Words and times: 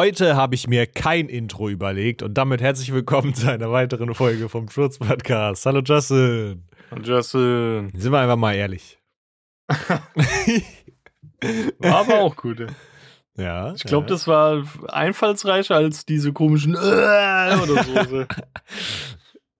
Heute 0.00 0.34
habe 0.34 0.54
ich 0.54 0.66
mir 0.66 0.86
kein 0.86 1.28
Intro 1.28 1.68
überlegt 1.68 2.22
und 2.22 2.32
damit 2.32 2.62
herzlich 2.62 2.90
willkommen 2.90 3.34
zu 3.34 3.52
einer 3.52 3.70
weiteren 3.70 4.14
Folge 4.14 4.48
vom 4.48 4.70
Schurz 4.70 4.98
Podcast. 4.98 5.66
Hallo 5.66 5.82
Justin. 5.84 6.62
Hallo 6.90 7.02
Justin. 7.02 7.92
Sind 7.94 8.10
wir 8.10 8.18
einfach 8.18 8.38
mal 8.38 8.54
ehrlich. 8.54 8.98
War 9.68 10.00
aber 11.96 12.20
auch 12.20 12.34
gut. 12.34 12.60
Ey. 12.60 12.68
Ja. 13.36 13.74
Ich 13.74 13.82
glaube, 13.82 14.06
ja. 14.06 14.14
das 14.14 14.26
war 14.26 14.64
einfallsreicher 14.88 15.74
als 15.74 16.06
diese 16.06 16.32
komischen 16.32 16.76
äh, 16.76 16.78
oder 16.78 17.84
so. 17.84 18.24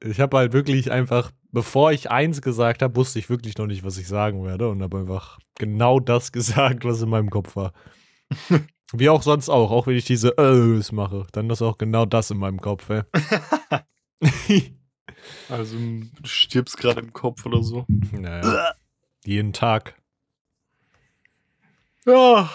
Ich 0.02 0.20
habe 0.20 0.38
halt 0.38 0.54
wirklich 0.54 0.90
einfach, 0.90 1.32
bevor 1.52 1.92
ich 1.92 2.10
eins 2.10 2.40
gesagt 2.40 2.80
habe, 2.80 2.96
wusste 2.96 3.18
ich 3.18 3.28
wirklich 3.28 3.58
noch 3.58 3.66
nicht, 3.66 3.84
was 3.84 3.98
ich 3.98 4.08
sagen 4.08 4.42
werde 4.46 4.70
und 4.70 4.82
habe 4.82 5.00
einfach 5.00 5.38
genau 5.58 6.00
das 6.00 6.32
gesagt, 6.32 6.86
was 6.86 7.02
in 7.02 7.10
meinem 7.10 7.28
Kopf 7.28 7.56
war. 7.56 7.74
Wie 8.92 9.08
auch 9.08 9.22
sonst 9.22 9.48
auch, 9.48 9.70
auch 9.70 9.86
wenn 9.86 9.96
ich 9.96 10.04
diese 10.04 10.34
Ös 10.38 10.92
mache, 10.92 11.26
dann 11.32 11.48
ist 11.50 11.62
auch 11.62 11.78
genau 11.78 12.06
das 12.06 12.30
in 12.30 12.38
meinem 12.38 12.60
Kopf. 12.60 12.90
Ey. 12.90 13.02
also 15.48 15.76
du 15.78 16.08
stirbst 16.24 16.76
gerade 16.76 17.00
im 17.00 17.12
Kopf 17.12 17.46
oder 17.46 17.62
so. 17.62 17.86
naja. 18.12 18.74
Jeden 19.24 19.52
Tag. 19.52 19.94
Ja. 22.06 22.50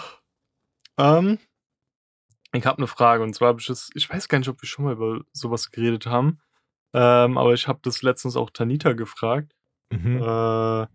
Ähm, 0.98 1.38
ich 2.52 2.66
habe 2.66 2.78
eine 2.78 2.86
Frage 2.86 3.22
und 3.22 3.34
zwar 3.34 3.48
habe 3.48 3.60
ich 3.60 3.68
es, 3.68 3.90
ich 3.94 4.08
weiß 4.08 4.28
gar 4.28 4.38
nicht, 4.38 4.48
ob 4.48 4.60
wir 4.60 4.68
schon 4.68 4.84
mal 4.84 4.94
über 4.94 5.20
sowas 5.32 5.70
geredet 5.70 6.06
haben, 6.06 6.40
ähm, 6.92 7.38
aber 7.38 7.52
ich 7.54 7.68
habe 7.68 7.80
das 7.82 8.02
letztens 8.02 8.36
auch 8.36 8.50
Tanita 8.50 8.92
gefragt. 8.92 9.54
Mhm. 9.90 10.22
Äh, 10.22 10.86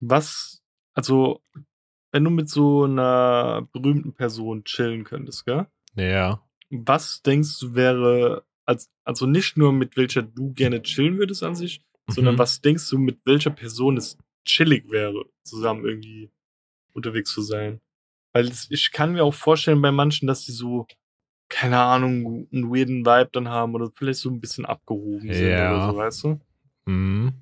was, 0.00 0.62
also, 0.94 1.42
wenn 2.14 2.22
du 2.22 2.30
mit 2.30 2.48
so 2.48 2.84
einer 2.84 3.66
berühmten 3.72 4.12
Person 4.12 4.62
chillen 4.62 5.02
könntest, 5.02 5.44
gell? 5.46 5.66
Ja. 5.96 6.40
Was 6.70 7.22
denkst 7.22 7.58
du 7.58 7.74
wäre, 7.74 8.44
als, 8.64 8.88
also 9.02 9.26
nicht 9.26 9.56
nur 9.56 9.72
mit 9.72 9.96
welcher 9.96 10.22
du 10.22 10.52
gerne 10.52 10.80
chillen 10.82 11.18
würdest 11.18 11.42
an 11.42 11.56
sich, 11.56 11.84
sondern 12.08 12.36
Mhm. 12.36 12.38
was 12.38 12.60
denkst 12.60 12.88
du, 12.88 12.98
mit 12.98 13.18
welcher 13.24 13.50
Person 13.50 13.96
es 13.96 14.16
chillig 14.44 14.88
wäre, 14.92 15.24
zusammen 15.42 15.84
irgendwie 15.84 16.30
unterwegs 16.92 17.32
zu 17.32 17.42
sein? 17.42 17.80
Weil 18.32 18.46
es, 18.46 18.68
ich 18.70 18.92
kann 18.92 19.14
mir 19.14 19.24
auch 19.24 19.34
vorstellen 19.34 19.82
bei 19.82 19.90
manchen, 19.90 20.28
dass 20.28 20.44
sie 20.44 20.52
so, 20.52 20.86
keine 21.48 21.80
Ahnung, 21.80 22.46
einen 22.52 22.70
weirden 22.70 23.04
Vibe 23.04 23.30
dann 23.32 23.48
haben 23.48 23.74
oder 23.74 23.90
vielleicht 23.92 24.20
so 24.20 24.30
ein 24.30 24.40
bisschen 24.40 24.66
abgehoben 24.66 25.32
sind 25.34 25.48
Ja. 25.50 25.68
oder 25.68 25.90
so, 25.90 25.96
weißt 25.96 26.24
du? 26.24 26.40
Mhm. 26.86 27.32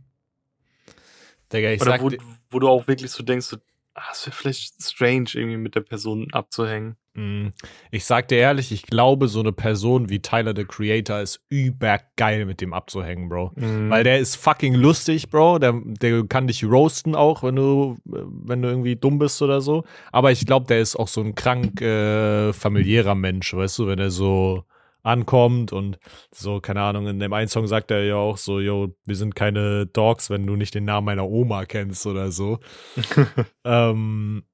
Digga, 1.53 1.73
ich 1.73 1.83
oder 1.83 1.91
sag 1.91 2.01
wo, 2.01 2.11
wo 2.51 2.59
du 2.59 2.69
auch 2.69 2.89
wirklich 2.89 3.11
so 3.11 3.23
denkst, 3.23 3.45
so, 3.47 3.59
ah, 3.95 4.11
es 4.13 4.27
wäre 4.27 4.37
vielleicht 4.37 4.83
strange, 4.83 5.31
irgendwie 5.35 5.57
mit 5.57 5.75
der 5.75 5.81
Person 5.81 6.29
abzuhängen. 6.33 6.97
Mm, 7.15 7.49
Ich 7.91 8.07
sag 8.07 8.29
dir 8.29 8.39
ehrlich, 8.39 8.73
ich 8.73 8.85
glaube, 8.85 9.29
so 9.29 9.41
eine 9.41 9.53
Person 9.53 10.09
wie 10.09 10.21
Tyler 10.21 10.55
the 10.57 10.65
Creator 10.65 11.21
ist 11.21 11.45
übergeil 11.51 12.47
mit 12.47 12.61
dem 12.61 12.73
abzuhängen, 12.73 13.29
Bro. 13.29 13.53
Mhm. 13.57 13.91
Weil 13.91 14.03
der 14.05 14.19
ist 14.19 14.37
fucking 14.37 14.75
lustig, 14.75 15.29
Bro. 15.29 15.59
Der, 15.59 15.75
der 15.85 16.25
kann 16.27 16.47
dich 16.47 16.65
roasten 16.65 17.15
auch, 17.15 17.43
wenn 17.43 17.57
du, 17.57 17.99
wenn 18.05 18.63
du 18.63 18.69
irgendwie 18.69 18.97
dumm 18.97 19.19
bist 19.19 19.43
oder 19.43 19.61
so. 19.61 19.85
Aber 20.11 20.33
ich 20.33 20.47
glaube, 20.47 20.67
der 20.67 20.81
ist 20.81 20.97
auch 20.97 21.09
so 21.09 21.21
ein 21.21 21.35
krank 21.35 21.81
äh, 21.83 22.53
familiärer 22.55 23.15
Mensch, 23.15 23.53
weißt 23.55 23.79
du, 23.81 23.87
wenn 23.89 23.99
er 23.99 24.11
so 24.11 24.65
ankommt 25.03 25.73
und 25.73 25.99
so, 26.31 26.61
keine 26.61 26.83
Ahnung, 26.83 27.07
in 27.07 27.19
dem 27.19 27.33
einen 27.33 27.49
Song 27.49 27.67
sagt 27.67 27.91
er 27.91 28.05
ja 28.05 28.17
auch 28.17 28.37
so, 28.37 28.61
yo, 28.61 28.95
wir 29.05 29.17
sind 29.17 29.35
keine 29.35 29.87
Dogs, 29.87 30.31
wenn 30.31 30.47
du 30.47 30.57
nicht 30.57 30.75
den 30.75 30.85
Namen 30.85 31.05
meiner 31.07 31.29
Oma 31.29 31.65
kennst 31.65 32.07
oder 32.07 32.31
so. 32.31 32.59
ähm, 33.65 34.45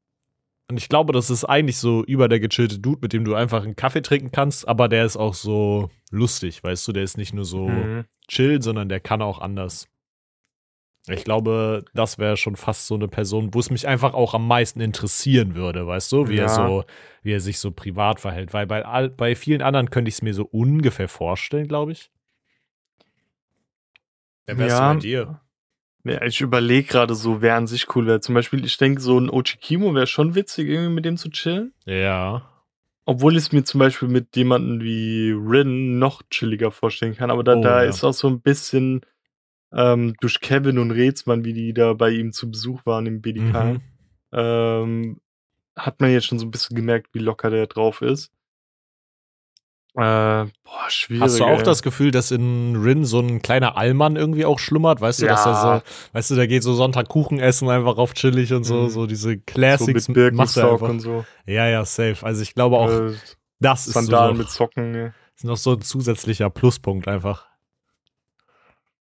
und 0.70 0.76
ich 0.76 0.88
glaube, 0.88 1.12
das 1.12 1.30
ist 1.30 1.44
eigentlich 1.44 1.78
so 1.78 2.04
über 2.04 2.28
der 2.28 2.40
gechillte 2.40 2.78
Dude, 2.78 3.00
mit 3.00 3.12
dem 3.12 3.24
du 3.24 3.34
einfach 3.34 3.64
einen 3.64 3.76
Kaffee 3.76 4.02
trinken 4.02 4.30
kannst, 4.32 4.68
aber 4.68 4.88
der 4.88 5.04
ist 5.06 5.16
auch 5.16 5.34
so 5.34 5.88
lustig, 6.10 6.62
weißt 6.62 6.86
du, 6.88 6.92
der 6.92 7.04
ist 7.04 7.16
nicht 7.16 7.32
nur 7.32 7.44
so 7.44 7.68
Mhm. 7.68 8.04
chill, 8.28 8.60
sondern 8.60 8.88
der 8.88 9.00
kann 9.00 9.22
auch 9.22 9.38
anders. 9.40 9.88
Ich 11.08 11.24
glaube, 11.24 11.84
das 11.94 12.18
wäre 12.18 12.36
schon 12.36 12.56
fast 12.56 12.86
so 12.86 12.94
eine 12.94 13.08
Person, 13.08 13.54
wo 13.54 13.60
es 13.60 13.70
mich 13.70 13.86
einfach 13.88 14.14
auch 14.14 14.34
am 14.34 14.46
meisten 14.46 14.80
interessieren 14.80 15.54
würde, 15.54 15.86
weißt 15.86 16.12
du, 16.12 16.28
wie 16.28 16.36
er 16.36 16.42
Ja. 16.44 16.48
so, 16.48 16.84
wie 17.22 17.32
er 17.32 17.40
sich 17.40 17.58
so 17.58 17.70
privat 17.70 18.20
verhält. 18.20 18.52
Weil 18.52 18.66
bei, 18.66 18.84
all, 18.84 19.08
bei 19.08 19.34
vielen 19.34 19.62
anderen 19.62 19.90
könnte 19.90 20.08
ich 20.08 20.16
es 20.16 20.22
mir 20.22 20.34
so 20.34 20.44
ungefähr 20.44 21.08
vorstellen, 21.08 21.66
glaube 21.68 21.92
ich. 21.92 22.10
Wer 24.46 24.58
wärst 24.58 24.78
Ja. 24.78 24.88
du 24.88 24.94
bei 24.94 25.00
dir? 25.00 25.40
Ja, 26.04 26.22
ich 26.24 26.40
überlege 26.40 26.88
gerade 26.88 27.14
so, 27.14 27.42
wer 27.42 27.56
an 27.56 27.66
sich 27.66 27.94
cool 27.94 28.06
wäre. 28.06 28.20
Zum 28.20 28.34
Beispiel, 28.34 28.64
ich 28.64 28.76
denke, 28.78 29.00
so 29.00 29.18
ein 29.18 29.28
Ochikimo 29.30 29.94
wäre 29.94 30.06
schon 30.06 30.34
witzig, 30.34 30.68
irgendwie 30.68 30.94
mit 30.94 31.04
dem 31.04 31.16
zu 31.16 31.28
chillen. 31.30 31.74
Ja. 31.86 32.48
Obwohl 33.04 33.32
ich 33.32 33.38
es 33.44 33.52
mir 33.52 33.64
zum 33.64 33.78
Beispiel 33.80 34.08
mit 34.08 34.36
jemandem 34.36 34.80
wie 34.82 35.30
Rin 35.32 35.98
noch 35.98 36.22
chilliger 36.30 36.70
vorstellen 36.70 37.16
kann. 37.16 37.30
Aber 37.30 37.42
da, 37.44 37.56
Oh, 37.56 37.62
da 37.62 37.82
ja. 37.82 37.88
ist 37.88 38.04
auch 38.04 38.12
so 38.12 38.28
ein 38.28 38.40
bisschen 38.40 39.00
ähm, 39.72 40.14
durch 40.20 40.40
Kevin 40.40 40.78
und 40.78 40.90
Rätsmann, 40.90 41.44
wie 41.44 41.52
die 41.52 41.72
da 41.74 41.92
bei 41.94 42.10
ihm 42.10 42.32
zu 42.32 42.50
Besuch 42.50 42.84
waren 42.86 43.06
im 43.06 43.20
BDK, 43.20 43.64
Mhm. 43.74 43.80
ähm, 44.32 45.20
hat 45.76 46.00
man 46.00 46.10
jetzt 46.10 46.26
schon 46.26 46.38
so 46.38 46.46
ein 46.46 46.50
bisschen 46.50 46.74
gemerkt, 46.76 47.08
wie 47.12 47.18
locker 47.20 47.50
der 47.50 47.66
drauf 47.66 48.02
ist. 48.02 48.30
Äh, 49.94 50.00
boah, 50.64 50.88
schwierig. 50.88 51.22
Hast 51.22 51.40
du 51.40 51.44
auch 51.44 51.58
ey. 51.58 51.64
das 51.64 51.82
Gefühl, 51.82 52.10
dass 52.12 52.30
in 52.30 52.76
Rin 52.76 53.04
so 53.04 53.20
ein 53.20 53.42
kleiner 53.42 53.76
Allmann 53.76 54.14
irgendwie 54.16 54.44
auch 54.44 54.58
schlummert? 54.60 55.00
Weißt 55.00 55.22
du, 55.22 55.26
dass 55.26 55.44
er 55.44 55.52
Ja. 55.52 55.76
so, 55.78 55.82
weißt 56.12 56.30
du, 56.30 56.34
der 56.36 56.46
geht 56.46 56.62
so 56.62 56.74
Sonntag 56.74 57.08
Kuchen 57.08 57.40
essen 57.40 57.68
einfach 57.68 57.96
auf 57.96 58.14
chillig 58.14 58.52
und 58.52 58.64
so, 58.64 58.82
Mhm. 58.84 58.88
so 58.90 59.06
diese 59.06 59.32
so 59.32 59.36
Classics 59.46 60.08
mit 60.08 60.34
macht 60.34 60.56
er 60.56 60.72
einfach. 60.72 60.88
und 60.88 61.00
so. 61.00 61.24
Ja, 61.46 61.66
ja, 61.68 61.84
safe. 61.84 62.24
Also 62.24 62.42
ich 62.42 62.54
glaube 62.54 62.76
auch, 62.76 62.90
äh, 62.90 63.12
das 63.60 63.88
ist, 63.88 63.94
so 63.94 64.00
Sandalen 64.02 64.32
noch, 64.32 64.38
mit 64.44 64.50
Socken. 64.50 64.94
ey. 64.94 65.10
ist 65.34 65.44
noch 65.44 65.56
so 65.56 65.72
ein 65.72 65.80
zusätzlicher 65.80 66.48
Pluspunkt 66.50 67.08
einfach. 67.08 67.46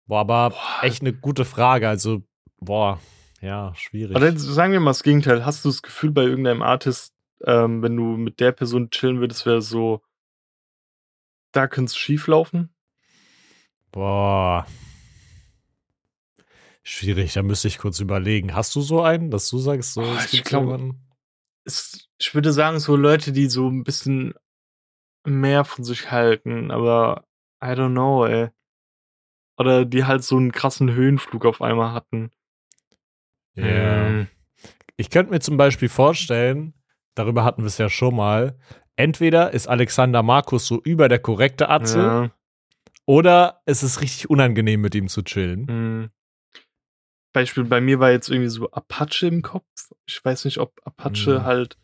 Boah, 0.06 0.20
aber 0.20 0.54
echt 0.82 1.00
eine 1.02 1.12
gute 1.12 1.44
Frage. 1.44 1.88
Also, 1.88 2.22
boah, 2.60 3.00
ja, 3.40 3.74
schwierig. 3.74 4.14
Aber 4.16 4.24
dann 4.24 4.38
sagen 4.38 4.72
wir 4.72 4.80
mal 4.80 4.90
das 4.90 5.02
Gegenteil. 5.02 5.44
Hast 5.44 5.64
du 5.64 5.68
das 5.68 5.82
Gefühl 5.82 6.12
bei 6.12 6.22
irgendeinem 6.22 6.62
Artist, 6.62 7.12
ähm, 7.44 7.82
wenn 7.82 7.96
du 7.96 8.16
mit 8.16 8.40
der 8.40 8.52
Person 8.52 8.90
chillen 8.90 9.20
würdest, 9.20 9.46
wäre 9.46 9.62
so, 9.62 10.02
da 11.52 11.66
könnte 11.66 11.90
es 11.90 11.96
schief 11.96 12.26
laufen? 12.28 12.70
Boah. 13.92 14.66
Schwierig, 16.82 17.32
da 17.32 17.42
müsste 17.42 17.66
ich 17.66 17.78
kurz 17.78 17.98
überlegen. 17.98 18.54
Hast 18.54 18.74
du 18.76 18.80
so 18.80 19.02
einen, 19.02 19.30
dass 19.30 19.48
du 19.48 19.58
sagst, 19.58 19.94
so, 19.94 20.02
Oh, 20.02 20.16
ich 20.30 20.44
glaube- 20.44 20.94
ich 22.18 22.32
würde 22.34 22.52
sagen, 22.52 22.78
so 22.78 22.94
Leute, 22.94 23.32
die 23.32 23.48
so 23.48 23.68
ein 23.68 23.82
bisschen 23.82 24.34
mehr 25.24 25.64
von 25.64 25.84
sich 25.84 26.12
halten, 26.12 26.70
aber 26.70 27.24
I 27.60 27.68
don't 27.70 27.90
know, 27.90 28.24
ey. 28.24 28.50
Oder 29.58 29.84
die 29.84 30.04
halt 30.04 30.22
so 30.22 30.36
einen 30.36 30.52
krassen 30.52 30.92
Höhenflug 30.92 31.46
auf 31.46 31.62
einmal 31.62 31.92
hatten. 31.92 32.30
Ja. 33.54 33.64
Ähm, 33.64 34.28
Ich 34.96 35.10
könnte 35.10 35.32
mir 35.32 35.40
zum 35.40 35.56
Beispiel 35.56 35.88
vorstellen, 35.88 36.74
darüber 37.14 37.44
hatten 37.44 37.62
wir 37.62 37.68
es 37.68 37.78
ja 37.78 37.88
schon 37.88 38.16
mal, 38.16 38.58
entweder 38.96 39.52
ist 39.52 39.66
Alexander 39.66 40.22
Markus 40.22 40.66
so 40.66 40.80
über 40.82 41.08
der 41.08 41.18
korrekte 41.18 41.68
Atze 41.68 41.98
ja. 41.98 42.30
oder 43.06 43.62
es 43.66 43.82
ist 43.82 44.00
richtig 44.00 44.30
unangenehm, 44.30 44.80
mit 44.80 44.94
ihm 44.94 45.08
zu 45.08 45.22
chillen. 45.22 45.66
Hm. 45.68 46.10
Beispiel 47.32 47.64
bei 47.64 47.82
mir 47.82 48.00
war 48.00 48.10
jetzt 48.10 48.30
irgendwie 48.30 48.48
so 48.48 48.70
Apache 48.70 49.26
im 49.26 49.42
Kopf. 49.42 49.66
Ich 50.06 50.24
weiß 50.24 50.46
nicht, 50.46 50.58
ob 50.58 50.72
Apache 50.84 51.36
Hm. 51.36 51.44
halt. 51.44 51.78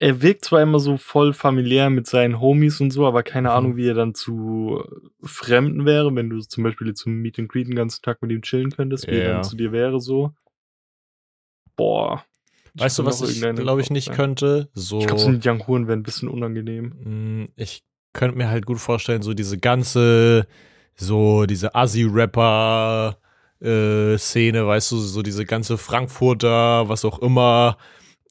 Er 0.00 0.20
wirkt 0.22 0.44
zwar 0.44 0.60
immer 0.60 0.80
so 0.80 0.96
voll 0.96 1.32
familiär 1.32 1.88
mit 1.88 2.06
seinen 2.06 2.40
Homies 2.40 2.80
und 2.80 2.90
so, 2.90 3.06
aber 3.06 3.22
keine 3.22 3.48
Mhm. 3.50 3.54
Ahnung, 3.54 3.76
wie 3.76 3.88
er 3.88 3.94
dann 3.94 4.14
zu 4.14 4.82
Fremden 5.22 5.86
wäre, 5.86 6.14
wenn 6.14 6.30
du 6.30 6.40
zum 6.40 6.64
Beispiel 6.64 6.92
zum 6.94 7.14
Meet 7.22 7.38
and 7.38 7.48
Greet 7.48 7.68
den 7.68 7.76
ganzen 7.76 8.02
Tag 8.02 8.20
mit 8.20 8.30
ihm 8.32 8.42
chillen 8.42 8.70
könntest, 8.70 9.06
wie 9.06 9.12
er 9.16 9.24
Ja. 9.28 9.32
dann 9.34 9.44
zu 9.44 9.56
dir 9.56 9.72
wäre, 9.72 10.00
so. 10.00 10.32
Boah. 11.76 12.24
Weißt 12.74 12.98
du, 12.98 13.04
was 13.06 13.22
ich, 13.22 13.40
glaube 13.40 13.80
ich, 13.80 13.90
nicht 13.90 14.08
ja. 14.08 14.14
könnte? 14.14 14.68
So, 14.74 14.98
Ich 14.98 15.06
glaube, 15.06 15.20
so 15.20 15.28
ein 15.28 15.40
Young 15.44 15.66
Huren 15.66 15.86
wäre 15.86 15.96
ein 15.96 16.02
bisschen 16.02 16.28
unangenehm. 16.28 17.42
mh, 17.44 17.48
ich 17.56 17.84
könnte 18.12 18.36
mir 18.36 18.48
halt 18.48 18.66
gut 18.66 18.80
vorstellen, 18.80 19.22
so 19.22 19.32
diese 19.32 19.58
ganze, 19.58 20.46
so 20.96 21.46
diese 21.46 21.74
Assi-Rapper, 21.74 23.16
äh, 23.60 24.16
weißt 24.16 24.92
du, 24.92 24.96
so 24.98 25.22
diese 25.22 25.44
ganze 25.44 25.78
Frankfurter, 25.78 26.88
was 26.88 27.04
auch 27.04 27.20
immer, 27.20 27.76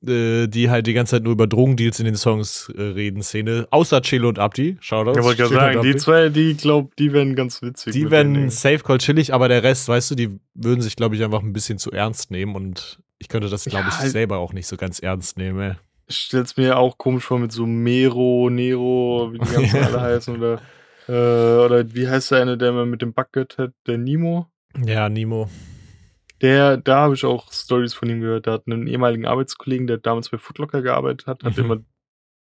äh, 0.07 0.47
die 0.47 0.69
halt 0.69 0.87
die 0.87 0.93
ganze 0.93 1.11
Zeit 1.15 1.23
nur 1.23 1.33
über 1.33 1.47
Drogendeals 1.47 1.99
in 1.99 2.05
den 2.05 2.15
Songs 2.15 2.71
äh, 2.77 2.81
reden, 2.81 3.21
Szene. 3.23 3.67
Außer 3.71 4.01
Chelo 4.01 4.29
und 4.29 4.39
Abdi, 4.39 4.77
Shoutouts. 4.79 5.17
Ich 5.17 5.23
wollte 5.23 5.41
gerade 5.43 5.53
sagen, 5.55 5.81
die 5.83 5.95
zwei, 5.95 6.29
die 6.29 6.55
glaub, 6.55 6.95
die 6.97 7.13
wären 7.13 7.35
ganz 7.35 7.61
witzig. 7.61 7.93
Die 7.93 8.09
werden 8.11 8.33
den 8.33 8.49
safe 8.49 8.79
call 8.79 8.97
chillig, 8.97 9.33
aber 9.33 9.47
der 9.47 9.63
Rest, 9.63 9.87
weißt 9.87 10.11
du, 10.11 10.15
die 10.15 10.39
würden 10.53 10.81
sich, 10.81 10.95
glaube 10.95 11.15
ich, 11.15 11.23
einfach 11.23 11.41
ein 11.41 11.53
bisschen 11.53 11.77
zu 11.79 11.91
ernst 11.91 12.31
nehmen 12.31 12.55
und 12.55 12.99
ich 13.19 13.29
könnte 13.29 13.49
das, 13.49 13.63
glaube 13.65 13.85
Ja, 13.85 13.89
ich, 13.95 13.99
halt- 13.99 14.11
selber 14.11 14.37
auch 14.39 14.51
nicht 14.53 14.67
so 14.67 14.75
ganz 14.77 14.99
ernst 14.99 15.37
nehmen. 15.37 15.59
ey. 15.61 15.73
Ich 16.07 16.17
stell's 16.17 16.57
mir 16.57 16.77
auch 16.77 16.97
komisch 16.97 17.23
vor 17.23 17.39
mit 17.39 17.53
so 17.53 17.65
Mero, 17.65 18.49
Nero, 18.49 19.29
wie 19.31 19.39
die 19.39 19.45
ganzen 19.53 19.77
alle 19.83 20.01
heißen, 20.01 20.35
oder, 20.35 20.59
äh, 21.07 21.65
oder 21.65 21.93
wie 21.95 22.09
heißt 22.09 22.31
der 22.31 22.41
eine, 22.41 22.57
der 22.57 22.69
immer 22.69 22.85
mit 22.85 23.01
dem 23.01 23.13
Bucket 23.13 23.57
hat, 23.57 23.71
der 23.87 23.97
Nimo? 23.97 24.47
Ja, 24.85 25.07
Nimo. 25.07 25.49
Der, 26.43 26.77
da 26.77 26.97
habe 26.97 27.15
ich 27.15 27.23
auch 27.25 27.51
Stories 27.51 27.93
von 27.95 28.09
ihm 28.09 28.19
gehört. 28.21 28.45
Der 28.45 28.53
hat 28.53 28.63
einen 28.67 28.85
ehemaligen 28.85 29.25
Arbeitskollegen, 29.25 29.87
der 29.87 29.97
damals 29.97 30.29
bei 30.29 30.37
Footlocker 30.37 30.81
gearbeitet 30.81 31.25
hat, 31.25 31.43
hat 31.43 31.57
Mhm. 31.57 31.63
immer 31.63 31.77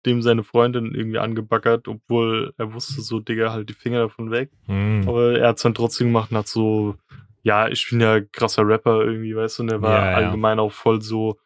dem 0.07 0.23
seine 0.23 0.45
Freundin 0.45 0.95
irgendwie 0.95 1.19
angebaggert, 1.19 1.89
obwohl 1.89 2.55
er 2.57 2.73
wusste 2.73 3.03
so, 3.03 3.19
Digga, 3.19 3.53
halt 3.53 3.69
die 3.69 3.75
Finger 3.75 3.99
davon 3.99 4.31
weg. 4.31 4.51
Hm. 4.67 5.03
Aber 5.07 5.37
er 5.39 5.49
hat 5.49 5.57
es 5.57 5.63
dann 5.65 5.75
trotzdem 5.75 6.07
gemacht 6.07 6.31
und 6.31 6.37
hat 6.39 6.47
so, 6.49 6.95
ja, 7.43 7.67
ich 7.69 7.91
bin 7.91 8.01
ja 8.01 8.21
krasser 8.21 8.67
Rapper 8.67 9.03
irgendwie, 9.05 9.35
weißt 9.35 9.59
du, 9.59 9.63
und 9.65 9.73
er 9.73 9.83
war 9.83 9.99
Ja, 9.99 10.11
ja. 10.13 10.17
allgemein 10.17 10.61
auch 10.61 10.73
voll 10.73 11.03
so, 11.03 11.37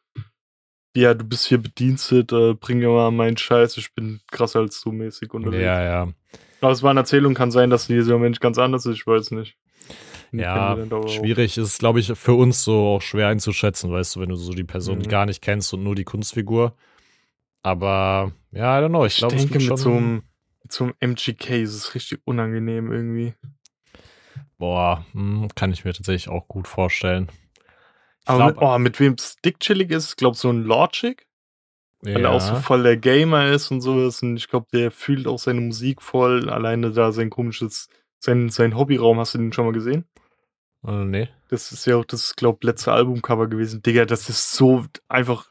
ja, 0.95 1.15
du 1.15 1.25
bist 1.25 1.47
hier 1.47 1.57
Bedienstet, 1.59 2.31
äh, 2.33 2.53
bring 2.53 2.79
mir 2.81 2.91
mal 2.91 3.11
meinen 3.11 3.39
Scheiß, 3.39 3.79
ich 3.79 3.95
bin 3.95 4.21
krasser 4.31 4.61
als 4.61 4.83
du 4.83 4.93
mäßig 4.93 5.33
unterwegs. 5.33 5.63
Ja, 5.63 5.83
ja. 5.83 6.09
Aber 6.61 6.71
es 6.73 6.83
war 6.83 6.91
eine 6.91 7.01
Erzählung, 7.01 7.33
kann 7.33 7.51
sein, 7.51 7.71
dass 7.71 7.87
dieser 7.87 8.19
Mensch 8.19 8.39
ganz 8.39 8.59
anders 8.59 8.85
ist, 8.85 8.97
ich 8.97 9.07
weiß 9.07 9.31
nicht. 9.31 9.57
Ja, 10.33 10.77
schwierig 11.09 11.59
ist, 11.59 11.79
glaube 11.79 12.01
ich, 12.01 12.13
für 12.19 12.35
uns 12.35 12.65
so 12.65 12.97
auch 12.97 13.03
schwer 13.03 13.29
einzuschätzen, 13.29 13.91
weißt 13.93 14.17
du, 14.17 14.21
wenn 14.21 14.31
du 14.31 14.37
so 14.37 14.53
die 14.53 14.65
Person 14.65 15.01
Mhm. 15.01 15.09
gar 15.09 15.27
nicht 15.27 15.43
kennst 15.43 15.73
und 15.75 15.83
nur 15.83 15.95
die 15.95 16.05
Kunstfigur. 16.05 16.75
Aber 17.63 18.33
ja, 18.53 18.79
I 18.81 18.83
don't 18.85 18.89
know. 18.91 19.05
Ich 19.07 19.15
Ich 19.15 19.19
glaube, 19.19 19.37
es 19.37 19.43
denke, 19.43 19.59
mit 19.59 19.69
schon. 19.69 19.79
so, 19.79 19.91
einem, 19.91 20.23
mit 20.63 20.73
so 20.73 20.85
einem 20.85 20.95
MGK 21.01 21.63
ist 21.63 21.75
es 21.75 21.95
richtig 21.95 22.21
unangenehm 22.25 22.91
irgendwie. 22.93 23.35
boah, 24.59 25.05
hm, 25.13 25.49
kann 25.55 25.73
ich 25.73 25.85
mir 25.85 25.93
tatsächlich 25.93 26.29
auch 26.29 26.49
gut 26.49 26.69
vorstellen. 26.69 27.29
Ich 28.21 28.27
Aber 28.27 28.39
glaub, 28.39 28.55
mit, 28.55 28.63
oh, 28.63 28.79
mit 28.79 29.01
wem 29.01 29.15
es 29.15 29.37
dickchillig 29.45 29.91
ist, 29.91 30.17
glaub 30.17 30.37
so 30.37 30.49
ein 30.51 30.63
Logic, 30.63 31.27
weil 32.13 32.25
er 32.25 32.31
ja, 32.31 32.31
auch 32.31 32.41
so 32.41 32.57
voll 32.57 32.83
der 32.85 32.97
Gamer 32.97 33.49
ist 33.49 33.71
und 33.71 33.81
sowas. 33.81 34.23
Und 34.23 34.37
ich 34.37 34.49
glaube, 34.49 34.67
der 34.73 34.91
fühlt 34.91 35.27
auch 35.27 35.39
seine 35.39 35.61
Musik 35.61 36.03
voll. 36.03 36.49
Alleine 36.51 36.93
da 36.93 37.13
sein 37.13 37.31
komisches, 37.31 37.89
sein, 38.21 38.51
sein 38.51 38.77
Hobbyraum, 38.77 39.19
hast 39.19 39.35
du 39.35 39.39
den 39.39 39.53
schon 39.53 39.67
mal 39.67 39.73
gesehen? 39.73 40.07
Äh, 40.87 41.05
nee. 41.05 41.29
Das 41.49 41.73
ist 41.73 41.87
ja 41.87 41.97
auch 41.97 42.05
das, 42.05 42.35
glaub, 42.37 42.65
letzte 42.65 42.93
Albumcover 42.93 43.49
gewesen. 43.49 43.83
Digga, 43.83 44.05
das 44.05 44.29
ist 44.29 44.53
so 44.53 44.85
einfach, 45.09 45.51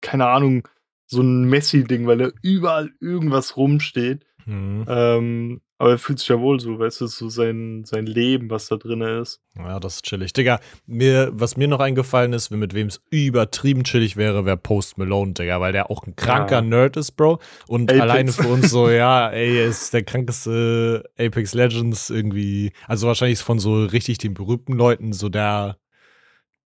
keine 0.00 0.26
Ahnung, 0.26 0.68
so 1.06 1.22
ein 1.22 1.44
Messi-Ding, 1.44 2.06
weil 2.06 2.18
da 2.18 2.30
überall 2.42 2.90
irgendwas 3.00 3.56
rumsteht. 3.56 4.24
Hm. 4.44 4.84
Ähm, 4.88 5.60
aber 5.78 5.90
er 5.90 5.98
fühlt 5.98 6.18
sich 6.20 6.28
ja 6.28 6.38
wohl 6.40 6.60
so, 6.60 6.78
weißt 6.78 7.00
du, 7.00 7.06
so 7.08 7.28
sein, 7.28 7.82
sein 7.84 8.06
Leben, 8.06 8.48
was 8.50 8.68
da 8.68 8.76
drin 8.76 9.00
ist. 9.00 9.40
Ja, 9.58 9.80
das 9.80 9.96
ist 9.96 10.04
chillig. 10.04 10.32
Digga, 10.32 10.60
mir, 10.86 11.30
was 11.32 11.56
mir 11.56 11.66
noch 11.68 11.80
eingefallen 11.80 12.32
ist, 12.32 12.50
mit 12.50 12.74
wem 12.74 12.86
es 12.86 13.02
übertrieben 13.10 13.82
chillig 13.84 14.16
wäre, 14.16 14.44
wäre 14.46 14.56
Post 14.56 14.98
Malone, 14.98 15.32
Digga, 15.32 15.60
weil 15.60 15.72
der 15.72 15.90
auch 15.90 16.06
ein 16.06 16.14
kranker 16.16 16.56
Ja. 16.56 16.62
Nerd 16.62 16.96
ist, 16.96 17.12
Bro. 17.12 17.40
Und 17.66 17.90
Apex. 17.90 18.02
alleine 18.02 18.32
für 18.32 18.48
uns 18.48 18.70
so, 18.70 18.88
ja, 18.90 19.30
ey, 19.30 19.58
er 19.58 19.66
ist 19.66 19.92
der 19.92 20.04
krankeste 20.04 21.04
Apex 21.18 21.54
Legends 21.54 22.08
irgendwie. 22.10 22.72
Also 22.86 23.06
wahrscheinlich 23.08 23.38
ist 23.40 23.42
von 23.42 23.58
so 23.58 23.84
richtig 23.84 24.18
den 24.18 24.34
berühmten 24.34 24.74
Leuten 24.74 25.12
so 25.12 25.28
der, 25.28 25.76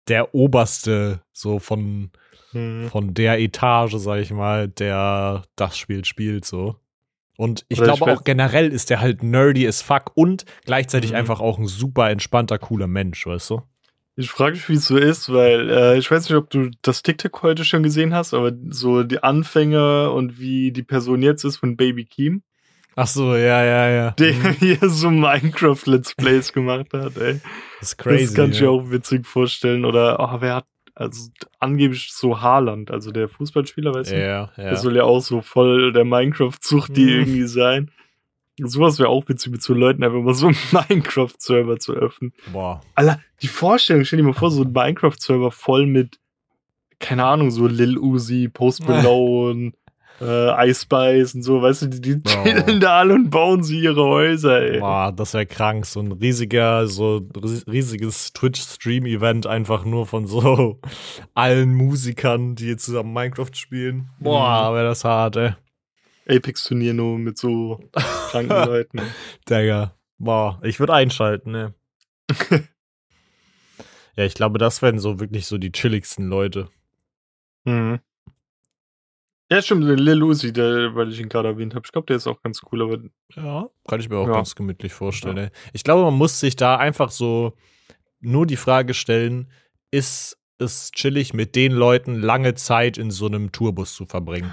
der 0.08 0.34
oberste, 0.34 1.20
so 1.32 1.58
von, 1.58 2.10
Mhm. 2.52 2.88
von 2.90 3.12
der 3.12 3.38
Etage, 3.40 3.94
sag 3.96 4.20
ich 4.20 4.30
mal, 4.30 4.68
der 4.68 5.42
das 5.56 5.76
Spiel 5.76 6.04
spielt, 6.04 6.44
so. 6.44 6.76
Und 7.36 7.64
ich 7.68 7.78
Oder 7.80 7.92
ich 7.92 7.98
glaube 7.98 8.10
weiß- 8.12 8.16
auch 8.16 8.24
generell 8.24 8.68
ist 8.68 8.90
der 8.90 9.00
halt 9.00 9.22
nerdy 9.22 9.66
as 9.68 9.82
fuck 9.82 10.12
und 10.14 10.44
gleichzeitig 10.64 11.10
Mhm. 11.10 11.16
einfach 11.18 11.40
auch 11.40 11.58
ein 11.58 11.66
super 11.66 12.10
entspannter, 12.10 12.58
cooler 12.58 12.86
Mensch, 12.86 13.26
weißt 13.26 13.50
du? 13.50 13.62
Ich 14.18 14.30
frage 14.30 14.52
mich, 14.56 14.66
wie 14.70 14.74
es 14.76 14.86
so 14.86 14.96
ist, 14.96 15.30
weil 15.30 15.68
äh, 15.70 15.98
ich 15.98 16.10
weiß 16.10 16.28
nicht, 16.30 16.38
ob 16.38 16.48
du 16.48 16.70
das 16.80 17.02
TikTok 17.02 17.42
heute 17.42 17.66
schon 17.66 17.82
gesehen 17.82 18.14
hast, 18.14 18.32
aber 18.32 18.50
so 18.70 19.02
die 19.02 19.22
Anfänge 19.22 20.10
und 20.10 20.38
wie 20.40 20.72
die 20.72 20.82
Person 20.82 21.20
jetzt 21.20 21.44
ist 21.44 21.58
von 21.58 21.76
Baby 21.76 22.04
Keem, 22.06 22.42
Ach 22.98 23.06
so, 23.06 23.34
ja, 23.36 23.62
ja, 23.62 23.90
ja. 23.90 24.10
der 24.12 24.32
Mhm. 24.32 24.52
hier 24.58 24.78
so 24.88 25.10
Minecraft 25.10 25.82
Let's 25.84 26.14
Plays 26.14 26.50
gemacht 26.54 26.94
hat, 26.94 27.18
ey. 27.18 27.40
Das 27.80 27.90
ist 27.90 27.98
crazy. 27.98 28.24
das 28.24 28.34
kann 28.34 28.52
ich 28.52 28.60
ja. 28.60 28.70
auch 28.70 28.90
witzig 28.90 29.26
vorstellen. 29.26 29.84
Oder, 29.84 30.18
oh, 30.18 30.40
wer 30.40 30.54
hat, 30.54 30.66
also 30.96 31.31
angeblich 31.60 32.10
so 32.12 32.40
Haaland, 32.40 32.90
also 32.90 33.10
der 33.12 33.28
Fußballspieler, 33.28 33.94
weißt 33.94 34.12
du? 34.12 34.19
Ja, 34.19 34.50
ja. 34.56 34.64
Der 34.64 34.76
soll 34.76 34.96
ja 34.96 35.04
auch 35.04 35.20
so 35.20 35.43
voll 35.43 35.93
der 35.93 36.04
Minecraft-Zucht, 36.04 36.96
die 36.96 37.04
Mhm. 37.04 37.08
irgendwie 37.10 37.46
sein. 37.46 37.90
Sowas 38.58 38.98
wäre 38.98 39.10
auch 39.10 39.28
witzig, 39.28 39.52
mit 39.52 39.62
so 39.62 39.75
Leuten 39.75 40.02
einfach 40.02 40.20
mal 40.22 40.32
so 40.34 40.46
einen 40.46 40.56
Minecraft-Server 40.72 41.78
zu 41.78 41.93
öffnen. 41.93 42.32
Boah. 42.50 42.81
Alter, 42.94 43.20
die 43.43 43.48
Vorstellung, 43.48 44.04
stell 44.04 44.16
dir 44.16 44.22
mal 44.25 44.32
vor, 44.32 44.50
so 44.50 44.62
ein 44.62 44.72
Minecraft-Server 44.72 45.50
voll 45.50 45.84
mit, 45.87 46.19
keine 46.99 47.25
Ahnung, 47.25 47.50
so 47.50 47.66
Lil 47.66 47.99
Uzi, 47.99 48.49
Post 48.49 48.88
Malone, 48.88 49.72
äh, 50.20 50.68
Ice 50.70 50.82
Spice 50.82 51.34
und 51.34 51.42
so, 51.42 51.60
weißt 51.62 51.82
du, 51.82 51.86
die, 51.88 52.00
die 52.00 52.22
chillen 52.22 52.80
da 52.80 52.98
alle 53.00 53.14
und 53.14 53.30
bauen 53.30 53.62
sie 53.62 53.80
ihre 53.80 54.04
Häuser, 54.04 54.60
ey. 54.62 54.80
Boah, 54.80 55.12
das 55.12 55.34
wäre 55.34 55.46
krank. 55.46 55.84
So 55.86 56.00
ein 56.00 56.12
riesiger, 56.12 56.86
so 56.88 57.18
ries- 57.36 57.66
riesiges 57.66 58.32
Twitch-Stream-Event 58.32 59.46
einfach 59.46 59.84
nur 59.84 60.06
von 60.06 60.26
so 60.26 60.80
allen 61.34 61.74
Musikern, 61.74 62.54
die 62.54 62.68
jetzt 62.68 62.84
zusammen 62.86 63.12
Minecraft 63.12 63.52
spielen. 63.54 64.08
Boah, 64.20 64.72
wäre 64.74 64.86
das 64.86 65.04
hart, 65.04 65.36
ey. 65.36 65.52
Apex-Turnier 66.28 66.94
nur 66.94 67.18
mit 67.18 67.38
so 67.38 67.78
kranken 67.92 68.48
Leuten. 68.66 69.00
Digga. 69.48 69.92
Boah, 70.18 70.58
ich 70.62 70.80
würde 70.80 70.94
einschalten, 70.94 71.52
ne. 71.52 71.74
ja, 74.16 74.24
ich 74.24 74.34
glaube, 74.34 74.58
das 74.58 74.80
wären 74.82 74.98
so 74.98 75.20
wirklich 75.20 75.46
so 75.46 75.58
die 75.58 75.72
chilligsten 75.72 76.26
Leute. 76.28 76.68
Mhm. 77.64 78.00
Ja, 79.50 79.62
stimmt, 79.62 79.84
Lil 79.84 80.22
Uzi, 80.25 80.52
der, 80.52 80.94
weil 80.96 81.10
ich 81.12 81.20
ihn 81.20 81.28
gerade 81.28 81.48
erwähnt 81.48 81.75
habe. 81.75 81.84
Ich 81.87 81.93
glaube, 81.93 82.06
der 82.06 82.16
ist 82.16 82.26
auch 82.26 82.43
ganz 82.43 82.60
cool, 82.70 82.82
aber 82.82 82.98
Ja, 83.34 83.69
kann 83.87 84.00
ich 84.00 84.08
mir 84.08 84.16
auch 84.19 84.26
Ja. 84.26 84.34
ganz 84.34 84.54
gemütlich 84.54 84.93
vorstellen. 84.93 85.37
Ey. 85.37 85.48
Ich 85.72 85.84
glaube, 85.84 86.02
man 86.02 86.14
muss 86.14 86.40
sich 86.40 86.56
da 86.56 86.76
einfach 86.76 87.10
so 87.10 87.52
nur 88.20 88.46
die 88.46 88.56
Frage 88.56 88.93
stellen, 88.93 89.50
ist 89.93 90.37
es 90.58 90.90
chillig, 90.90 91.32
mit 91.32 91.54
den 91.54 91.72
Leuten 91.72 92.16
lange 92.20 92.54
Zeit 92.54 92.98
in 92.98 93.10
so 93.10 93.26
einem 93.26 93.52
Tourbus 93.52 93.94
zu 93.94 94.06
verbringen? 94.06 94.50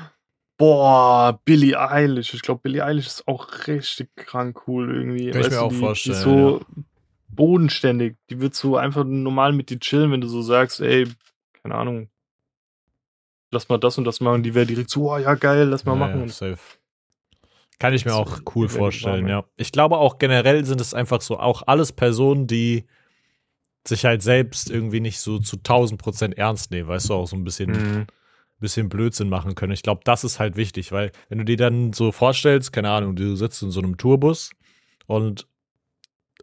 Boah, 0.58 1.40
Billie 1.44 1.80
Eilish. 1.80 2.34
Ich 2.36 2.42
glaube, 2.44 2.62
Billie 2.62 2.84
Eilish 2.86 3.08
ist 3.08 3.28
auch 3.28 3.68
richtig 3.68 4.16
krank 4.16 4.68
cool 4.68 4.94
irgendwie. 4.96 5.32
Kann 5.32 5.42
ich 5.42 5.48
Weißt 5.48 5.52
mir 5.52 5.58
du, 5.58 5.64
auch 5.64 5.70
die, 5.70 5.80
vorstellen, 5.80 6.14
Die 6.14 6.20
ist 6.20 6.24
so 6.24 6.62
bodenständig. 7.30 8.16
Die 8.30 8.40
wird 8.40 8.54
so 8.54 8.78
einfach 8.78 9.04
normal 9.06 9.54
mit 9.54 9.70
dir 9.72 9.80
chillen, 9.80 10.12
wenn 10.12 10.22
du 10.22 10.28
so 10.28 10.42
sagst, 10.44 10.80
ey, 10.82 11.08
keine 11.64 11.76
Ahnung, 11.76 12.10
lass 13.54 13.70
mal 13.70 13.78
das 13.78 13.98
und 13.98 14.04
das 14.04 14.20
machen. 14.20 14.44
Die 14.44 14.54
wäre 14.54 14.66
direkt 14.66 14.90
so, 14.90 15.12
oh 15.12 15.18
ja, 15.18 15.36
geil, 15.36 15.68
lass 15.70 15.86
mal 15.86 15.94
Ja, 15.94 16.08
machen. 16.08 16.28
safe. 16.30 16.60
Kann 17.80 17.94
ich 17.94 18.06
mir 18.06 18.14
auch 18.14 18.40
cool 18.56 18.70
vorstellen, 18.70 19.28
ja. 19.28 19.46
Ich 19.56 19.72
glaube 19.72 19.98
auch 19.98 20.18
generell 20.18 20.64
sind 20.66 20.80
es 20.80 20.94
einfach 20.94 21.22
so 21.22 21.40
auch 21.40 21.64
alles 21.66 21.92
Personen, 21.92 22.48
die 22.48 22.86
sich 23.86 24.06
halt 24.06 24.22
selbst 24.22 24.70
irgendwie 24.70 25.02
nicht 25.02 25.20
so 25.20 25.40
zu 25.40 25.58
1000 25.58 26.02
Prozent 26.02 26.38
ernst 26.38 26.72
nehmen, 26.72 26.88
weißt 26.88 27.10
du, 27.10 27.16
auch 27.16 27.28
so 27.28 27.36
ein 27.36 27.44
bisschen 27.44 27.74
Mhm. 27.74 28.08
bisschen 28.60 28.88
Blödsinn 28.88 29.28
machen 29.28 29.56
können. 29.56 29.74
Ich 29.74 29.84
glaube, 29.84 30.02
das 30.06 30.24
ist 30.24 30.40
halt 30.40 30.56
wichtig, 30.56 30.94
weil 30.94 31.12
wenn 31.28 31.38
du 31.38 31.44
dir 31.44 31.58
dann 31.58 31.92
so 31.92 32.14
vorstellst, 32.14 32.72
keine 32.72 32.92
Ahnung, 32.92 33.18
du 33.18 33.36
sitzt 33.36 33.62
in 33.62 33.72
so 33.72 33.82
einem 33.82 33.98
Tourbus 33.98 34.52
und 35.06 35.48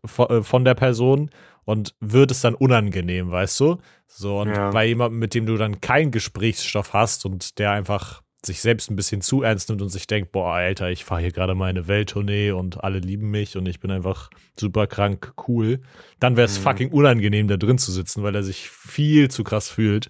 von, 0.04 0.28
äh, 0.30 0.42
von 0.42 0.64
der 0.64 0.74
Person 0.74 1.30
und 1.64 1.94
wird 2.00 2.30
es 2.30 2.40
dann 2.40 2.54
unangenehm, 2.54 3.30
weißt 3.30 3.60
du? 3.60 3.78
So, 4.06 4.40
und 4.40 4.54
Ja. 4.54 4.70
bei 4.70 4.86
jemandem, 4.86 5.18
mit 5.18 5.34
dem 5.34 5.46
du 5.46 5.56
dann 5.56 5.80
keinen 5.80 6.10
Gesprächsstoff 6.10 6.92
hast 6.94 7.24
und 7.26 7.58
der 7.58 7.72
einfach 7.72 8.22
sich 8.44 8.62
selbst 8.62 8.90
ein 8.90 8.96
bisschen 8.96 9.20
zu 9.20 9.42
ernst 9.42 9.68
nimmt 9.68 9.82
und 9.82 9.90
sich 9.90 10.06
denkt, 10.06 10.32
boah, 10.32 10.54
Alter, 10.54 10.90
ich 10.90 11.04
fahre 11.04 11.20
hier 11.20 11.30
gerade 11.30 11.54
meine 11.54 11.88
Welttournee 11.88 12.52
und 12.52 12.82
alle 12.82 12.98
lieben 12.98 13.30
mich 13.30 13.56
und 13.58 13.66
ich 13.66 13.80
bin 13.80 13.90
einfach 13.90 14.30
super 14.58 14.86
krank 14.86 15.34
cool, 15.46 15.80
dann 16.20 16.36
wäre 16.38 16.46
es 16.46 16.56
Mhm. 16.56 16.62
fucking 16.62 16.90
unangenehm, 16.90 17.48
da 17.48 17.58
drin 17.58 17.76
zu 17.76 17.92
sitzen, 17.92 18.22
weil 18.22 18.34
er 18.34 18.42
sich 18.42 18.70
viel 18.70 19.30
zu 19.30 19.44
krass 19.44 19.68
fühlt. 19.68 20.08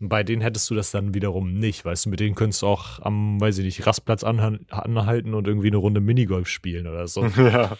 Und 0.00 0.10
bei 0.10 0.22
denen 0.22 0.42
hättest 0.42 0.68
du 0.70 0.74
das 0.74 0.90
dann 0.90 1.14
wiederum 1.14 1.54
nicht, 1.54 1.84
weißt 1.84 2.06
du, 2.06 2.10
mit 2.10 2.20
denen 2.20 2.34
könntest 2.34 2.60
du 2.62 2.66
auch 2.66 3.00
am, 3.00 3.40
weiß 3.40 3.56
ich 3.58 3.64
nicht, 3.64 3.86
Rastplatz 3.86 4.22
anha- 4.22 4.68
anhalten 4.70 5.32
und 5.34 5.46
irgendwie 5.48 5.68
eine 5.68 5.76
Runde 5.78 6.00
Minigolf 6.02 6.46
spielen 6.48 6.86
oder 6.86 7.06
so. 7.08 7.24
ja. 7.36 7.76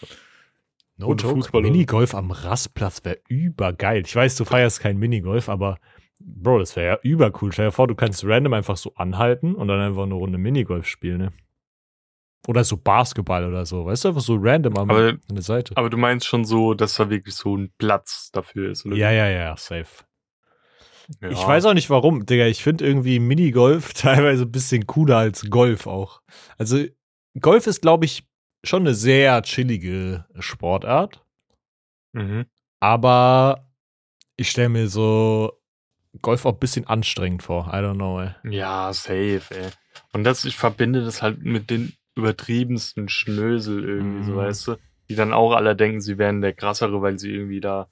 No 0.97 1.07
Und 1.07 1.21
joke, 1.21 1.35
Fußball 1.35 1.61
Minigolf 1.61 2.13
am 2.13 2.31
Rastplatz 2.31 3.03
wäre 3.03 3.19
übergeil. 3.27 4.03
Ich 4.05 4.15
weiß, 4.15 4.35
du 4.35 4.45
feierst 4.45 4.79
kein 4.81 4.97
Minigolf, 4.97 5.49
aber 5.49 5.77
Bro, 6.23 6.59
das 6.59 6.75
wäre 6.75 6.87
ja 6.95 6.99
übercool. 7.01 7.51
Stell 7.51 7.67
dir 7.67 7.71
vor, 7.71 7.87
du 7.87 7.95
kannst 7.95 8.23
random 8.23 8.53
einfach 8.53 8.77
so 8.77 8.93
anhalten 8.95 9.55
und 9.55 9.67
dann 9.67 9.79
einfach 9.79 10.03
eine 10.03 10.13
Runde 10.13 10.37
Minigolf 10.37 10.85
spielen, 10.85 11.17
ne? 11.17 11.33
Oder 12.47 12.63
so 12.63 12.77
Basketball 12.77 13.45
oder 13.47 13.65
so, 13.65 13.85
weißt 13.85 14.03
du, 14.03 14.07
einfach 14.09 14.21
so 14.21 14.35
random 14.39 14.77
am, 14.77 14.89
Aber- 14.89 15.09
an 15.09 15.19
der 15.31 15.41
Seite. 15.43 15.75
Aber 15.77 15.89
du 15.89 15.97
meinst 15.97 16.27
schon 16.27 16.43
so, 16.45 16.73
dass 16.73 16.95
da 16.95 17.09
wirklich 17.09 17.35
so 17.35 17.55
ein 17.55 17.71
Platz 17.77 18.29
dafür 18.31 18.71
ist, 18.71 18.85
oder? 18.85 18.95
ja, 18.95 19.11
ja, 19.11 19.27
ja, 19.29 19.55
safe. 19.57 19.87
Ja. 21.21 21.29
Ich 21.29 21.45
weiß 21.45 21.65
auch 21.65 21.73
nicht 21.73 21.89
warum, 21.89 22.25
Digga. 22.25 22.45
Ich 22.45 22.63
finde 22.63 22.85
irgendwie 22.85 23.19
Minigolf 23.19 23.93
teilweise 23.93 24.43
ein 24.43 24.51
bisschen 24.51 24.87
cooler 24.87 25.17
als 25.17 25.49
Golf 25.49 25.87
auch. 25.87 26.21
Also, 26.57 26.83
Golf 27.39 27.67
ist, 27.67 27.81
glaube 27.81 28.05
ich, 28.05 28.23
schon 28.63 28.83
eine 28.83 28.93
sehr 28.93 29.41
chillige 29.43 30.25
Sportart. 30.39 31.23
Mhm. 32.13 32.45
Aber 32.79 33.67
ich 34.37 34.49
stelle 34.49 34.69
mir 34.69 34.87
so 34.87 35.53
Golf 36.21 36.45
auch 36.45 36.53
ein 36.53 36.59
bisschen 36.59 36.87
anstrengend 36.87 37.43
vor. 37.43 37.67
I 37.67 37.77
don't 37.77 37.95
know, 37.95 38.19
ey. 38.21 38.31
Ja, 38.43 38.91
safe, 38.93 39.41
ey. 39.51 39.69
Und 40.13 40.23
das, 40.23 40.45
ich 40.45 40.57
verbinde 40.57 41.03
das 41.05 41.21
halt 41.21 41.43
mit 41.43 41.69
den 41.69 41.93
übertriebensten 42.15 43.07
Schnösel 43.07 43.83
irgendwie, 43.83 44.23
so 44.23 44.33
Mhm. 44.33 44.37
weißt 44.37 44.67
du, 44.67 44.75
die 45.09 45.15
dann 45.15 45.33
auch 45.33 45.53
alle 45.53 45.75
denken, 45.75 46.01
sie 46.01 46.17
wären 46.17 46.41
der 46.41 46.53
krassere, 46.53 47.01
weil 47.01 47.17
sie 47.19 47.31
irgendwie 47.31 47.61
da 47.61 47.87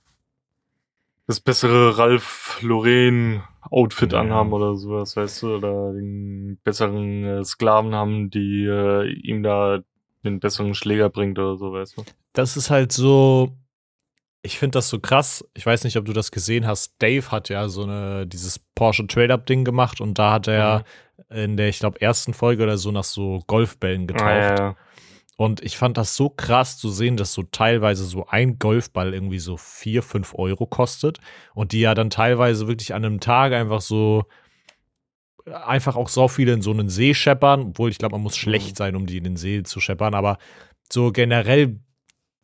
das 1.27 1.39
bessere 1.39 1.97
Ralph 1.97 2.59
Lauren 2.61 3.43
Outfit 3.69 4.13
Ja. 4.13 4.21
anhaben 4.21 4.51
oder 4.51 4.75
sowas, 4.75 5.15
weißt 5.15 5.43
du, 5.43 5.55
oder 5.57 5.93
den 5.93 6.59
besseren 6.63 7.23
äh, 7.23 7.43
Sklaven 7.45 7.93
haben, 7.93 8.29
die 8.31 8.65
äh, 8.65 9.11
ihm 9.11 9.43
da 9.43 9.79
den 10.23 10.39
besseren 10.39 10.73
Schläger 10.73 11.09
bringt 11.09 11.39
oder 11.39 11.55
so, 11.55 11.71
weißt 11.71 11.97
du. 11.97 12.03
Das 12.33 12.57
ist 12.57 12.69
halt 12.69 12.91
so. 12.91 13.55
Ich 14.41 14.57
finde 14.57 14.77
das 14.77 14.89
so 14.89 14.99
krass. 14.99 15.45
Ich 15.53 15.65
weiß 15.65 15.83
nicht, 15.83 15.97
ob 15.97 16.05
du 16.05 16.13
das 16.13 16.31
gesehen 16.31 16.65
hast. 16.65 16.95
Dave 16.99 17.29
hat 17.29 17.49
ja 17.49 17.67
so 17.67 17.83
eine, 17.83 18.25
dieses 18.25 18.59
Porsche 18.73 19.05
Trade-Up-Ding 19.05 19.65
gemacht 19.65 19.99
und 19.99 20.17
da 20.17 20.31
hat 20.33 20.47
er 20.47 20.85
in 21.29 21.57
der, 21.57 21.67
ich 21.67 21.79
glaube, 21.79 21.99
ersten 21.99 22.33
Folge 22.33 22.63
oder 22.63 22.77
so 22.77 22.91
nach 22.91 23.03
so 23.03 23.43
Golfbällen 23.47 24.07
getaucht. 24.07 24.23
Ah, 24.25 24.39
ja, 24.39 24.55
ja. 24.55 24.75
Und 25.39 25.61
ich 25.63 25.77
fand 25.77 25.97
das 25.97 26.17
so 26.17 26.29
krass 26.29 26.77
zu 26.77 26.89
sehen, 26.89 27.15
dass 27.15 27.33
so 27.33 27.43
teilweise 27.43 28.03
so 28.03 28.27
ein 28.27 28.59
Golfball 28.59 29.13
irgendwie 29.13 29.39
so 29.39 29.55
vier, 29.55 30.03
fünf 30.03 30.35
Euro 30.35 30.65
kostet 30.65 31.19
und 31.53 31.71
die 31.71 31.79
ja 31.79 31.93
dann 31.93 32.09
teilweise 32.09 32.67
wirklich 32.67 32.93
an 32.93 33.05
einem 33.05 33.21
Tag 33.21 33.53
einfach 33.53 33.79
so 33.79 34.25
einfach 35.53 35.95
auch 35.95 36.09
so 36.09 36.27
viele 36.27 36.53
in 36.53 36.61
so 36.61 36.71
einen 36.71 36.89
See 36.89 37.13
scheppern, 37.13 37.61
obwohl 37.69 37.89
ich 37.89 37.97
glaube, 37.97 38.13
man 38.15 38.23
muss 38.23 38.37
schlecht 38.37 38.77
sein, 38.77 38.95
um 38.95 39.05
die 39.05 39.17
in 39.17 39.23
den 39.23 39.35
See 39.37 39.63
zu 39.63 39.79
scheppern, 39.79 40.13
aber 40.13 40.37
so 40.91 41.11
generell 41.11 41.79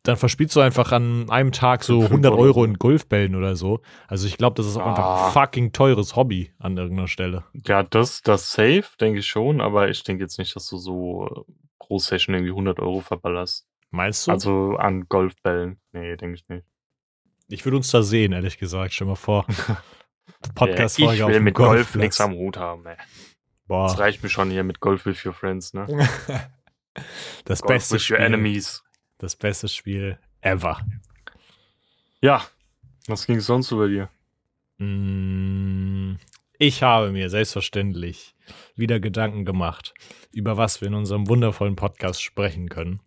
dann 0.02 0.16
verspielst 0.16 0.54
du 0.54 0.60
einfach 0.60 0.92
an 0.92 1.28
einem 1.30 1.50
Tag 1.50 1.82
so 1.82 1.98
Fünf 2.02 2.10
100 2.12 2.32
Euro. 2.32 2.64
In 2.64 2.74
Golfbällen 2.74 3.34
oder 3.34 3.56
so. 3.56 3.80
Also 4.06 4.28
ich 4.28 4.38
glaube, 4.38 4.54
das 4.54 4.66
ist 4.66 4.76
auch 4.76 4.86
einfach 4.86 5.04
Ah. 5.04 5.26
ein 5.26 5.32
fucking 5.32 5.72
teures 5.72 6.14
Hobby 6.14 6.52
an 6.60 6.76
irgendeiner 6.76 7.08
Stelle. 7.08 7.42
Ja, 7.66 7.82
das, 7.82 8.22
das 8.22 8.52
safe, 8.52 8.84
denke 9.00 9.18
ich 9.18 9.26
schon, 9.26 9.60
aber 9.60 9.88
ich 9.88 10.04
denke 10.04 10.22
jetzt 10.22 10.38
nicht, 10.38 10.54
dass 10.54 10.68
du 10.68 10.76
so 10.76 11.26
äh, 11.48 11.52
pro 11.80 11.98
Session 11.98 12.36
irgendwie 12.36 12.52
100 12.52 12.78
Euro 12.78 13.00
verballerst. 13.00 13.66
Meinst 13.90 14.28
du? 14.28 14.30
Also 14.30 14.76
an 14.76 15.06
Golfbällen. 15.08 15.80
Nee, 15.92 16.16
denke 16.16 16.36
ich 16.36 16.48
nicht. 16.48 16.64
ich 17.48 17.64
würde 17.64 17.78
uns 17.78 17.90
da 17.90 18.04
sehen, 18.04 18.30
ehrlich 18.32 18.58
gesagt. 18.58 18.92
Stell 18.92 19.08
mal 19.08 19.16
vor. 19.16 19.44
Podcast-Folge 20.54 21.14
ich 21.14 21.22
auf 21.22 21.28
will 21.28 21.34
dem 21.38 21.44
mit 21.44 21.54
Golf 21.54 21.94
nichts 21.94 22.20
am 22.20 22.32
Hut 22.34 22.56
haben, 22.56 22.86
ey. 22.86 22.96
Boah. 23.66 23.88
Das 23.88 23.98
reicht 23.98 24.22
mir 24.22 24.28
schon 24.28 24.50
hier 24.50 24.62
mit 24.64 24.80
Golf 24.80 25.06
with 25.06 25.24
your 25.24 25.32
friends, 25.32 25.74
ne? 25.74 25.86
Das 27.44 27.60
Golf 27.60 27.68
beste 27.74 27.94
with 27.96 28.10
your 28.10 28.16
Spiel. 28.16 28.26
enemies. 28.26 28.82
Das 29.18 29.36
beste 29.36 29.68
Spiel 29.68 30.18
ever. 30.40 30.80
Ja. 32.20 32.44
Was 33.06 33.26
ging 33.26 33.40
sonst 33.40 33.70
über 33.70 33.88
dir? 33.88 34.08
Mm, 34.78 36.16
Ich 36.58 36.82
habe 36.82 37.12
mir 37.12 37.28
selbstverständlich 37.28 38.34
wieder 38.76 38.98
Gedanken 39.00 39.44
gemacht, 39.44 39.92
über 40.32 40.56
was 40.56 40.80
wir 40.80 40.88
in 40.88 40.94
unserem 40.94 41.28
wundervollen 41.28 41.76
Podcast 41.76 42.22
sprechen 42.22 42.68
können. 42.68 43.00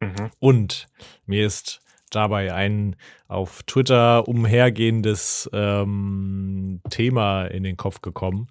Mhm. 0.00 0.30
Und 0.38 0.86
mir 1.26 1.46
ist 1.46 1.80
dabei 2.10 2.52
ein 2.54 2.96
auf 3.26 3.62
Twitter 3.64 4.26
umhergehendes 4.28 5.48
ähm, 5.52 6.80
Thema 6.90 7.46
in 7.46 7.62
den 7.62 7.76
Kopf 7.76 8.00
gekommen, 8.00 8.48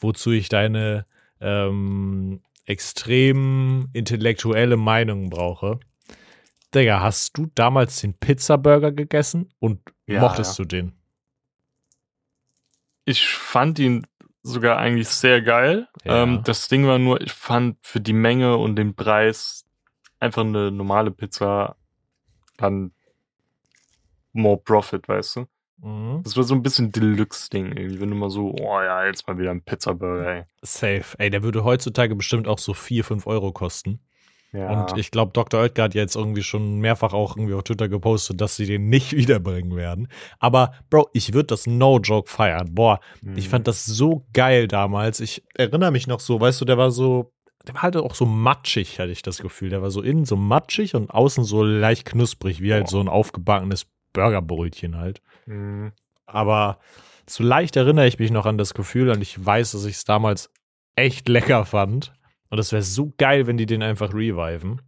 wozu 0.00 0.30
ich 0.30 0.48
deine 0.48 1.06
ähm, 1.40 2.40
extrem 2.66 3.88
intellektuelle 3.92 4.76
Meinung 4.76 5.30
brauche. 5.30 5.80
Digga, 6.74 7.00
hast 7.00 7.36
du 7.36 7.48
damals 7.54 8.00
den 8.00 8.14
Pizza-Burger 8.14 8.92
gegessen 8.92 9.52
und 9.58 9.80
Ja, 10.06 10.20
mochtest 10.20 10.58
ja. 10.58 10.64
du 10.64 10.68
den? 10.68 10.92
Ich 13.04 13.26
fand 13.26 13.78
ihn 13.78 14.06
sogar 14.42 14.78
eigentlich 14.78 15.08
sehr 15.08 15.42
geil. 15.42 15.88
Ja. 16.04 16.22
Ähm, 16.22 16.42
das 16.44 16.68
Ding 16.68 16.86
war 16.86 16.98
nur, 16.98 17.20
ich 17.20 17.32
fand 17.32 17.76
für 17.82 18.00
die 18.00 18.12
Menge 18.12 18.56
und 18.56 18.76
den 18.76 18.94
Preis 18.94 19.66
einfach 20.18 20.44
eine 20.44 20.70
normale 20.70 21.10
Pizza 21.10 21.76
dann 22.56 22.92
more 24.32 24.58
profit, 24.58 25.08
weißt 25.08 25.36
du? 25.36 25.46
Mhm. 25.82 26.20
Das 26.22 26.36
war 26.36 26.44
so 26.44 26.54
ein 26.54 26.62
bisschen 26.62 26.92
Deluxe-Ding 26.92 27.76
irgendwie, 27.76 28.00
wenn 28.00 28.10
du 28.10 28.16
mal 28.16 28.30
so, 28.30 28.54
oh 28.60 28.80
ja, 28.80 29.04
jetzt 29.06 29.26
mal 29.26 29.36
wieder 29.38 29.50
ein 29.50 29.62
Pizzaburger, 29.62 30.26
ey. 30.36 30.44
Safe. 30.62 31.04
Ey, 31.18 31.30
der 31.30 31.42
würde 31.42 31.64
heutzutage 31.64 32.14
bestimmt 32.14 32.46
auch 32.46 32.58
so 32.58 32.72
4, 32.72 33.04
5 33.04 33.26
Euro 33.26 33.52
kosten. 33.52 34.00
Ja. 34.52 34.70
Und 34.70 34.98
ich 34.98 35.10
glaube, 35.10 35.32
Dr. 35.32 35.60
Oetker 35.62 35.84
hat 35.84 35.94
jetzt 35.94 36.14
irgendwie 36.14 36.42
schon 36.42 36.78
mehrfach 36.78 37.14
auch 37.14 37.36
irgendwie 37.36 37.54
auf 37.54 37.62
Twitter 37.64 37.88
gepostet, 37.88 38.40
dass 38.40 38.54
sie 38.56 38.66
den 38.66 38.90
nicht 38.90 39.12
wiederbringen 39.16 39.74
werden. 39.76 40.08
Aber, 40.38 40.72
Bro, 40.90 41.08
ich 41.14 41.32
würde 41.32 41.46
das 41.46 41.66
No-Joke 41.66 42.30
feiern. 42.30 42.74
Boah, 42.74 43.00
ich 43.34 43.46
Mhm. 43.46 43.50
fand 43.50 43.66
das 43.66 43.84
so 43.86 44.26
geil 44.34 44.68
damals. 44.68 45.20
Ich 45.20 45.42
erinnere 45.54 45.90
mich 45.90 46.06
noch 46.06 46.20
so, 46.20 46.38
weißt 46.40 46.60
du, 46.60 46.64
der 46.66 46.76
war 46.78 46.90
so, 46.90 47.32
der 47.66 47.74
war 47.74 47.82
halt 47.82 47.96
auch 47.96 48.14
so 48.14 48.26
matschig, 48.26 48.98
hatte 48.98 49.12
ich 49.12 49.22
das 49.22 49.38
Gefühl. 49.38 49.70
Der 49.70 49.82
war 49.82 49.90
so 49.90 50.02
innen 50.02 50.24
so 50.24 50.36
matschig 50.36 50.94
und 50.94 51.10
außen 51.10 51.44
so 51.44 51.62
leicht 51.62 52.04
knusprig, 52.06 52.60
wie 52.60 52.72
halt 52.72 52.84
Boah. 52.84 52.90
so 52.90 53.00
ein 53.00 53.08
aufgebackenes 53.08 53.86
Burgerbrötchen 54.12 54.96
halt. 54.96 55.22
Mhm. 55.46 55.92
Aber 56.26 56.78
so 57.28 57.42
leicht 57.44 57.76
erinnere 57.76 58.06
ich 58.06 58.18
mich 58.18 58.30
noch 58.30 58.46
an 58.46 58.58
das 58.58 58.74
Gefühl 58.74 59.10
und 59.10 59.22
ich 59.22 59.44
weiß, 59.44 59.72
dass 59.72 59.84
ich 59.84 59.96
es 59.96 60.04
damals 60.04 60.50
echt 60.96 61.28
lecker 61.28 61.64
fand. 61.64 62.12
Und 62.50 62.58
es 62.58 62.72
wäre 62.72 62.82
so 62.82 63.12
geil, 63.16 63.46
wenn 63.46 63.56
die 63.56 63.66
den 63.66 63.82
einfach 63.82 64.12
reviven. 64.12 64.82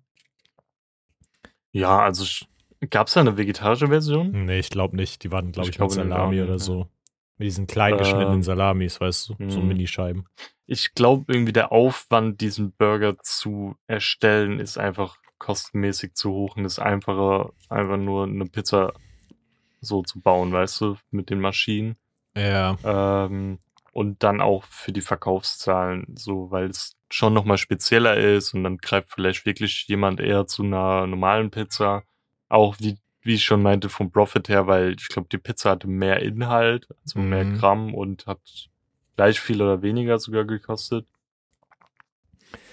Ja, 1.72 2.00
also 2.00 2.24
gab 2.90 3.06
es 3.08 3.14
da 3.14 3.20
eine 3.20 3.36
vegetarische 3.36 3.88
Version? 3.88 4.44
Nee, 4.44 4.58
ich 4.58 4.70
glaube 4.70 4.96
nicht. 4.96 5.24
Die 5.24 5.32
waren, 5.32 5.50
glaube 5.52 5.68
Ich 5.68 5.74
ich, 5.74 5.80
mit 5.80 5.88
glaube 5.88 5.94
nämlich 5.96 6.14
Salami 6.14 6.36
nicht, 6.36 6.44
oder 6.44 6.52
ja. 6.52 6.58
so. 6.58 6.88
Mit 7.38 7.46
diesen 7.46 7.66
klein 7.66 7.96
geschnittenen 7.96 8.34
Ähm, 8.34 8.42
Salamis, 8.42 9.00
weißt 9.00 9.30
du? 9.30 9.50
So 9.50 9.60
mhm. 9.60 9.68
Minischeiben. 9.68 10.26
Ich 10.66 10.94
glaube 10.94 11.32
irgendwie 11.32 11.52
der 11.52 11.72
Aufwand, 11.72 12.40
diesen 12.40 12.72
Burger 12.72 13.18
zu 13.18 13.76
erstellen, 13.86 14.60
ist 14.60 14.78
einfach 14.78 15.18
kostenmäßig 15.38 16.14
zu 16.14 16.30
hoch 16.32 16.56
und 16.56 16.64
ist 16.64 16.78
einfacher, 16.78 17.52
einfach 17.68 17.98
nur 17.98 18.24
eine 18.24 18.46
Pizza 18.46 18.92
so 19.80 20.02
zu 20.02 20.20
bauen, 20.20 20.52
weißt 20.52 20.80
du, 20.80 20.96
mit 21.10 21.28
den 21.30 21.40
Maschinen. 21.40 21.96
Ja. 22.36 22.76
Ähm, 22.82 23.58
und 23.92 24.22
dann 24.22 24.40
auch 24.40 24.64
für 24.64 24.92
die 24.92 25.02
Verkaufszahlen, 25.02 26.14
so, 26.16 26.50
weil 26.50 26.70
es 26.70 26.96
schon 27.10 27.32
nochmal 27.32 27.58
spezieller 27.58 28.16
ist 28.16 28.54
und 28.54 28.64
dann 28.64 28.78
greift 28.78 29.10
vielleicht 29.12 29.46
wirklich 29.46 29.86
jemand 29.86 30.18
eher 30.20 30.46
zu 30.46 30.64
einer 30.64 31.06
normalen 31.06 31.50
Pizza. 31.50 32.02
Auch 32.48 32.76
wie, 32.80 32.98
wie 33.22 33.34
ich 33.34 33.44
schon 33.44 33.62
meinte, 33.62 33.88
vom 33.88 34.10
Profit 34.10 34.48
her, 34.48 34.66
weil 34.66 34.96
ich 34.98 35.08
glaube, 35.08 35.28
die 35.30 35.38
Pizza 35.38 35.70
hatte 35.70 35.86
mehr 35.86 36.20
Inhalt, 36.20 36.88
also 37.02 37.20
mehr 37.20 37.44
Mhm. 37.44 37.58
Gramm 37.58 37.94
und 37.94 38.26
hat 38.26 38.40
gleich 39.16 39.40
viel 39.40 39.62
oder 39.62 39.82
weniger 39.82 40.18
sogar 40.18 40.44
gekostet. 40.44 41.06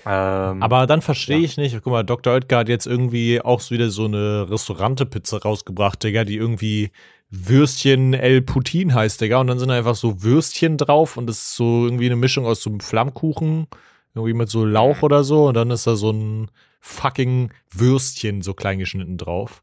Ähm, 0.05 0.63
Aber 0.63 0.87
dann 0.87 1.01
verstehe 1.01 1.37
ja. 1.37 1.45
ich 1.45 1.57
nicht. 1.57 1.79
Guck 1.83 1.91
mal, 1.91 2.03
Dr. 2.03 2.33
Oetker 2.33 2.59
hat 2.59 2.69
jetzt 2.69 2.87
irgendwie 2.87 3.41
auch 3.41 3.59
so 3.59 3.75
wieder 3.75 3.89
so 3.89 4.05
eine 4.05 4.49
Restaurante-Pizza 4.49 5.37
rausgebracht, 5.41 6.03
Digga, 6.03 6.23
die 6.23 6.37
irgendwie 6.37 6.91
Würstchen 7.29 8.13
El 8.13 8.41
Putin 8.41 8.93
heißt, 8.93 9.21
Digga. 9.21 9.39
Und 9.39 9.47
dann 9.47 9.59
sind 9.59 9.69
da 9.69 9.75
einfach 9.75 9.95
so 9.95 10.23
Würstchen 10.23 10.77
drauf 10.77 11.17
und 11.17 11.27
das 11.27 11.37
ist 11.37 11.55
so 11.55 11.85
irgendwie 11.85 12.07
eine 12.07 12.15
Mischung 12.15 12.45
aus 12.45 12.63
so 12.63 12.69
einem 12.69 12.79
Flammkuchen, 12.79 13.67
irgendwie 14.15 14.33
mit 14.33 14.49
so 14.49 14.65
Lauch 14.65 15.03
oder 15.03 15.23
so. 15.23 15.47
Und 15.47 15.53
dann 15.55 15.69
ist 15.69 15.85
da 15.85 15.95
so 15.95 16.11
ein 16.11 16.49
fucking 16.79 17.51
Würstchen 17.71 18.41
so 18.41 18.53
klein 18.53 18.79
geschnitten 18.79 19.17
drauf. 19.17 19.61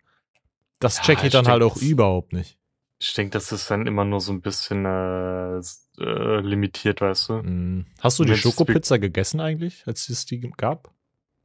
Das 0.78 0.98
Ja, 0.98 1.02
check 1.02 1.24
ich 1.24 1.32
dann 1.32 1.48
halt 1.48 1.62
auch 1.62 1.76
überhaupt 1.76 2.32
nicht. 2.32 2.57
Ich 3.00 3.14
denke, 3.14 3.30
das 3.30 3.52
ist 3.52 3.70
dann 3.70 3.86
immer 3.86 4.04
nur 4.04 4.20
so 4.20 4.32
ein 4.32 4.40
bisschen 4.40 4.84
äh, 4.84 5.58
äh, 6.02 6.40
limitiert, 6.40 7.00
weißt 7.00 7.28
du. 7.28 7.34
Mm. 7.34 7.86
Hast 8.00 8.18
du 8.18 8.24
die 8.24 8.36
Schokopizza 8.36 8.96
gegessen 8.96 9.40
eigentlich, 9.40 9.84
als 9.86 10.08
es 10.08 10.26
die 10.26 10.40
gab? 10.56 10.92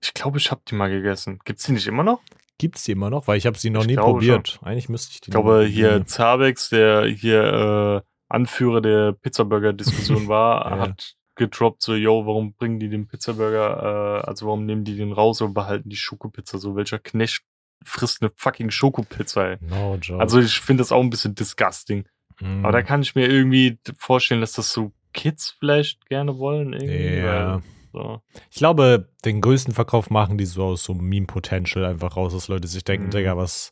Ich 0.02 0.14
glaube, 0.14 0.38
ich 0.38 0.52
habe 0.52 0.62
die 0.68 0.76
mal 0.76 0.90
gegessen. 0.90 1.40
Gibt's 1.46 1.64
die 1.66 1.72
nicht 1.74 1.88
immer 1.88 2.04
noch? 2.04 2.22
Gibt's 2.58 2.84
die 2.84 2.92
immer 2.92 3.10
noch? 3.10 3.28
Weil 3.28 3.38
ich 3.38 3.46
habe 3.46 3.58
sie 3.58 3.70
noch 3.70 3.82
Ich 3.82 3.88
nie 3.88 3.96
probiert. 3.96 4.60
Eigentlich 4.64 4.90
müsste 4.90 5.12
ich 5.14 5.22
die 5.22 5.30
Ich 5.30 5.32
glaube, 5.32 5.64
hier. 5.66 6.06
Zabex, 6.06 6.70
der 6.70 7.06
hier 7.06 8.04
äh, 8.04 8.10
Anführer 8.30 8.82
der 8.82 9.14
Pizzaburger-Diskussion 9.14 10.28
war, 10.28 10.70
Ja. 10.70 10.80
hat 10.80 11.16
gedroppt 11.36 11.82
so, 11.82 11.96
yo, 11.96 12.26
warum 12.26 12.54
bringen 12.54 12.80
die 12.80 12.90
den 12.90 13.08
Pizzaburger, 13.08 14.22
äh, 14.24 14.28
also 14.28 14.46
warum 14.46 14.66
nehmen 14.66 14.84
die 14.84 14.96
den 14.96 15.12
raus 15.12 15.42
und 15.42 15.54
behalten 15.54 15.90
die 15.90 15.96
Schokopizza 15.96 16.58
so? 16.58 16.76
Welcher 16.76 17.00
Knecht 17.00 17.44
frisst 17.86 18.22
eine 18.22 18.32
fucking 18.36 18.72
Schokopizza, 18.72 19.52
ey? 19.52 19.58
No 19.62 19.98
joke. 20.02 20.22
Also 20.22 20.40
ich 20.40 20.60
finde 20.60 20.82
das 20.82 20.92
auch 20.92 21.02
ein 21.02 21.10
bisschen 21.10 21.36
disgusting. 21.36 22.06
Mm. 22.40 22.64
Aber 22.66 22.72
da 22.72 22.82
kann 22.82 23.02
ich 23.02 23.16
mir 23.16 23.28
irgendwie 23.30 23.78
vorstellen, 23.98 24.42
dass 24.42 24.54
das 24.54 24.72
so 24.72 24.92
Kids 25.14 25.56
vielleicht 25.60 26.06
gerne 26.08 26.38
wollen. 26.38 26.74
Irgendwie, 26.74 27.24
weil, 27.24 27.62
so. 27.92 28.22
Ich 28.50 28.58
glaube, 28.58 29.10
den 29.24 29.40
größten 29.40 29.74
Verkauf 29.74 30.10
machen 30.10 30.38
die 30.38 30.46
so 30.46 30.64
aus 30.64 30.84
so 30.84 30.94
Meme-Potential 30.96 31.86
einfach 31.86 32.18
raus, 32.18 32.34
dass 32.34 32.48
Leute 32.48 32.68
sich 32.68 32.84
denken, 32.84 33.08
Mhm. 33.08 33.12
Digga, 33.12 33.38
was, 33.38 33.72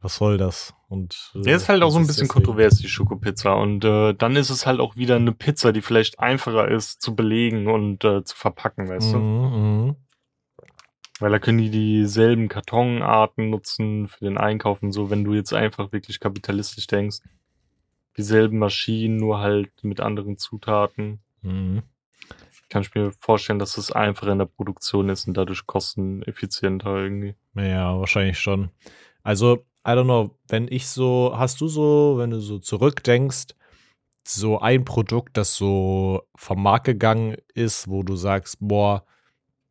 was 0.00 0.16
soll 0.16 0.36
das? 0.36 0.74
Und 0.88 1.32
äh, 1.36 1.42
Der 1.42 1.56
ist 1.56 1.68
halt 1.68 1.82
auch 1.82 1.90
so 1.90 1.98
ein 1.98 2.06
bisschen 2.06 2.28
kontrovers, 2.28 2.78
die 2.78 2.88
Schokopizza. 2.88 3.52
Und 3.52 3.84
äh, 3.84 4.14
dann 4.14 4.34
ist 4.36 4.50
es 4.50 4.66
halt 4.66 4.80
auch 4.80 4.96
wieder 4.96 5.16
eine 5.16 5.32
Pizza, 5.32 5.72
die 5.72 5.82
vielleicht 5.82 6.18
einfacher 6.18 6.68
ist 6.68 7.00
zu 7.00 7.14
belegen 7.14 7.68
und 7.68 8.04
äh, 8.04 8.24
zu 8.24 8.36
verpacken, 8.36 8.88
weißt 8.88 9.14
du? 9.14 9.18
Mhm, 9.18 9.86
mhm. 9.86 9.96
Weil 11.18 11.30
da 11.30 11.38
können 11.38 11.58
die 11.58 11.70
dieselben 11.70 12.48
Kartonarten 12.48 13.50
nutzen 13.50 14.06
für 14.08 14.24
den 14.24 14.36
Einkauf 14.36 14.82
und 14.82 14.92
so, 14.92 15.10
wenn 15.10 15.24
du 15.24 15.34
jetzt 15.34 15.54
einfach 15.54 15.92
wirklich 15.92 16.20
kapitalistisch 16.20 16.86
denkst. 16.86 17.18
Dieselben 18.16 18.58
Maschinen, 18.58 19.16
nur 19.16 19.40
halt 19.40 19.72
mit 19.82 20.00
anderen 20.00 20.36
Zutaten. 20.36 21.20
Mhm. 21.42 21.82
Kann 22.68 22.82
ich 22.82 22.94
mir 22.94 23.12
vorstellen, 23.20 23.58
dass 23.58 23.74
das 23.74 23.92
einfacher 23.92 24.32
in 24.32 24.38
der 24.38 24.46
Produktion 24.46 25.08
ist 25.08 25.26
und 25.28 25.36
dadurch 25.36 25.66
kosteneffizienter 25.66 26.96
irgendwie. 26.96 27.34
Ja, 27.54 27.98
wahrscheinlich 27.98 28.38
schon. 28.38 28.70
Also 29.22 29.64
I 29.86 29.90
don't 29.90 30.04
know, 30.04 30.36
wenn 30.48 30.66
ich 30.68 30.88
so, 30.88 31.32
hast 31.36 31.60
du 31.60 31.68
so, 31.68 32.16
wenn 32.18 32.30
du 32.30 32.40
so 32.40 32.58
zurückdenkst, 32.58 33.54
so 34.26 34.58
ein 34.58 34.84
Produkt, 34.84 35.36
das 35.36 35.54
so 35.54 36.22
vom 36.34 36.62
Markt 36.62 36.86
gegangen 36.86 37.36
ist, 37.54 37.88
wo 37.88 38.02
du 38.02 38.16
sagst, 38.16 38.56
boah, 38.60 39.04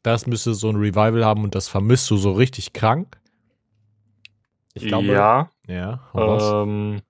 das 0.06 0.28
müsste 0.28 0.54
so 0.54 0.70
ein 0.70 0.76
Revival 0.76 1.24
haben 1.26 1.44
und 1.44 1.56
das 1.56 1.68
vermisst 1.68 2.10
du 2.12 2.18
so 2.18 2.32
richtig 2.34 2.74
krank? 2.74 3.18
Ich 4.74 4.86
glaube, 4.88 5.08
ja. 5.08 5.50
Ja. 5.68 6.00
Ähm, 6.14 7.02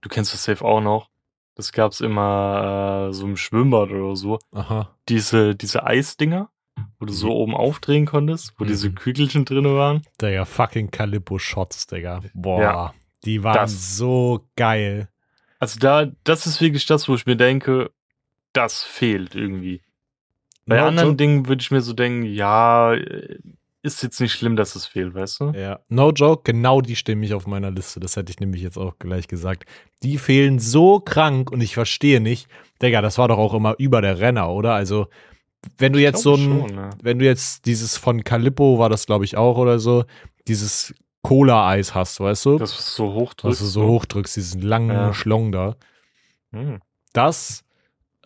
du 0.00 0.08
kennst 0.08 0.32
das 0.32 0.44
safe 0.44 0.64
auch 0.64 0.80
noch. 0.80 1.08
Das 1.54 1.72
gab 1.72 1.90
es 1.92 2.00
immer 2.00 3.08
äh, 3.10 3.12
so 3.12 3.26
im 3.26 3.36
Schwimmbad 3.36 3.90
oder 3.90 4.14
so. 4.14 4.38
Aha. 4.52 4.94
Diese, 5.08 5.56
diese 5.56 5.84
Eisdinger, 5.84 6.50
wo 7.00 7.06
du 7.06 7.12
so 7.12 7.30
oben 7.34 7.56
aufdrehen 7.56 8.06
konntest, 8.06 8.54
wo 8.58 8.64
Mhm. 8.64 8.68
diese 8.68 8.92
Kügelchen 8.92 9.44
drin 9.44 9.64
waren. 9.64 10.02
Digga, 10.22 10.44
fucking 10.44 10.90
Calippo-Shots, 10.92 11.88
Digga. 11.88 12.22
Boah, 12.34 12.60
Ja. 12.62 12.94
die 13.24 13.42
waren 13.42 13.54
Das- 13.54 13.96
so 13.96 14.46
geil. 14.54 15.08
Also 15.58 15.80
da, 15.80 16.06
das 16.22 16.46
ist 16.46 16.60
wirklich 16.60 16.86
das, 16.86 17.08
wo 17.08 17.16
ich 17.16 17.26
mir 17.26 17.34
denke, 17.36 17.90
das 18.52 18.84
fehlt 18.84 19.34
irgendwie. 19.34 19.82
Bei 20.68 20.78
No 20.80 20.86
anderen 20.86 21.16
Dingen 21.16 21.48
würde 21.48 21.62
ich 21.62 21.70
mir 21.70 21.80
so 21.80 21.92
denken, 21.92 22.24
ja, 22.24 22.94
äh, 22.94 23.38
ist 23.82 24.02
jetzt 24.02 24.20
nicht 24.20 24.32
schlimm, 24.32 24.56
dass 24.56 24.74
es 24.74 24.86
fehlt, 24.86 25.14
weißt 25.14 25.40
du? 25.40 25.52
Ja, 25.52 25.80
no 25.88 26.10
joke, 26.10 26.42
genau 26.44 26.80
die 26.80 26.96
stehen 26.96 27.20
mich 27.20 27.32
auf 27.34 27.46
meiner 27.46 27.70
Liste. 27.70 28.00
Das 28.00 28.16
hätte 28.16 28.30
ich 28.30 28.40
nämlich 28.40 28.60
jetzt 28.62 28.76
auch 28.76 28.98
gleich 28.98 29.28
gesagt. 29.28 29.64
Die 30.02 30.18
fehlen 30.18 30.58
so 30.58 31.00
krank 31.00 31.50
und 31.50 31.60
ich 31.60 31.74
verstehe 31.74 32.20
nicht. 32.20 32.48
Digga, 32.82 33.00
das 33.02 33.18
war 33.18 33.28
doch 33.28 33.38
auch 33.38 33.54
immer 33.54 33.74
über 33.78 34.00
der 34.02 34.18
Renner, 34.18 34.50
oder? 34.50 34.74
Also, 34.74 35.06
wenn 35.78 35.92
du 35.92 36.00
jetzt 36.00 36.22
so 36.22 36.34
Ich 36.34 36.40
ein, 36.46 36.60
schon, 36.68 36.76
ja. 36.76 36.90
wenn 37.02 37.18
du 37.18 37.24
jetzt 37.24 37.66
dieses 37.66 37.96
von 37.96 38.22
Calippo 38.24 38.78
war 38.78 38.88
das, 38.88 39.06
glaube 39.06 39.24
ich, 39.24 39.36
auch 39.36 39.56
oder 39.58 39.78
so, 39.78 40.04
dieses 40.48 40.94
Cola-Eis 41.22 41.94
hast, 41.94 42.20
weißt 42.20 42.46
du? 42.46 42.58
Dass 42.58 42.72
du 42.72 42.78
es 42.78 42.94
so 42.94 43.12
hochdrückst. 43.12 43.44
was 43.44 43.58
du 43.58 43.64
so 43.66 43.86
hochdrückst, 43.86 44.36
diesen 44.36 44.62
langen 44.62 44.90
Ja. 44.90 45.14
Schlong 45.14 45.50
da. 45.52 45.76
Hm. 46.52 46.80
Das 47.12 47.64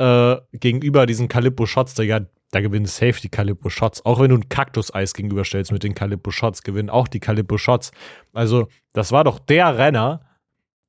äh, 0.03 0.37
gegenüber 0.59 1.07
diesen 1.07 1.29
Calippo-Shots, 1.29 1.95
Digga, 1.95 2.27
da 2.51 2.61
gewinnen 2.61 2.87
safe 2.87 3.21
die 3.23 3.29
Calippo-Shots. 3.29 4.05
Auch 4.05 4.21
wenn 4.21 4.31
du 4.31 4.37
ein 4.37 4.49
Kaktuseis 4.49 5.15
gegenüberstellst 5.15 5.73
mit 5.73 5.83
den 5.85 5.95
Calippo-Shots, 5.95 6.63
gewinnen 6.63 6.91
auch 6.91 7.09
die 7.09 7.21
Calippo-Shots. 7.21 7.93
Also, 8.33 8.69
das 8.93 9.13
war 9.13 9.25
doch 9.25 9.39
der 9.39 9.79
Renner. 9.79 10.21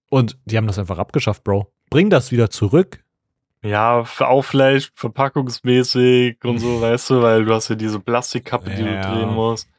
Und 0.09 0.37
die 0.45 0.57
haben 0.57 0.67
das 0.67 0.77
einfach 0.79 0.97
abgeschafft, 0.99 1.43
Bro. 1.43 1.71
Bring 1.89 2.09
das 2.09 2.31
wieder 2.31 2.49
zurück. 2.49 3.03
Ja, 3.63 4.03
auch 4.19 4.41
vielleicht 4.43 4.91
verpackungsmäßig 4.95 6.43
und 6.43 6.59
so, 6.59 6.81
weißt 6.81 7.11
du, 7.11 7.21
weil 7.21 7.45
du 7.45 7.53
hast 7.53 7.69
ja 7.69 7.75
diese 7.75 7.99
Plastikkappe, 7.99 8.69
die 8.71 8.81
Ja. 8.83 9.01
du 9.01 9.07
drehen 9.19 9.33
musst. 9.33 9.69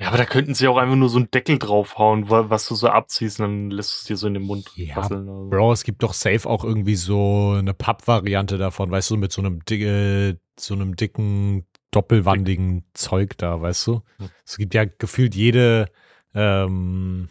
Ja, 0.00 0.08
aber 0.08 0.16
da 0.16 0.24
könnten 0.24 0.54
sie 0.54 0.66
auch 0.66 0.78
einfach 0.78 0.96
nur 0.96 1.10
so 1.10 1.18
einen 1.18 1.30
Deckel 1.30 1.58
draufhauen, 1.58 2.30
was 2.30 2.66
du 2.66 2.74
so 2.74 2.88
abziehst 2.88 3.38
und 3.38 3.44
dann 3.44 3.70
lässt 3.70 3.90
du 3.92 3.96
es 3.98 4.04
dir 4.04 4.16
so 4.16 4.26
in 4.28 4.34
den 4.34 4.44
Mund 4.44 4.70
Ja, 4.74 4.96
rasseln. 4.96 5.28
oder 5.28 5.44
so. 5.44 5.50
Bro, 5.50 5.72
es 5.72 5.84
gibt 5.84 6.02
doch 6.02 6.14
safe 6.14 6.48
auch 6.48 6.64
irgendwie 6.64 6.96
so 6.96 7.54
eine 7.58 7.74
Papp-Variante 7.74 8.56
davon, 8.56 8.90
weißt 8.90 9.10
du, 9.10 9.18
mit 9.18 9.30
so 9.30 9.42
einem, 9.42 9.62
dicke, 9.66 10.40
so 10.58 10.72
einem 10.72 10.96
dicken, 10.96 11.66
doppelwandigen 11.90 12.86
Zeug 12.94 13.36
da, 13.36 13.60
weißt 13.60 13.88
du? 13.88 14.02
Hm. 14.16 14.30
Es 14.46 14.56
gibt 14.56 14.72
ja 14.72 14.86
gefühlt 14.86 15.34
jede, 15.34 15.90
ähm, 16.34 17.28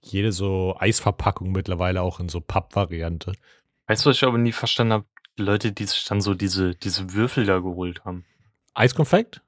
jede 0.00 0.32
so 0.32 0.74
Eisverpackung 0.78 1.52
mittlerweile 1.52 2.00
auch 2.00 2.20
in 2.20 2.30
so 2.30 2.40
Papp-Variante. 2.40 3.34
Weißt 3.86 4.06
du, 4.06 4.10
was 4.10 4.16
ich 4.16 4.24
aber 4.24 4.38
nie 4.38 4.52
verstanden 4.52 4.94
habe? 4.94 5.04
Leute, 5.36 5.72
die 5.72 5.84
sich 5.84 6.06
dann 6.06 6.22
so 6.22 6.32
diese, 6.32 6.74
diese 6.74 7.12
Würfel 7.12 7.44
da 7.44 7.58
geholt 7.58 8.02
haben. 8.06 8.24
Eiskonfekt? 8.72 9.42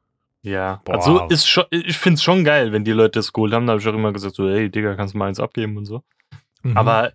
Ja, 0.44 0.80
Boah. 0.84 0.94
also 0.96 1.26
ist 1.28 1.48
schon, 1.48 1.64
ich 1.70 1.96
find's 1.98 2.22
schon 2.22 2.44
geil, 2.44 2.70
wenn 2.72 2.84
die 2.84 2.92
Leute 2.92 3.18
das 3.18 3.32
geholt 3.32 3.52
haben. 3.54 3.66
Da 3.66 3.72
habe 3.72 3.80
ich 3.82 3.88
auch 3.88 3.94
immer 3.94 4.12
gesagt, 4.12 4.34
so, 4.34 4.48
hey, 4.48 4.70
Digga, 4.70 4.94
kannst 4.94 5.14
du 5.14 5.18
mal 5.18 5.26
eins 5.28 5.40
abgeben 5.40 5.76
und 5.78 5.86
so. 5.86 6.02
Mhm. 6.62 6.76
Aber 6.76 7.12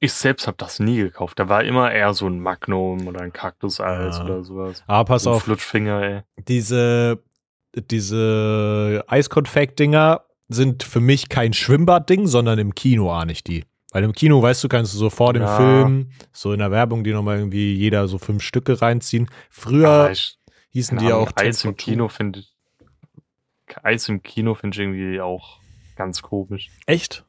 ich 0.00 0.12
selbst 0.14 0.46
habe 0.46 0.56
das 0.58 0.80
nie 0.80 0.96
gekauft. 0.96 1.38
Da 1.38 1.48
war 1.48 1.62
immer 1.62 1.92
eher 1.92 2.12
so 2.14 2.26
ein 2.26 2.40
Magnum 2.40 3.06
oder 3.06 3.20
ein 3.20 3.32
Kaktuseis 3.32 4.16
Ah. 4.18 4.24
oder 4.24 4.42
sowas. 4.42 4.82
Aber 4.86 5.04
pass 5.04 5.26
ein 5.26 5.34
auf, 5.34 5.42
Flutschfinger, 5.44 6.02
ey. 6.02 6.20
diese, 6.48 7.22
diese 7.90 9.04
Eiskonfekt-Dinger 9.08 10.22
sind 10.48 10.82
für 10.82 11.00
mich 11.00 11.28
kein 11.28 11.52
Schwimmbad-Ding, 11.52 12.26
sondern 12.26 12.58
im 12.58 12.74
Kino 12.74 13.12
ahne 13.12 13.32
ich 13.32 13.44
die. 13.44 13.64
Weil 13.92 14.04
im 14.04 14.12
Kino, 14.12 14.40
weißt 14.42 14.64
du, 14.64 14.68
kannst 14.68 14.94
du 14.94 14.98
so 14.98 15.10
vor 15.10 15.34
dem 15.34 15.42
Ja. 15.42 15.56
Film, 15.56 16.10
so 16.32 16.52
in 16.52 16.60
der 16.60 16.70
Werbung, 16.70 17.04
die 17.04 17.12
nochmal 17.12 17.38
irgendwie 17.38 17.74
jeder 17.74 18.08
so 18.08 18.16
fünf 18.18 18.42
Stücke 18.42 18.80
reinziehen. 18.80 19.28
Früher 19.50 19.88
Aber 19.88 20.10
ich, 20.12 20.38
hießen 20.72 20.98
keine 20.98 21.08
die 21.08 21.10
ja 21.10 21.18
auch 21.18 21.32
Eis 21.36 21.60
10 21.60 21.70
im. 21.70 21.76
Kino 21.76 22.08
finde 22.08 22.40
ich. 22.40 22.52
Eis 23.82 24.08
im 24.08 24.22
Kino 24.22 24.54
finde 24.54 24.74
ich 24.74 24.80
irgendwie 24.80 25.20
auch 25.20 25.60
ganz 25.96 26.22
komisch. 26.22 26.70
Echt? 26.86 27.24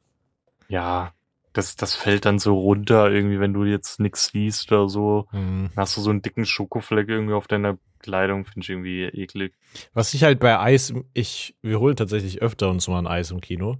Ja, 0.67 1.13
das, 1.53 1.75
das 1.75 1.93
fällt 1.93 2.25
dann 2.25 2.39
so 2.39 2.59
runter, 2.59 3.11
irgendwie, 3.11 3.39
wenn 3.39 3.53
du 3.53 3.63
jetzt 3.63 3.99
nichts 3.99 4.29
siehst 4.31 4.71
oder 4.71 4.89
so. 4.89 5.27
Hm. 5.29 5.69
Dann 5.75 5.81
hast 5.81 5.95
du 5.95 6.01
so 6.01 6.09
einen 6.09 6.21
dicken 6.21 6.45
Schokofleck 6.45 7.07
irgendwie 7.07 7.35
auf 7.35 7.47
deiner 7.47 7.77
Kleidung, 7.99 8.45
finde 8.45 8.61
ich 8.61 8.69
irgendwie 8.69 9.03
eklig. 9.03 9.53
Was 9.93 10.13
ich 10.13 10.23
halt 10.23 10.39
bei 10.39 10.59
Eis, 10.59 10.93
ich, 11.13 11.55
wir 11.61 11.79
holen 11.79 11.95
tatsächlich 11.95 12.41
öfter 12.41 12.69
uns 12.69 12.87
mal 12.87 12.99
ein 12.99 13.07
Eis 13.07 13.31
im 13.31 13.39
Kino. 13.39 13.77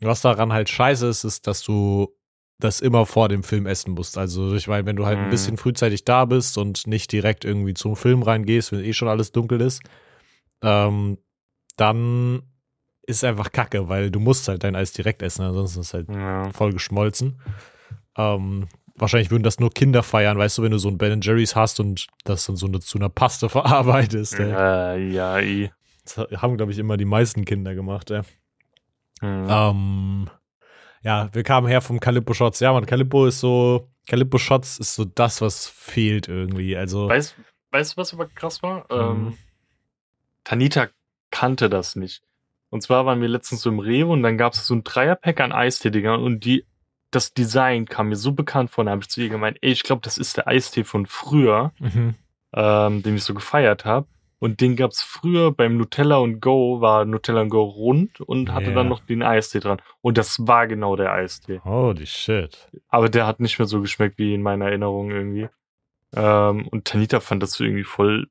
Was 0.00 0.20
daran 0.20 0.52
halt 0.52 0.68
scheiße 0.68 1.08
ist, 1.08 1.24
ist, 1.24 1.46
dass 1.46 1.62
du 1.62 2.14
das 2.58 2.80
immer 2.80 3.04
vor 3.06 3.28
dem 3.28 3.42
Film 3.42 3.66
essen 3.66 3.92
musst. 3.92 4.16
Also 4.16 4.54
ich 4.54 4.66
meine, 4.68 4.86
wenn 4.86 4.96
du 4.96 5.04
halt 5.06 5.18
ein 5.18 5.26
Mhm. 5.26 5.30
bisschen 5.30 5.56
frühzeitig 5.58 6.04
da 6.04 6.24
bist 6.24 6.56
und 6.58 6.86
nicht 6.86 7.12
direkt 7.12 7.44
irgendwie 7.44 7.74
zum 7.74 7.96
Film 7.96 8.22
reingehst, 8.22 8.72
wenn 8.72 8.82
eh 8.82 8.92
schon 8.94 9.08
alles 9.08 9.32
dunkel 9.32 9.60
ist, 9.60 9.82
ähm, 10.62 11.18
dann 11.76 12.42
ist 13.06 13.22
einfach 13.24 13.52
Kacke, 13.52 13.88
weil 13.88 14.10
du 14.10 14.18
musst 14.20 14.48
halt 14.48 14.64
dein 14.64 14.74
Eis 14.74 14.92
direkt 14.92 15.22
essen, 15.22 15.42
ansonsten 15.42 15.80
ist 15.80 15.88
es 15.88 15.94
halt 15.94 16.08
Ja. 16.08 16.50
voll 16.50 16.72
geschmolzen. 16.72 17.38
Ähm, 18.16 18.68
wahrscheinlich 18.94 19.30
würden 19.30 19.42
das 19.42 19.60
nur 19.60 19.70
Kinder 19.70 20.02
feiern, 20.02 20.38
weißt 20.38 20.56
du, 20.58 20.62
wenn 20.62 20.72
du 20.72 20.78
so 20.78 20.88
ein 20.88 20.96
Ben 20.98 21.20
Jerry's 21.20 21.54
hast 21.54 21.78
und 21.78 22.06
das 22.24 22.46
dann 22.46 22.56
so 22.56 22.66
eine, 22.66 22.80
zu 22.80 22.96
einer 22.98 23.10
Paste 23.10 23.48
verarbeitest. 23.50 24.40
ey. 24.40 24.52
Äh, 24.52 25.12
ja, 25.12 25.38
eh. 25.38 25.70
Das 26.04 26.16
haben, 26.40 26.56
glaube 26.56 26.72
ich, 26.72 26.78
immer 26.78 26.96
die 26.96 27.04
meisten 27.04 27.44
Kinder 27.44 27.74
gemacht, 27.74 28.10
ey. 28.10 28.22
Mhm. 29.20 29.46
Ähm, 29.48 30.30
ja, 31.06 31.32
wir 31.32 31.44
kamen 31.44 31.68
her 31.68 31.80
vom 31.80 32.00
Calippo 32.00 32.34
Shots. 32.34 32.58
Ja, 32.58 32.72
man, 32.72 32.84
Calippo 32.84 33.26
ist 33.26 33.38
so, 33.38 33.88
Calippo 34.08 34.38
Shots 34.38 34.80
ist 34.80 34.96
so 34.96 35.04
das, 35.04 35.40
was 35.40 35.68
fehlt 35.68 36.26
irgendwie. 36.26 36.76
Also, 36.76 37.08
Weißt, 37.08 37.36
weißt 37.70 37.92
du, 37.92 37.96
was 37.96 38.12
aber 38.12 38.26
krass 38.26 38.60
war? 38.64 38.86
Mhm. 38.90 39.26
Ähm, 39.28 39.38
Tanita 40.42 40.88
kannte 41.30 41.70
das 41.70 41.94
nicht. 41.94 42.24
Und 42.70 42.82
zwar 42.82 43.06
waren 43.06 43.20
wir 43.20 43.28
letztens 43.28 43.62
so 43.62 43.70
im 43.70 43.78
Rewe 43.78 44.10
und 44.10 44.24
dann 44.24 44.36
gab 44.36 44.54
es 44.54 44.66
so 44.66 44.74
ein 44.74 44.82
Dreierpack 44.82 45.40
an 45.40 45.52
Eistee-Dingern 45.52 46.20
und 46.20 46.44
die, 46.44 46.64
das 47.12 47.32
Design 47.32 47.86
kam 47.86 48.08
mir 48.08 48.16
so 48.16 48.32
bekannt 48.32 48.72
vor. 48.72 48.84
Da 48.84 48.90
habe 48.90 49.02
ich 49.02 49.08
zu 49.08 49.20
ihr 49.20 49.28
gemeint, 49.28 49.58
ey, 49.60 49.70
ich 49.70 49.84
glaube, 49.84 50.02
das 50.02 50.18
ist 50.18 50.36
der 50.36 50.48
Eistee 50.48 50.82
von 50.82 51.06
früher, 51.06 51.72
mhm. 51.78 52.16
ähm, 52.52 53.02
den 53.04 53.14
ich 53.14 53.22
so 53.22 53.32
gefeiert 53.32 53.84
habe. 53.84 54.08
Und 54.38 54.60
den 54.60 54.76
gab's 54.76 55.02
früher 55.02 55.50
beim 55.52 55.76
Nutella 55.78 56.18
und 56.18 56.40
Go, 56.40 56.80
war 56.82 57.04
Nutella 57.06 57.40
und 57.40 57.48
Go 57.48 57.62
rund 57.62 58.20
und 58.20 58.52
hatte 58.52 58.68
Ja. 58.70 58.76
dann 58.76 58.88
noch 58.88 59.00
den 59.00 59.22
Eistee 59.22 59.60
dran. 59.60 59.80
Und 60.02 60.18
das 60.18 60.46
war 60.46 60.66
genau 60.66 60.94
der 60.96 61.12
Eistee. 61.12 61.60
holy 61.64 62.06
shit. 62.06 62.68
Aber 62.88 63.08
der 63.08 63.26
hat 63.26 63.40
nicht 63.40 63.58
mehr 63.58 63.66
so 63.66 63.80
geschmeckt 63.80 64.18
wie 64.18 64.34
in 64.34 64.42
meiner 64.42 64.66
Erinnerung 64.66 65.10
irgendwie. 65.10 65.48
Ähm, 66.14 66.68
und 66.68 66.84
Tanita 66.84 67.20
fand 67.20 67.42
das 67.42 67.52
so 67.52 67.64
irgendwie 67.64 67.84
voll 67.84 68.28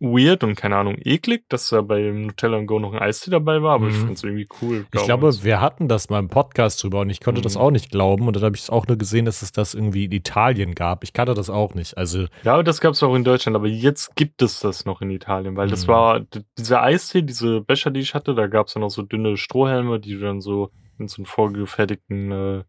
weird 0.00 0.42
und 0.44 0.54
keine 0.54 0.76
Ahnung, 0.76 0.96
eklig, 0.98 1.44
dass 1.50 1.68
da 1.68 1.82
bei 1.82 2.00
Nutella 2.00 2.56
und 2.56 2.66
Go 2.66 2.78
noch 2.78 2.94
ein 2.94 2.98
Eistee 2.98 3.30
dabei 3.30 3.62
war, 3.62 3.74
aber 3.74 3.88
ich 3.88 3.96
Mhm. 3.96 4.06
fand's 4.06 4.24
irgendwie 4.24 4.48
cool. 4.62 4.86
Ich 4.94 5.04
glaube, 5.04 5.30
wir 5.42 5.60
hatten 5.60 5.88
das 5.88 6.08
mal 6.08 6.18
im 6.18 6.28
Podcast 6.28 6.82
drüber 6.82 7.00
und 7.00 7.10
ich 7.10 7.20
konnte 7.20 7.42
das 7.42 7.54
Mhm. 7.56 7.60
auch 7.60 7.70
nicht 7.70 7.90
glauben. 7.90 8.26
Und 8.26 8.34
dann 8.34 8.42
habe 8.44 8.56
ich 8.56 8.62
es 8.62 8.70
auch 8.70 8.86
nur 8.86 8.96
gesehen, 8.96 9.26
dass 9.26 9.42
es 9.42 9.52
das 9.52 9.74
irgendwie 9.74 10.06
in 10.06 10.12
Italien 10.12 10.74
gab. 10.74 11.04
Ich 11.04 11.12
kannte 11.12 11.34
das 11.34 11.50
auch 11.50 11.74
nicht. 11.74 11.98
Also, 11.98 12.26
Ja, 12.44 12.54
aber 12.54 12.64
das 12.64 12.80
gab's 12.80 13.02
auch 13.02 13.14
in 13.14 13.24
Deutschland, 13.24 13.54
aber 13.56 13.66
jetzt 13.68 14.16
gibt 14.16 14.40
es 14.40 14.60
das 14.60 14.86
noch 14.86 15.02
in 15.02 15.10
Italien, 15.10 15.56
weil 15.56 15.68
das 15.68 15.86
Mhm. 15.86 15.90
war 15.92 16.20
d- 16.20 16.40
dieser 16.56 16.82
Eistee, 16.82 17.20
diese 17.22 17.60
Becher, 17.60 17.90
die 17.90 18.00
ich 18.00 18.14
hatte, 18.14 18.34
da 18.34 18.46
gab's 18.46 18.72
dann 18.72 18.82
auch 18.82 18.90
so 18.90 19.02
dünne 19.02 19.36
Strohhelme, 19.36 20.00
die 20.00 20.14
du 20.14 20.20
dann 20.20 20.40
so 20.40 20.70
in 20.98 21.08
so 21.08 21.16
einen 21.18 21.26
vorgefertigten, 21.26 22.32
äh, 22.32 22.64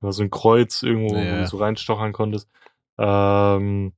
war 0.00 0.12
so 0.12 0.22
ein 0.22 0.30
Kreuz 0.30 0.82
irgendwo, 0.82 1.14
wo 1.16 1.20
Ja. 1.24 1.46
so 1.46 1.56
reinstochern 1.56 2.12
konntest. 2.12 2.50
Ähm, 2.98 3.92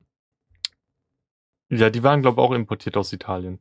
ja, 1.70 1.90
die 1.90 2.02
waren, 2.02 2.22
glaube 2.22 2.40
ich, 2.40 2.46
auch 2.48 2.52
importiert 2.52 2.96
aus 2.96 3.12
Italien. 3.12 3.58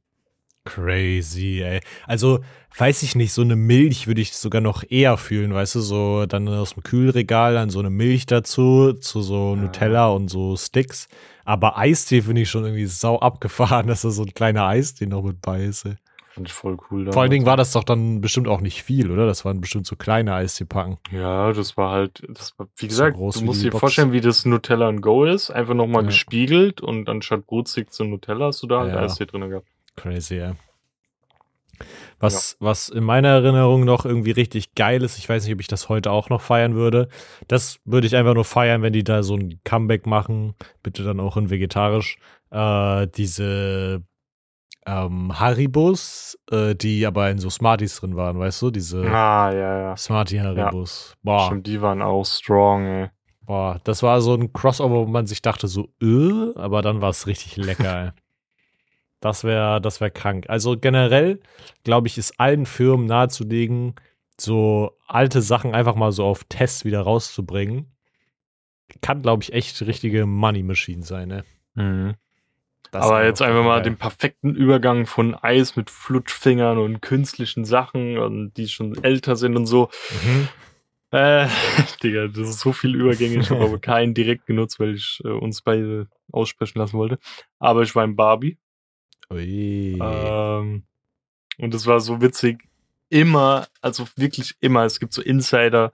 Crazy, 0.65 1.61
ey. 1.63 1.79
Also, 2.07 2.39
weiß 2.75 3.03
ich 3.03 3.15
nicht, 3.15 3.33
so 3.33 3.43
eine 3.43 3.55
Milch 3.55 4.07
würde 4.07 4.21
ich 4.21 4.33
sogar 4.33 4.61
noch 4.61 4.83
eher 4.89 5.15
fühlen, 5.17 5.53
weißt 5.53 5.75
du, 5.75 5.79
so 5.81 6.25
dann 6.25 6.47
aus 6.47 6.73
dem 6.73 6.81
Kühlregal 6.81 7.53
dann 7.53 7.69
so 7.69 7.79
eine 7.79 7.91
Milch 7.91 8.25
dazu, 8.25 8.93
zu 8.93 9.21
so 9.21 9.55
Ja. 9.55 9.61
Nutella 9.61 10.07
und 10.07 10.27
so 10.29 10.57
Sticks. 10.57 11.07
Aber 11.45 11.77
Eistee 11.77 12.23
finde 12.23 12.41
ich 12.41 12.49
schon 12.49 12.63
irgendwie 12.65 12.87
sau 12.87 13.19
abgefahren, 13.19 13.87
dass 13.87 14.01
da 14.01 14.09
so 14.09 14.23
ein 14.23 14.33
kleiner 14.33 14.65
Eistee 14.65 15.05
noch 15.05 15.21
mit 15.23 15.39
bei 15.41 15.63
ist. 15.63 15.85
Ey. 15.85 15.95
Fand 16.35 16.47
ich 16.49 16.53
voll 16.53 16.77
cool. 16.91 17.09
Vor 17.13 17.21
allen 17.21 17.31
Dingen 17.31 17.45
damals. 17.45 17.51
war 17.51 17.57
das 17.57 17.71
doch 17.71 17.85
dann 17.85 18.19
bestimmt 18.19 18.49
auch 18.49 18.59
nicht 18.59 18.83
viel, 18.83 19.09
oder? 19.09 19.25
Das 19.25 19.45
waren 19.45 19.61
bestimmt 19.61 19.87
so 19.87 19.95
kleine 19.95 20.33
Eisteepacken. 20.35 20.97
Ja, 21.11 21.53
das 21.53 21.77
war 21.77 21.91
halt, 21.91 22.21
das 22.27 22.59
war, 22.59 22.67
wie 22.75 22.85
So 22.85 22.87
gesagt, 22.89 23.15
groß 23.15 23.39
du 23.39 23.45
musst 23.45 23.63
dir 23.63 23.71
Box. 23.71 23.79
vorstellen, 23.79 24.11
wie 24.11 24.19
das 24.19 24.43
Nutella 24.45 24.89
and 24.89 25.01
Go 25.01 25.23
ist. 25.23 25.49
Einfach 25.49 25.73
nochmal 25.75 26.01
Ja. 26.01 26.07
gespiegelt 26.07 26.81
und 26.81 27.07
anstatt 27.07 27.47
Brutzig 27.47 27.93
zu 27.93 28.03
Nutella 28.03 28.47
hast 28.47 28.61
du 28.63 28.67
da 28.67 28.81
halt 28.81 28.93
Ja. 28.93 28.99
Eistee 28.99 29.25
drin 29.27 29.49
gehabt. 29.49 29.67
Crazy, 29.95 30.35
ey. 30.39 30.51
Was, 32.19 32.55
was 32.59 32.87
in 32.89 33.03
meiner 33.03 33.27
Erinnerung 33.29 33.83
noch 33.83 34.05
irgendwie 34.05 34.31
richtig 34.31 34.75
geil 34.75 35.03
ist, 35.03 35.17
ich 35.17 35.27
weiß 35.27 35.43
nicht, 35.43 35.53
ob 35.53 35.59
ich 35.59 35.67
das 35.67 35.89
heute 35.89 36.11
auch 36.11 36.29
noch 36.29 36.41
feiern 36.41 36.73
würde. 36.75 37.09
Das 37.49 37.79
würde 37.83 38.07
ich 38.07 38.15
einfach 38.15 38.33
nur 38.33 38.45
feiern, 38.45 38.81
wenn 38.81 38.93
die 38.93 39.03
da 39.03 39.23
so 39.23 39.35
ein 39.35 39.59
Comeback 39.65 40.05
machen. 40.05 40.53
Bitte 40.83 41.03
dann 41.03 41.19
auch 41.19 41.35
in 41.37 41.49
vegetarisch. 41.49 42.17
Äh, 42.51 43.07
diese 43.15 44.01
ähm, 44.85 45.39
Haribos, 45.39 46.37
äh, 46.51 46.75
die 46.75 47.05
aber 47.05 47.29
in 47.31 47.39
so 47.39 47.49
Smarties 47.49 47.97
drin 47.99 48.15
waren, 48.15 48.37
weißt 48.39 48.61
du? 48.61 48.71
Diese 48.71 49.01
Ah, 49.03 49.51
ja, 49.51 49.79
ja. 49.79 49.97
Smartie 49.97 50.39
Haribos. 50.41 51.15
Boah, 51.23 51.47
Stimmt, 51.47 51.67
die 51.67 51.81
waren 51.81 52.01
auch 52.01 52.23
strong, 52.25 52.85
ey. 52.85 53.09
boah, 53.41 53.79
das 53.83 54.03
war 54.03 54.21
so 54.21 54.33
ein 54.35 54.53
Crossover, 54.53 54.95
wo 54.95 55.05
man 55.07 55.25
sich 55.27 55.41
dachte 55.41 55.67
so, 55.67 55.89
äh, 56.01 56.53
aber 56.55 56.81
dann 56.81 57.01
war 57.01 57.09
es 57.09 57.25
richtig 57.27 57.57
lecker, 57.57 58.05
ey. 58.05 58.11
Das 59.21 59.43
wäre, 59.43 59.81
das 59.81 60.01
wäre 60.01 60.11
krank. 60.11 60.45
Also 60.49 60.77
generell, 60.77 61.39
glaube 61.83 62.07
ich, 62.07 62.19
ist 62.19 62.39
allen 62.39 62.67
Firmen 62.67 63.07
nahezulegen, 63.07 63.95
so 64.39 64.91
alte 65.07 65.41
Sachen 65.41 65.73
einfach 65.73 65.95
mal 65.95 66.11
so 66.11 66.25
auf 66.25 66.43
Test 66.43 66.85
wieder 66.85 67.01
rauszubringen. 67.01 67.91
Kann, 69.01 69.23
glaube 69.23 69.41
ich, 69.41 69.51
echt 69.53 69.81
richtige 69.81 70.27
Money 70.27 70.61
Machine 70.61 71.01
sein, 71.01 71.29
ne? 71.29 71.43
Das 72.95 73.03
Aber 73.07 73.25
jetzt 73.25 73.41
einfach 73.41 73.65
mal 73.65 73.75
geil. 73.75 73.83
den 73.83 73.97
perfekten 73.97 74.55
Übergang 74.55 75.05
von 75.05 75.35
Eis 75.35 75.75
mit 75.75 75.89
Flutschfingern 75.89 76.77
und 76.77 77.01
künstlichen 77.01 77.65
Sachen 77.65 78.17
und 78.17 78.53
die 78.53 78.69
schon 78.69 79.03
älter 79.03 79.35
sind 79.35 79.57
und 79.57 79.65
so. 79.65 79.89
Mhm. 80.23 80.47
Äh, 81.11 81.47
Digga, 82.03 82.27
das 82.27 82.47
ist 82.47 82.61
so 82.61 82.71
viel 82.71 82.95
Übergänge. 82.95 83.41
Ich 83.41 83.49
habe 83.49 83.65
aber 83.65 83.79
keinen 83.81 84.13
direkt 84.13 84.45
genutzt, 84.45 84.79
weil 84.79 84.95
ich 84.95 85.21
äh, 85.25 85.27
uns 85.27 85.61
beide 85.61 86.07
aussprechen 86.31 86.79
lassen 86.79 86.97
wollte. 86.97 87.19
Aber 87.59 87.81
ich 87.81 87.93
war 87.95 88.05
in 88.05 88.15
Barbie. 88.15 88.57
Ui. 89.29 89.99
Ähm, 90.01 90.83
und 91.57 91.73
es 91.73 91.87
war 91.87 91.99
so 91.99 92.21
witzig. 92.21 92.63
Immer, 93.09 93.67
also 93.81 94.05
wirklich 94.15 94.55
immer. 94.61 94.85
Es 94.85 95.01
gibt 95.01 95.11
so 95.11 95.21
Insider, 95.21 95.91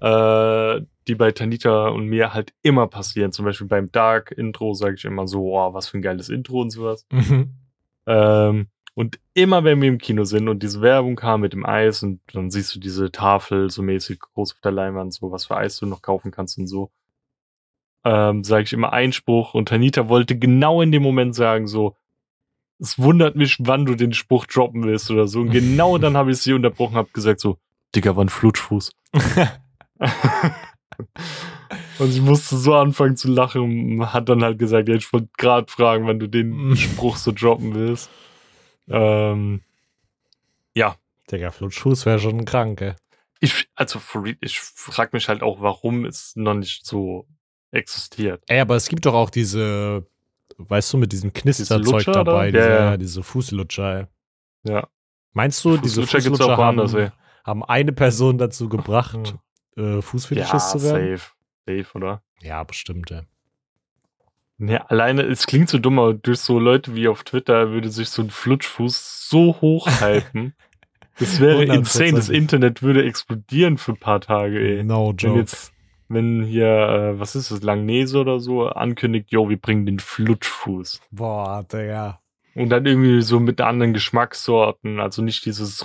äh, 0.00 0.80
die 1.08 1.14
bei 1.14 1.32
Tanita 1.32 1.88
und 1.88 2.06
mir 2.06 2.32
halt 2.32 2.52
immer 2.62 2.86
passieren. 2.86 3.32
Zum 3.32 3.44
Beispiel 3.44 3.66
beim 3.66 3.90
Dark-Intro 3.90 4.74
sage 4.74 4.94
ich 4.94 5.04
immer 5.04 5.26
so, 5.26 5.54
oh, 5.56 5.74
was 5.74 5.88
für 5.88 5.98
ein 5.98 6.02
geiles 6.02 6.28
Intro 6.28 6.60
und 6.60 6.70
sowas. 6.70 7.06
Mhm. 7.10 7.54
Ähm, 8.06 8.68
und 8.94 9.18
immer 9.34 9.64
wenn 9.64 9.80
wir 9.80 9.88
im 9.88 9.98
Kino 9.98 10.24
sind 10.24 10.48
und 10.48 10.62
diese 10.62 10.82
Werbung 10.82 11.16
kam 11.16 11.40
mit 11.40 11.54
dem 11.54 11.64
Eis 11.64 12.02
und 12.02 12.20
dann 12.32 12.50
siehst 12.50 12.74
du 12.74 12.80
diese 12.80 13.10
Tafel 13.10 13.70
so 13.70 13.82
mäßig 13.82 14.20
groß 14.20 14.52
auf 14.52 14.60
der 14.60 14.72
Leinwand, 14.72 15.14
so 15.14 15.32
was 15.32 15.46
für 15.46 15.56
Eis 15.56 15.78
du 15.78 15.86
noch 15.86 16.02
kaufen 16.02 16.30
kannst 16.30 16.58
und 16.58 16.66
so, 16.66 16.90
ähm, 18.04 18.44
sage 18.44 18.64
ich 18.64 18.72
immer 18.72 18.92
Einspruch 18.92 19.54
und 19.54 19.68
Tanita 19.68 20.08
wollte 20.08 20.38
genau 20.38 20.82
in 20.82 20.92
dem 20.92 21.02
Moment 21.02 21.34
sagen 21.34 21.66
so, 21.66 21.96
es 22.78 22.98
wundert 22.98 23.36
mich, 23.36 23.56
wann 23.60 23.86
du 23.86 23.94
den 23.94 24.12
Spruch 24.12 24.46
droppen 24.46 24.82
willst 24.84 25.10
oder 25.10 25.28
so. 25.28 25.40
Und 25.40 25.50
genau 25.50 25.98
dann 25.98 26.16
habe 26.16 26.32
ich 26.32 26.38
sie 26.38 26.52
unterbrochen, 26.52 26.96
habe 26.96 27.10
gesagt 27.12 27.40
so, 27.40 27.58
Digga, 27.94 28.16
war 28.16 28.24
ein 28.24 28.28
Flutschfuß. 28.28 28.92
und 31.98 32.10
sie 32.10 32.20
musste 32.20 32.56
so 32.56 32.74
anfangen 32.74 33.16
zu 33.16 33.30
lachen 33.30 34.00
und 34.00 34.12
hat 34.12 34.28
dann 34.28 34.42
halt 34.42 34.58
gesagt, 34.58 34.88
ja, 34.88 34.94
ich 34.94 35.12
wollte 35.12 35.28
gerade 35.36 35.70
fragen, 35.70 36.06
wann 36.06 36.18
du 36.18 36.28
den 36.28 36.76
Spruch 36.76 37.16
so 37.16 37.32
droppen 37.32 37.74
willst. 37.74 38.10
Ähm, 38.88 39.60
ja, 40.74 40.96
Digga, 41.30 41.50
Flutschfuß 41.50 42.06
wäre 42.06 42.18
schon 42.18 42.44
krank, 42.44 42.80
ey. 42.80 42.94
ich, 43.40 43.68
also 43.74 44.00
ich 44.40 44.60
frage 44.60 45.10
mich 45.12 45.28
halt 45.28 45.42
auch, 45.42 45.60
warum 45.60 46.04
es 46.04 46.34
noch 46.36 46.54
nicht 46.54 46.84
so 46.84 47.26
existiert. 47.70 48.42
Ey, 48.48 48.60
aber 48.60 48.76
es 48.76 48.88
gibt 48.88 49.06
doch 49.06 49.14
auch 49.14 49.30
diese, 49.30 50.06
weißt 50.58 50.92
du, 50.92 50.98
mit 50.98 51.12
diesem 51.12 51.32
Knisterzeug 51.32 51.84
Lutscher 51.84 52.12
dabei, 52.12 52.50
da? 52.50 52.58
diese, 52.58 52.70
Ja, 52.70 52.96
diese 52.96 53.22
Fußlutscher, 53.22 54.00
ey. 54.00 54.06
Ja. 54.64 54.88
Meinst 55.32 55.64
du, 55.64 55.76
diese 55.78 56.02
Fußlutscher 56.02 56.18
gibt's 56.18 56.38
Fußlutscher 56.38 56.62
haben, 56.62 56.94
ey. 56.96 57.10
haben 57.44 57.64
eine 57.64 57.92
Person 57.92 58.38
dazu 58.38 58.68
gebracht, 58.68 59.34
äh, 59.76 60.02
Fußfetischist 60.02 60.70
zu 60.70 60.82
werden? 60.82 61.16
safe. 61.16 61.32
Safe, 61.66 61.86
oder? 61.96 62.22
Ja, 62.40 62.62
bestimmt, 62.64 63.10
ey. 63.10 63.22
Ne, 64.58 64.88
alleine, 64.90 65.22
es 65.22 65.46
klingt 65.46 65.68
so 65.68 65.78
dumm, 65.78 65.98
aber 65.98 66.14
durch 66.14 66.38
so 66.38 66.58
Leute 66.58 66.94
wie 66.94 67.08
auf 67.08 67.24
Twitter 67.24 67.70
würde 67.70 67.90
sich 67.90 68.10
so 68.10 68.22
ein 68.22 68.30
Flutschfuß 68.30 69.28
so 69.28 69.60
hochhalten. 69.60 70.54
das 71.18 71.40
wäre 71.40 71.62
100%. 71.62 71.74
insane. 71.74 72.12
Das 72.12 72.28
Internet 72.28 72.82
würde 72.82 73.04
explodieren 73.04 73.76
für 73.76 73.92
ein 73.92 73.98
paar 73.98 74.20
Tage, 74.20 74.60
ey. 74.60 74.84
No 74.84 75.08
Wenn 75.08 75.16
joke. 75.16 75.38
jetzt, 75.40 75.72
wenn 76.08 76.44
hier, 76.44 76.66
äh, 76.66 77.18
was 77.18 77.34
ist 77.34 77.50
das, 77.50 77.62
Langnese 77.62 78.18
oder 78.18 78.38
so, 78.38 78.68
ankündigt, 78.68 79.32
yo, 79.32 79.48
wir 79.48 79.60
bringen 79.60 79.84
den 79.84 79.98
Flutschfuß. 79.98 81.00
Boah, 81.10 81.64
Digga. 81.64 82.20
Und 82.54 82.68
dann 82.68 82.86
irgendwie 82.86 83.22
so 83.22 83.40
mit 83.40 83.60
anderen 83.60 83.94
Geschmackssorten. 83.94 85.00
Also 85.00 85.22
nicht 85.22 85.44
dieses 85.44 85.82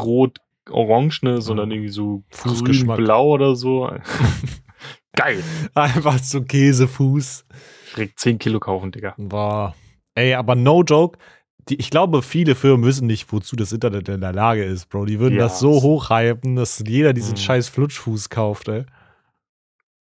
rot-orangene, 0.70 1.42
sondern 1.42 1.72
irgendwie 1.72 1.90
so 1.90 2.24
Fußgeschmack. 2.32 2.98
grün-blau 2.98 3.28
oder 3.30 3.56
so. 3.56 3.90
Geil. 5.16 5.44
Einfach 5.74 6.20
so 6.20 6.44
Käsefuß. 6.44 7.46
Direkt 7.96 8.20
10 8.20 8.38
Kilo 8.40 8.60
kaufen, 8.60 8.92
Digga. 8.92 9.16
Boah. 9.18 9.76
Ey, 10.16 10.34
aber 10.36 10.56
no 10.56 10.84
joke. 10.84 11.18
Die, 11.70 11.76
ich 11.76 11.90
glaube, 11.90 12.22
viele 12.22 12.56
Firmen 12.56 12.86
wissen 12.86 13.08
nicht, 13.08 13.32
wozu 13.34 13.56
das 13.56 13.72
Internet 13.74 14.08
in 14.10 14.22
der 14.22 14.32
Lage 14.34 14.64
ist, 14.64 14.88
Bro. 14.90 15.06
Die 15.06 15.20
würden 15.20 15.36
Ja. 15.36 15.44
das 15.46 15.60
so 15.60 15.82
hochhypen, 15.82 16.56
dass 16.56 16.82
jeder 16.88 17.14
diesen 17.14 17.34
Mhm. 17.34 17.38
scheiß 17.38 17.70
Flutschfuß 17.70 18.30
kauft, 18.30 18.68
ey. 18.70 18.86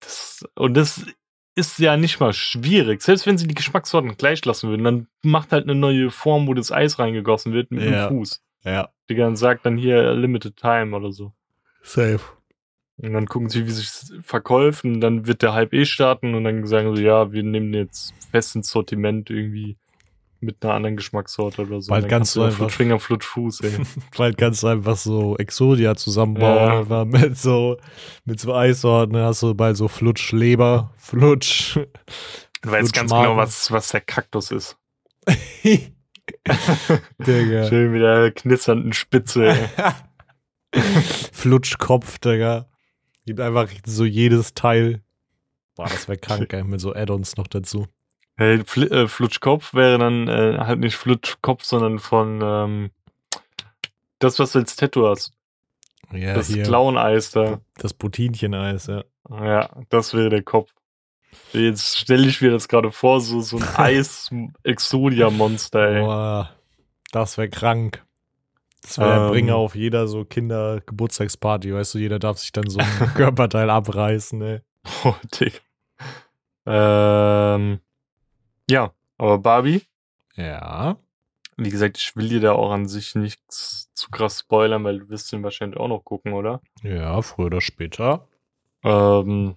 Das, 0.00 0.44
und 0.56 0.74
das 0.74 1.04
ist 1.54 1.78
ja 1.78 1.96
nicht 1.96 2.18
mal 2.20 2.32
schwierig. 2.32 3.02
Selbst 3.02 3.26
wenn 3.26 3.36
sie 3.38 3.46
die 3.46 3.54
Geschmackssorten 3.54 4.16
gleich 4.16 4.44
lassen 4.44 4.70
würden, 4.70 4.84
dann 4.84 5.06
macht 5.22 5.52
halt 5.52 5.64
eine 5.64 5.74
neue 5.74 6.10
Form, 6.10 6.46
wo 6.46 6.54
das 6.54 6.72
Eis 6.72 6.98
reingegossen 6.98 7.52
wird 7.52 7.70
mit 7.70 7.84
Ja. 7.84 8.08
dem 8.08 8.16
Fuß. 8.18 8.42
Ja. 8.64 8.88
Digga, 9.12 9.26
und 9.26 9.36
sagt 9.36 9.66
dann 9.66 9.76
hier 9.76 10.12
Limited 10.14 10.56
Time 10.56 10.96
oder 10.96 11.12
so. 11.12 11.32
Safe. 11.82 12.20
Und 12.98 13.12
dann 13.14 13.26
gucken 13.26 13.48
sie, 13.48 13.66
wie 13.66 13.70
sich 13.70 13.90
verkauft 14.22 14.84
und 14.84 15.00
dann 15.00 15.26
wird 15.26 15.42
der 15.42 15.54
Hype 15.54 15.72
eh 15.72 15.84
starten 15.84 16.34
und 16.34 16.44
dann 16.44 16.66
sagen 16.66 16.94
sie, 16.94 17.02
ja, 17.02 17.32
wir 17.32 17.42
nehmen 17.42 17.74
jetzt 17.74 18.14
fest 18.30 18.54
ins 18.54 18.70
Sortiment 18.70 19.28
irgendwie 19.30 19.76
mit 20.40 20.62
einer 20.64 20.74
anderen 20.74 20.96
Geschmackssorte 20.96 21.62
oder 21.62 21.80
so. 21.80 21.90
Bald 21.90 22.04
ganz 22.04 22.10
kannst 22.10 22.36
du 22.36 22.42
einfach. 22.42 22.56
Flutschfinger, 22.58 22.98
Flutschfuß, 22.98 23.60
ey. 23.60 23.72
Bald 24.16 24.38
du 24.40 24.66
einfach 24.66 24.96
so 24.96 25.36
Exodia 25.36 25.94
zusammenbauen, 25.94 26.56
Ja. 26.56 26.78
einfach 26.80 27.04
mit 27.04 27.38
so, 27.38 27.76
mit 28.24 28.40
so 28.40 28.54
Eissorten. 28.54 29.16
Hast 29.16 29.42
du 29.42 29.54
bald 29.54 29.76
so 29.76 29.88
Flutschleber, 29.88 30.92
Flutsch. 30.96 31.76
Du 32.62 32.70
weißt 32.70 32.92
ganz 32.92 33.10
genau, 33.10 33.36
was, 33.36 33.70
was 33.70 33.88
der 33.88 34.00
Kaktus 34.00 34.50
ist. 34.50 34.76
Digga. 37.18 37.68
Schön 37.68 37.92
mit 37.92 38.02
der 38.02 38.30
knisternden 38.30 38.92
Spitze. 38.92 39.54
Flutschkopf, 41.32 42.18
Digga. 42.18 42.66
Gibt 43.26 43.40
einfach 43.40 43.68
so 43.86 44.04
jedes 44.04 44.54
Teil. 44.54 45.02
Boah, 45.76 45.88
das 45.88 46.08
wäre 46.08 46.18
krank, 46.18 46.52
ey, 46.52 46.64
mit 46.64 46.80
so 46.80 46.94
Add-ons 46.94 47.36
noch 47.36 47.46
dazu. 47.46 47.86
Hey, 48.36 48.62
Fl 48.64 48.84
äh, 48.92 49.08
Flutschkopf 49.08 49.74
wäre 49.74 49.98
dann 49.98 50.28
äh, 50.28 50.58
halt 50.58 50.80
nicht 50.80 50.96
Flutschkopf, 50.96 51.64
sondern 51.64 51.98
von 51.98 52.40
ähm, 52.42 52.90
das, 54.18 54.38
was 54.38 54.52
du 54.52 54.60
als 54.60 54.76
Tattoo 54.76 55.06
hast. 55.08 55.32
Ja, 56.12 56.34
das 56.34 56.52
Clown-Eis 56.52 57.30
da. 57.30 57.60
das 57.76 57.94
Putinchen-Eis, 57.94 58.86
ja. 58.86 59.04
Ja, 59.30 59.70
das 59.88 60.14
wäre 60.14 60.28
der 60.28 60.42
Kopf. 60.42 60.72
Jetzt 61.52 61.98
stelle 61.98 62.26
ich 62.28 62.40
mir 62.40 62.50
das 62.50 62.68
gerade 62.68 62.90
vor, 62.92 63.20
so, 63.20 63.40
so 63.40 63.58
ein 63.58 63.62
Eis-Exodia-Monster, 63.76 65.80
ey. 65.88 66.00
Boah, 66.02 66.50
das 67.12 67.36
wäre 67.38 67.48
krank. 67.50 68.04
Das 68.82 68.98
wäre 68.98 69.10
der 69.10 69.20
Ähm. 69.26 69.30
Bringer 69.30 69.56
auf 69.56 69.74
jeder 69.74 70.06
so 70.08 70.24
Kinder-Geburtstagsparty, 70.24 71.74
weißt 71.74 71.94
du, 71.94 71.98
jeder 71.98 72.18
darf 72.18 72.38
sich 72.38 72.52
dann 72.52 72.68
so 72.68 72.80
ein 72.80 72.86
Körperteil 73.14 73.70
abreißen, 73.70 74.42
ey. 74.42 74.60
Oh, 75.04 75.14
Dick. 75.40 75.62
Ähm, 76.66 77.80
ja, 78.70 78.92
aber 79.18 79.38
Barbie, 79.38 79.82
Ja. 80.36 80.96
wie 81.56 81.70
gesagt, 81.70 81.98
ich 81.98 82.16
will 82.16 82.28
dir 82.28 82.40
da 82.40 82.52
auch 82.52 82.70
an 82.72 82.86
sich 82.86 83.14
nichts 83.14 83.90
zu 83.94 84.10
krass 84.10 84.40
spoilern, 84.40 84.84
weil 84.84 85.00
du 85.00 85.08
wirst 85.08 85.32
ihn 85.32 85.42
wahrscheinlich 85.42 85.78
auch 85.78 85.88
noch 85.88 86.04
gucken, 86.04 86.32
oder? 86.32 86.60
Ja, 86.82 87.20
früher 87.22 87.46
oder 87.46 87.60
später. 87.60 88.26
Ähm, 88.84 89.56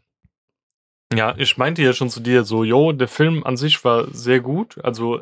ja, 1.18 1.36
ich 1.38 1.58
meinte 1.58 1.82
ja 1.82 1.94
schon 1.94 2.10
zu 2.10 2.20
dir 2.20 2.44
so, 2.44 2.64
jo, 2.64 2.92
der 2.92 3.08
Film 3.08 3.44
an 3.44 3.58
sich 3.58 3.84
war 3.84 4.08
sehr 4.14 4.40
gut. 4.40 4.84
Also 4.84 5.22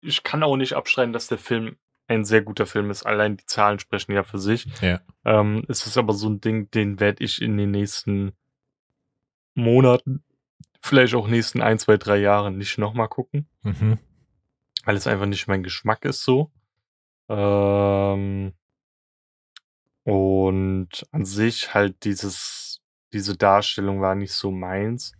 ich 0.00 0.22
kann 0.22 0.42
auch 0.42 0.56
nicht 0.56 0.74
abstreiten, 0.74 1.12
dass 1.12 1.26
der 1.28 1.38
Film 1.38 1.76
ein 2.08 2.24
sehr 2.24 2.42
guter 2.42 2.66
Film 2.66 2.90
ist. 2.90 3.04
Allein 3.04 3.36
die 3.36 3.46
Zahlen 3.46 3.78
sprechen 3.78 4.12
ja 4.12 4.22
für 4.22 4.38
sich. 4.38 4.66
Ja. 4.80 5.00
Ähm, 5.24 5.64
es 5.68 5.86
ist 5.86 5.98
aber 5.98 6.12
so 6.14 6.28
ein 6.28 6.40
Ding, 6.40 6.70
den 6.70 7.00
werde 7.00 7.24
ich 7.24 7.42
in 7.42 7.56
den 7.56 7.72
nächsten 7.72 8.32
Monaten, 9.54 10.22
vielleicht 10.80 11.14
auch 11.14 11.26
nächsten 11.26 11.62
ein, 11.62 11.78
zwei, 11.78 11.96
drei 11.96 12.18
Jahren 12.18 12.58
nicht 12.58 12.78
nochmal 12.78 13.08
gucken, 13.08 13.48
Mhm. 13.62 13.98
weil 14.84 14.96
es 14.96 15.06
einfach 15.06 15.26
nicht 15.26 15.48
mein 15.48 15.62
Geschmack 15.64 16.04
ist 16.04 16.22
so. 16.22 16.52
Ähm, 17.28 18.52
und 20.04 20.88
an 21.10 21.24
sich 21.24 21.74
halt 21.74 22.04
dieses, 22.04 22.65
diese 23.12 23.36
Darstellung 23.36 24.00
war 24.00 24.14
nicht 24.14 24.32
so 24.32 24.50
meins, 24.50 25.12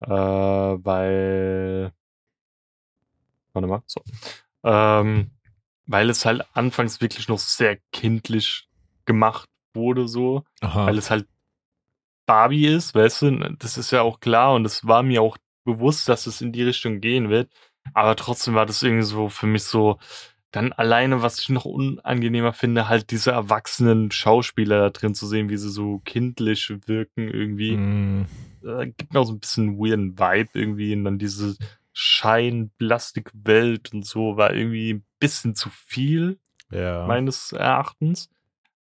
äh, 0.00 0.08
weil, 0.08 1.92
warte 3.52 3.68
mal, 3.68 3.82
so. 3.86 4.02
Ähm, 4.62 5.30
weil 5.86 6.10
es 6.10 6.24
halt 6.24 6.44
anfangs 6.54 7.00
wirklich 7.00 7.28
noch 7.28 7.38
sehr 7.38 7.78
kindlich 7.92 8.68
gemacht 9.04 9.48
wurde, 9.74 10.08
so. 10.08 10.44
Aha. 10.60 10.86
Weil 10.86 10.98
es 10.98 11.10
halt 11.10 11.28
Barbie 12.26 12.66
ist, 12.66 12.94
weißt 12.94 13.22
du, 13.22 13.56
das 13.58 13.76
ist 13.76 13.90
ja 13.90 14.02
auch 14.02 14.20
klar 14.20 14.54
und 14.54 14.64
es 14.64 14.86
war 14.86 15.02
mir 15.02 15.20
auch 15.20 15.36
bewusst, 15.64 16.08
dass 16.08 16.26
es 16.26 16.40
in 16.40 16.52
die 16.52 16.62
Richtung 16.62 17.00
gehen 17.00 17.28
wird. 17.28 17.50
Aber 17.92 18.16
trotzdem 18.16 18.54
war 18.54 18.64
das 18.64 18.82
irgendwie 18.82 19.04
so 19.04 19.28
für 19.28 19.46
mich 19.46 19.64
so, 19.64 19.98
dann 20.54 20.72
alleine, 20.72 21.20
was 21.20 21.40
ich 21.40 21.48
noch 21.48 21.64
unangenehmer 21.64 22.52
finde, 22.52 22.88
halt 22.88 23.10
diese 23.10 23.32
erwachsenen 23.32 24.12
Schauspieler 24.12 24.78
da 24.78 24.90
drin 24.90 25.14
zu 25.14 25.26
sehen, 25.26 25.48
wie 25.48 25.56
sie 25.56 25.68
so 25.68 26.00
kindlich 26.04 26.72
wirken 26.86 27.28
irgendwie. 27.28 27.76
Mm, 27.76 28.26
Äh, 28.64 28.86
gibt 28.86 29.12
mir 29.12 29.18
auch 29.20 29.26
so 29.26 29.32
ein 29.32 29.40
bisschen 29.40 29.78
weirden 29.78 30.16
Vibe 30.18 30.50
irgendwie 30.54 30.94
und 30.94 31.04
dann 31.04 31.18
diese 31.18 31.56
Schein-Plastik-Welt 31.92 33.92
und 33.92 34.06
so 34.06 34.36
war 34.36 34.54
irgendwie 34.54 34.94
ein 34.94 35.04
bisschen 35.18 35.56
zu 35.56 35.70
viel 35.70 36.38
ja. 36.70 37.04
meines 37.06 37.52
Erachtens. 37.52 38.30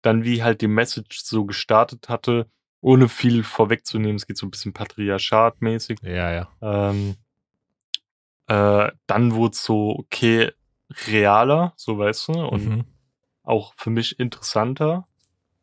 Dann 0.01 0.25
wie 0.25 0.43
halt 0.43 0.61
die 0.61 0.67
Message 0.67 1.21
so 1.23 1.45
gestartet 1.45 2.09
hatte, 2.09 2.47
ohne 2.81 3.07
viel 3.07 3.43
vorwegzunehmen, 3.43 4.17
es 4.17 4.27
geht 4.27 4.37
so 4.37 4.45
ein 4.45 4.51
bisschen 4.51 4.73
patriarchatmäßig. 4.73 5.99
ja, 6.01 6.31
ja. 6.31 6.49
Ähm, 6.61 7.15
äh, 8.47 8.91
dann 9.07 9.35
wurde 9.35 9.53
es 9.53 9.63
so, 9.63 9.95
okay, 9.97 10.51
realer, 11.07 11.73
so 11.75 11.97
weißt 11.97 12.29
du, 12.29 12.33
und 12.45 12.65
Mhm. 12.65 12.85
auch 13.43 13.73
für 13.77 13.89
mich 13.89 14.19
interessanter. 14.19 15.07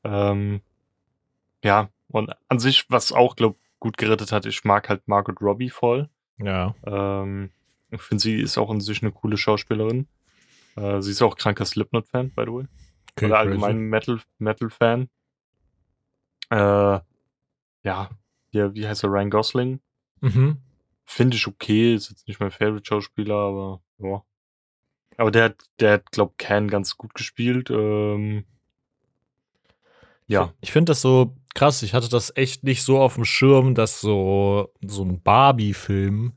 Ähm, 0.05 0.61
ja, 1.65 1.91
und 2.09 2.31
an 2.49 2.59
sich, 2.59 2.87
was 2.91 3.13
auch, 3.13 3.37
glaub, 3.37 3.57
gut 3.81 3.97
gerettet 3.99 4.33
hat, 4.33 4.47
ich 4.47 4.65
mag 4.65 4.89
halt 4.89 5.07
Margot 5.07 5.41
Robbie 5.41 5.71
voll. 5.71 6.09
Ja. 6.39 6.75
Ähm, 6.85 7.51
ich 7.91 8.03
finde, 8.03 8.23
sie 8.23 8.41
ist 8.41 8.59
auch 8.59 8.71
an 8.71 8.81
sich 8.81 9.03
eine 9.03 9.13
coole 9.13 9.37
Schauspielerin. 9.37 10.09
Äh, 10.77 11.01
sie 11.01 11.11
ist 11.13 11.23
auch 11.23 11.37
kranker 11.37 11.65
Slipknot-Fan, 11.65 12.31
by 12.31 12.43
the 12.45 12.53
way. 12.53 12.65
Okay, 13.17 13.27
Oder 13.27 13.39
allgemein 13.39 13.79
Metal, 13.79 14.21
Metal-Fan. 14.39 15.09
Äh, 16.51 16.57
ja, 16.57 18.11
ja, 18.51 18.75
wie 18.75 18.87
heißt 18.87 19.05
er? 19.05 19.11
Ryan 19.11 19.31
Gosling. 19.31 19.81
Mhm. 20.21 20.59
Finde 21.05 21.37
ich 21.37 21.47
okay, 21.47 21.95
ist 21.95 22.11
jetzt 22.11 22.29
nicht 22.29 22.41
mein 22.41 22.51
Favorite-Schauspieler, 22.51 23.35
aber 23.35 23.81
ja. 23.99 24.23
Aber 25.19 25.31
der 25.31 25.45
hat, 25.45 25.57
der 25.81 25.93
hat, 25.95 26.13
glaub, 26.13 26.39
Can 26.39 26.69
ganz 26.69 26.97
gut 26.97 27.13
gespielt. 27.15 27.69
Ähm, 27.71 28.45
ja. 30.27 30.53
Ich 30.61 30.73
finde 30.73 30.91
das 30.91 31.03
so 31.03 31.35
krass. 31.55 31.83
Ich 31.83 31.93
hatte 31.93 32.09
das 32.09 32.35
echt 32.37 32.65
nicht 32.65 32.83
so 32.83 32.99
auf 33.01 33.17
dem 33.17 33.25
Schirm, 33.25 33.75
dass 33.75 34.01
so, 34.01 34.73
so 34.81 35.05
ein 35.05 35.21
Barbie-Film 35.21 36.33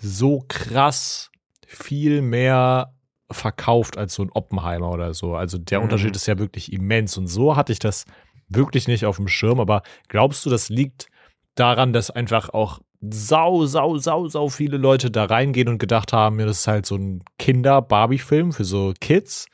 so 0.00 0.44
krass 0.48 1.30
viel 1.66 2.22
mehr 2.22 2.92
verkauft 3.30 3.98
als 3.98 4.14
so 4.14 4.22
ein 4.22 4.30
Oppenheimer 4.32 4.90
oder 4.90 5.14
so. 5.14 5.34
Also 5.34 5.58
der 5.58 5.78
Mhm. 5.78 5.84
Unterschied 5.84 6.16
ist 6.16 6.26
ja 6.26 6.38
wirklich 6.38 6.72
immens. 6.72 7.16
Und 7.16 7.28
so 7.28 7.56
hatte 7.56 7.72
ich 7.72 7.78
das 7.78 8.04
wirklich 8.48 8.88
nicht 8.88 9.04
auf 9.04 9.16
dem 9.16 9.28
Schirm. 9.28 9.60
Aber 9.60 9.82
glaubst 10.08 10.44
du, 10.44 10.50
das 10.50 10.70
liegt 10.70 11.08
daran, 11.54 11.92
dass 11.92 12.10
einfach 12.10 12.48
auch 12.48 12.80
sau, 13.00 13.64
sau, 13.66 13.96
sau, 13.98 14.28
sau 14.28 14.48
viele 14.48 14.76
Leute 14.76 15.10
da 15.10 15.24
reingehen 15.26 15.68
und 15.68 15.78
gedacht 15.78 16.12
haben, 16.12 16.40
ja, 16.40 16.46
das 16.46 16.60
ist 16.60 16.66
halt 16.68 16.86
so 16.86 16.96
ein 16.96 17.22
Kinder-Barbie-Film 17.38 18.52
für 18.52 18.64
so 18.64 18.92
Kids? 19.00 19.46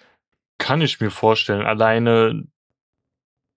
Kann 0.58 0.80
ich 0.80 1.00
mir 1.00 1.10
vorstellen. 1.10 1.62
Alleine, 1.66 2.44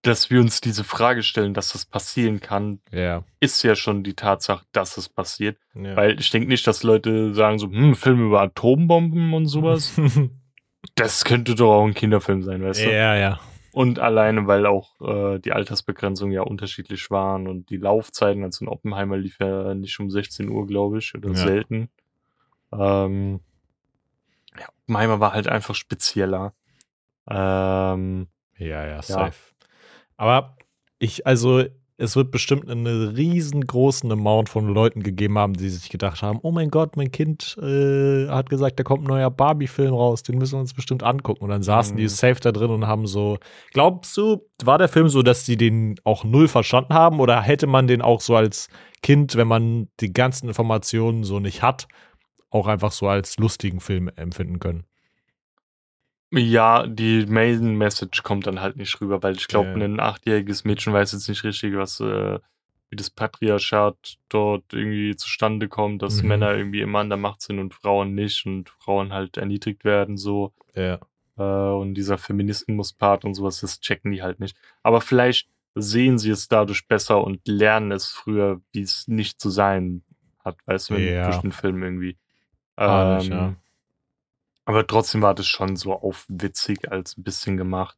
dass 0.01 0.29
wir 0.29 0.39
uns 0.41 0.61
diese 0.61 0.83
Frage 0.83 1.23
stellen, 1.23 1.53
dass 1.53 1.73
das 1.73 1.85
passieren 1.85 2.39
kann, 2.39 2.79
Ja. 2.91 3.23
ist 3.39 3.63
ja 3.63 3.75
schon 3.75 4.03
die 4.03 4.13
Tatsache, 4.13 4.65
dass 4.71 4.97
es 4.97 5.09
passiert. 5.09 5.57
ja. 5.73 5.95
Weil 5.95 6.19
ich 6.19 6.29
denke 6.31 6.47
nicht, 6.49 6.65
dass 6.67 6.83
Leute 6.83 7.33
sagen 7.33 7.59
so, 7.59 7.67
hm, 7.67 7.95
Film 7.95 8.27
über 8.27 8.41
Atombomben 8.41 9.33
und 9.33 9.47
sowas. 9.47 9.93
das 10.95 11.23
könnte 11.25 11.55
doch 11.55 11.73
auch 11.73 11.85
ein 11.85 11.93
Kinderfilm 11.93 12.43
sein, 12.43 12.63
weißt 12.63 12.85
du? 12.85 12.91
ja, 12.91 13.15
ja. 13.15 13.39
Und 13.77 13.99
alleine, 13.99 14.47
weil 14.47 14.65
auch 14.65 14.99
äh, 15.01 15.37
die 15.37 15.51
Altersbegrenzungen 15.51 16.33
ja 16.33 16.41
unterschiedlich 16.41 17.11
waren 17.11 17.47
und 17.47 17.69
die 17.69 17.77
Laufzeiten, 17.77 18.43
also 18.43 18.65
in 18.65 18.69
Oppenheimer 18.69 19.17
lief 19.17 19.37
ja 19.39 19.75
nicht 19.75 19.99
um 19.99 20.09
16 20.09 20.49
Uhr, 20.49 20.65
glaube 20.65 20.97
ich, 20.97 21.13
oder 21.13 21.29
Ja. 21.29 21.35
selten. 21.35 21.87
Ähm, 22.73 23.39
ja, 24.59 24.67
Oppenheimer 24.81 25.19
war 25.19 25.33
halt 25.33 25.47
einfach 25.47 25.75
spezieller. 25.75 26.55
Ähm, 27.29 28.29
Ja, 28.57 28.83
ja, 28.87 28.99
safe. 29.03 29.53
Aber 30.15 30.57
ich, 30.97 31.27
also, 31.27 31.63
es 31.99 32.15
wird 32.15 32.29
bestimmt 32.31 32.69
einen 32.69 32.85
riesengroßen 33.09 34.11
Amount 34.11 34.49
von 34.49 34.67
Leuten 34.67 35.01
gegeben 35.01 35.37
haben, 35.37 35.53
die 35.53 35.69
sich 35.69 35.89
gedacht 35.89 36.21
haben: 36.21 36.39
Oh 36.43 36.51
mein 36.51 36.69
Gott, 36.69 36.95
mein 36.95 37.11
Kind 37.11 37.57
äh, 37.61 38.27
hat 38.27 38.49
gesagt, 38.49 38.79
da 38.79 38.83
kommt 38.83 39.03
ein 39.03 39.07
neuer 39.07 39.31
Barbie-Film 39.31 39.93
raus, 39.93 40.21
den 40.23 40.37
müssen 40.37 40.53
wir 40.53 40.59
uns 40.59 40.73
bestimmt 40.75 41.01
angucken. 41.03 41.43
Und 41.43 41.49
dann 41.49 41.63
saßen 41.63 41.97
die 41.97 42.03
Mhm. 42.03 42.09
safe 42.09 42.39
da 42.39 42.51
drin 42.51 42.69
und 42.69 42.85
haben 42.87 43.07
so. 43.07 43.37
Glaubst 43.73 44.15
du, 44.15 44.45
war 44.63 44.77
der 44.77 44.89
Film 44.89 45.09
so, 45.09 45.23
dass 45.23 45.43
die 45.43 45.57
den 45.57 45.95
auch 46.03 46.23
null 46.23 46.47
verstanden 46.47 46.93
haben? 46.93 47.19
Oder 47.19 47.41
hätte 47.41 47.65
man 47.67 47.87
den 47.87 48.01
auch 48.01 48.21
so 48.21 48.35
als 48.35 48.69
Kind, 49.01 49.35
wenn 49.35 49.47
man 49.47 49.87
die 49.99 50.13
ganzen 50.13 50.47
Informationen 50.47 51.23
so 51.23 51.39
nicht 51.39 51.61
hat, 51.63 51.87
auch 52.51 52.67
einfach 52.67 52.91
so 52.91 53.07
als 53.07 53.37
lustigen 53.37 53.79
Film 53.79 54.09
empfinden 54.15 54.59
können? 54.59 54.83
Ja, 56.31 56.85
die 56.87 57.25
Main 57.25 57.75
Message 57.77 58.23
kommt 58.23 58.47
dann 58.47 58.61
halt 58.61 58.75
nicht 58.77 58.99
rüber, 59.01 59.23
weil 59.23 59.35
ich 59.35 59.47
glaube, 59.47 59.69
Ja. 59.79 59.85
ein 59.85 59.99
achtjähriges 59.99 60.65
Mädchen 60.65 60.93
weiß 60.93 61.13
jetzt 61.13 61.29
nicht 61.29 61.43
richtig, 61.43 61.75
was, 61.75 61.99
äh, 61.99 62.39
wie 62.89 62.95
das 62.95 63.09
Patriarchat 63.09 64.17
dort 64.29 64.63
irgendwie 64.73 65.15
zustande 65.15 65.67
kommt, 65.67 66.01
dass 66.01 66.21
Mhm. 66.21 66.27
Männer 66.29 66.55
irgendwie 66.55 66.81
immer 66.81 66.99
an 66.99 67.09
der 67.09 67.17
Macht 67.17 67.41
sind 67.41 67.59
und 67.59 67.73
Frauen 67.73 68.13
nicht 68.15 68.45
und 68.45 68.69
Frauen 68.69 69.11
halt 69.13 69.37
erniedrigt 69.37 69.83
werden, 69.85 70.17
so. 70.17 70.53
Ja. 70.75 70.99
Äh, 71.37 71.41
und 71.43 71.93
dieser 71.95 72.17
Feminismus-Part 72.17 73.23
und 73.25 73.33
sowas, 73.33 73.59
das 73.61 73.79
checken 73.81 74.11
die 74.11 74.21
halt 74.21 74.39
nicht. 74.39 74.57
Aber 74.83 75.01
vielleicht 75.01 75.49
sehen 75.75 76.17
sie 76.17 76.31
es 76.31 76.47
dadurch 76.47 76.87
besser 76.87 77.23
und 77.23 77.47
lernen 77.47 77.91
es 77.91 78.07
früher, 78.09 78.61
wie 78.71 78.81
es 78.81 79.07
nicht 79.07 79.39
zu 79.39 79.49
sein 79.49 80.03
hat, 80.43 80.57
weißt 80.65 80.89
du, 80.89 80.93
wenn- 80.95 81.13
Ja. 81.13 81.25
durch 81.25 81.37
den 81.41 81.51
Film 81.51 81.83
irgendwie. 81.83 82.17
Ah, 82.75 83.17
nicht, 83.19 83.31
Ähm, 83.31 83.37
ja. 83.37 83.55
Aber 84.67 84.85
trotzdem 84.85 85.21
war 85.21 85.33
das 85.33 85.47
schon 85.47 85.77
so 85.77 85.93
auf 85.93 86.25
witzig 86.27 86.91
als 86.91 87.17
ein 87.17 87.23
bisschen 87.23 87.55
gemacht. 87.55 87.97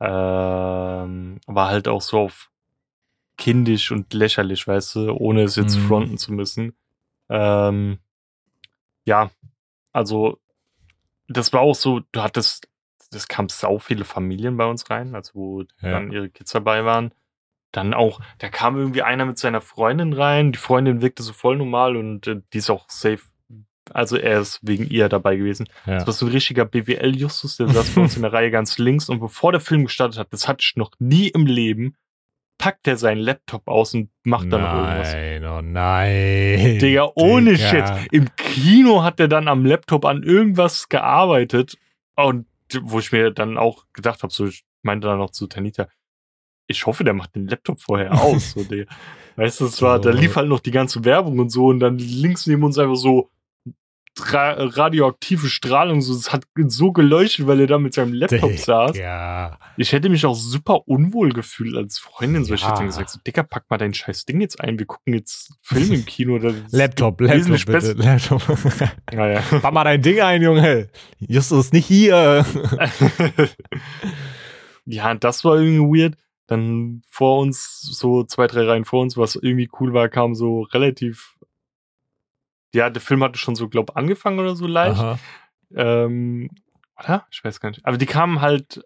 Ähm, 0.00 1.40
war 1.46 1.68
halt 1.68 1.88
auch 1.88 2.00
so 2.00 2.20
auf 2.20 2.50
kindisch 3.36 3.92
und 3.92 4.14
lächerlich, 4.14 4.66
weißt 4.66 4.94
du, 4.96 5.12
ohne 5.12 5.42
es 5.42 5.56
jetzt 5.56 5.76
Mhm. 5.76 5.80
fronten 5.86 6.16
zu 6.18 6.32
müssen. 6.32 6.74
Ähm, 7.28 7.98
ja, 9.04 9.30
also 9.92 10.38
das 11.28 11.52
war 11.52 11.60
auch 11.60 11.74
so, 11.74 12.00
du 12.12 12.22
hattest, 12.22 12.66
das 13.10 13.28
kam 13.28 13.50
sau 13.50 13.78
viele 13.78 14.06
Familien 14.06 14.56
bei 14.56 14.64
uns 14.64 14.88
rein, 14.88 15.14
also 15.14 15.34
wo 15.34 15.60
Ja. 15.82 15.90
dann 15.90 16.12
ihre 16.12 16.30
Kids 16.30 16.52
dabei 16.52 16.86
waren. 16.86 17.12
Dann 17.72 17.92
auch, 17.92 18.20
da 18.38 18.48
kam 18.48 18.78
irgendwie 18.78 19.02
einer 19.02 19.26
mit 19.26 19.38
seiner 19.38 19.60
Freundin 19.60 20.14
rein. 20.14 20.52
Die 20.52 20.58
Freundin 20.58 21.02
wirkte 21.02 21.22
so 21.22 21.34
voll 21.34 21.56
normal 21.58 21.96
und 21.96 22.26
äh, 22.26 22.40
die 22.54 22.58
ist 22.58 22.70
auch 22.70 22.88
safe. 22.88 23.20
Also 23.92 24.16
er 24.16 24.40
ist 24.40 24.58
wegen 24.62 24.88
ihr 24.88 25.08
dabei 25.08 25.36
gewesen. 25.36 25.66
ja. 25.86 25.94
Das 25.98 26.06
war 26.06 26.12
so 26.14 26.26
ein 26.26 26.32
richtiger 26.32 26.64
BWL-Justus, 26.64 27.56
der 27.56 27.68
saß 27.68 27.90
bei 27.94 28.00
uns 28.02 28.16
in 28.16 28.22
der 28.22 28.32
Reihe 28.32 28.50
ganz 28.50 28.78
links 28.78 29.08
und 29.08 29.20
bevor 29.20 29.52
der 29.52 29.60
Film 29.60 29.84
gestartet 29.84 30.18
hat, 30.18 30.32
das 30.32 30.48
hatte 30.48 30.62
ich 30.62 30.76
noch 30.76 30.92
nie 30.98 31.28
im 31.28 31.46
Leben, 31.46 31.96
packt 32.58 32.86
er 32.86 32.96
seinen 32.98 33.20
Laptop 33.20 33.66
aus 33.68 33.94
und 33.94 34.10
macht 34.24 34.52
dann 34.52 34.60
irgendwas. 34.62 35.12
Nein, 35.14 35.44
oh 35.46 35.62
nein. 35.62 36.78
Digga, 36.78 37.10
ohne 37.14 37.54
Digga. 37.54 37.96
Shit. 37.96 38.08
Im 38.12 38.28
Kino 38.36 39.02
hat 39.02 39.18
er 39.20 39.28
dann 39.28 39.48
am 39.48 39.64
Laptop 39.64 40.04
an 40.04 40.22
irgendwas 40.22 40.88
gearbeitet 40.88 41.76
und 42.16 42.46
wo 42.82 42.98
ich 42.98 43.12
mir 43.12 43.30
dann 43.30 43.56
auch 43.58 43.84
gedacht 43.92 44.22
habe, 44.22 44.32
so 44.32 44.46
ich 44.46 44.64
meinte 44.82 45.08
dann 45.08 45.18
noch 45.18 45.30
zu 45.30 45.46
Tanita, 45.46 45.88
ich 46.66 46.86
hoffe, 46.86 47.02
der 47.02 47.14
macht 47.14 47.34
den 47.34 47.48
Laptop 47.48 47.80
vorher 47.80 48.12
aus. 48.22 48.52
so, 48.52 48.62
Digga. 48.62 48.84
Weißt 49.36 49.60
du, 49.60 49.64
es 49.66 49.80
war, 49.80 49.98
da 49.98 50.12
So. 50.12 50.18
lief 50.18 50.36
halt 50.36 50.48
noch 50.48 50.60
die 50.60 50.70
ganze 50.70 51.04
Werbung 51.04 51.38
und 51.38 51.48
so 51.50 51.66
und 51.68 51.80
dann 51.80 51.96
links 51.98 52.46
neben 52.46 52.62
uns 52.62 52.78
einfach 52.78 52.96
so 52.96 53.30
radioaktive 54.18 55.48
Strahlung, 55.48 56.02
so, 56.02 56.12
es 56.14 56.32
hat 56.32 56.44
so 56.66 56.92
geleuchtet, 56.92 57.46
weil 57.46 57.60
er 57.60 57.66
da 57.66 57.78
mit 57.78 57.94
seinem 57.94 58.12
Laptop 58.12 58.56
saß. 58.58 58.96
Ja. 58.96 59.58
Ich 59.76 59.92
hätte 59.92 60.08
mich 60.08 60.26
auch 60.26 60.34
super 60.34 60.88
unwohl 60.88 61.32
gefühlt 61.32 61.76
als 61.76 61.98
Freundin. 61.98 62.44
So, 62.44 62.54
ich 62.54 62.62
Ja. 62.62 62.72
hätte 62.72 62.84
gesagt, 62.84 63.10
so, 63.10 63.18
Dicker, 63.26 63.44
pack 63.44 63.64
mal 63.70 63.78
dein 63.78 63.94
scheiß 63.94 64.24
Ding 64.26 64.40
jetzt 64.40 64.60
ein. 64.60 64.78
Wir 64.78 64.86
gucken 64.86 65.14
jetzt 65.14 65.52
Film 65.62 65.92
im 65.92 66.04
Kino. 66.04 66.36
Ist 66.36 66.72
Laptop, 66.72 67.20
Laptop, 67.20 67.66
bitte. 67.66 67.92
Laptop. 67.92 68.42
Naja. 69.12 69.42
Pack 69.62 69.72
mal 69.72 69.84
dein 69.84 70.02
Ding 70.02 70.20
ein, 70.20 70.42
Junge. 70.42 70.88
Justus, 71.18 71.72
nicht 71.72 71.86
hier. 71.86 72.44
ja, 74.84 75.14
das 75.14 75.44
war 75.44 75.58
irgendwie 75.58 76.00
weird. 76.00 76.14
Dann 76.46 77.02
vor 77.08 77.38
uns, 77.40 77.80
so 77.80 78.24
zwei, 78.24 78.48
drei 78.48 78.64
Reihen 78.66 78.84
vor 78.84 79.02
uns, 79.02 79.16
was 79.16 79.36
irgendwie 79.36 79.70
cool 79.78 79.92
war, 79.92 80.08
kam 80.08 80.34
so 80.34 80.62
relativ. 80.62 81.36
Ja, 82.74 82.90
der 82.90 83.02
Film 83.02 83.22
hatte 83.24 83.38
schon 83.38 83.56
so, 83.56 83.68
glaub, 83.68 83.96
angefangen 83.96 84.38
oder 84.38 84.54
so 84.54 84.66
leicht. 84.66 85.02
Ähm, 85.74 86.50
oder? 86.98 87.26
Ich 87.30 87.42
weiß 87.42 87.60
gar 87.60 87.70
nicht. 87.70 87.84
Aber 87.84 87.96
die 87.96 88.06
kamen 88.06 88.40
halt 88.40 88.82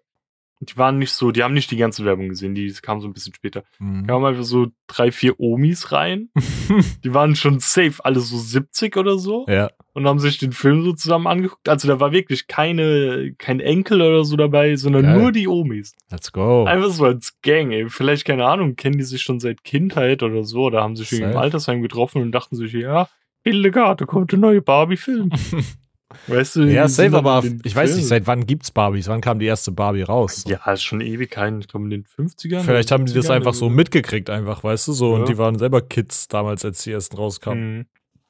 die 0.61 0.77
waren 0.77 0.99
nicht 0.99 1.11
so, 1.11 1.31
die 1.31 1.43
haben 1.43 1.53
nicht 1.53 1.69
die 1.71 1.77
ganze 1.77 2.05
Werbung 2.05 2.29
gesehen, 2.29 2.55
die 2.55 2.71
kam 2.81 3.01
so 3.01 3.07
ein 3.07 3.13
bisschen 3.13 3.33
später. 3.33 3.63
Mhm. 3.79 4.07
kamen 4.07 4.25
einfach 4.25 4.43
so 4.43 4.67
drei, 4.87 5.11
vier 5.11 5.39
Omis 5.39 5.91
rein. 5.91 6.29
Die 7.03 7.13
waren 7.13 7.35
schon 7.35 7.59
safe, 7.59 7.93
alle 8.03 8.19
so 8.19 8.37
70 8.37 8.97
oder 8.97 9.17
so. 9.17 9.45
ja. 9.47 9.69
Und 9.93 10.05
haben 10.07 10.19
sich 10.19 10.37
den 10.37 10.51
Film 10.51 10.83
so 10.83 10.91
zusammen 10.91 11.25
angeguckt. 11.25 11.69
Also 11.69 11.87
da 11.87 12.01
war 12.01 12.11
wirklich 12.11 12.47
keine, 12.47 13.33
kein 13.37 13.61
Enkel 13.61 14.01
oder 14.01 14.25
so 14.25 14.35
dabei, 14.35 14.75
sondern 14.75 15.03
Geil. 15.03 15.19
nur 15.19 15.31
die 15.31 15.47
Omis. 15.47 15.95
Let's 16.11 16.33
go. 16.33 16.65
Einfach 16.65 16.89
so 16.89 17.05
als 17.05 17.39
Gang, 17.41 17.71
ey. 17.71 17.87
Vielleicht, 17.87 18.25
keine 18.25 18.45
Ahnung, 18.45 18.75
kennen 18.75 18.97
die 18.97 19.05
sich 19.05 19.21
schon 19.21 19.39
seit 19.39 19.63
Kindheit 19.63 20.21
oder 20.21 20.43
so. 20.43 20.63
Oder 20.63 20.83
haben 20.83 20.97
sich 20.97 21.13
irgendwie 21.13 21.27
im 21.27 21.33
Safe. 21.33 21.43
Altersheim 21.43 21.81
getroffen 21.81 22.21
und 22.21 22.33
dachten 22.33 22.57
sich, 22.57 22.73
ja, 22.73 23.07
Hildegard, 23.45 24.05
kommt 24.07 24.31
der 24.31 24.39
neue 24.39 24.61
Barbie-Film. 24.61 25.29
weißt 26.27 26.55
du? 26.57 26.63
Ja, 26.63 26.87
safe, 26.87 27.15
aber 27.15 27.43
ich 27.63 27.75
weiß 27.75 27.95
nicht, 27.95 28.07
seit 28.07 28.25
wann 28.27 28.45
gibt's 28.47 28.71
Barbies? 28.71 29.07
Wann 29.07 29.21
kam 29.21 29.39
die 29.39 29.45
erste 29.45 29.71
Barbie 29.71 30.01
raus? 30.01 30.43
Ja, 30.47 30.71
ist 30.71 30.83
schon 30.83 31.01
ewig 31.01 31.29
kein, 31.29 31.59
ich 31.59 31.67
glaube 31.67 31.85
in 31.85 31.91
den 31.91 32.03
50ern. 32.05 32.61
Vielleicht 32.61 32.91
haben 32.91 33.05
die 33.05 33.13
das 33.13 33.25
70ern 33.27 33.33
einfach 33.33 33.53
so 33.53 33.69
mitgekriegt, 33.69 34.29
einfach, 34.29 34.63
weißt 34.63 34.87
du, 34.87 34.93
so. 34.93 35.13
Und 35.13 35.21
Ja. 35.21 35.25
die 35.27 35.37
waren 35.37 35.57
selber 35.59 35.81
Kids 35.81 36.27
damals, 36.27 36.65
als 36.65 36.83
die 36.83 36.91
ersten 36.91 37.15
rauskamen. 37.17 37.77
Mhm. 37.77 37.85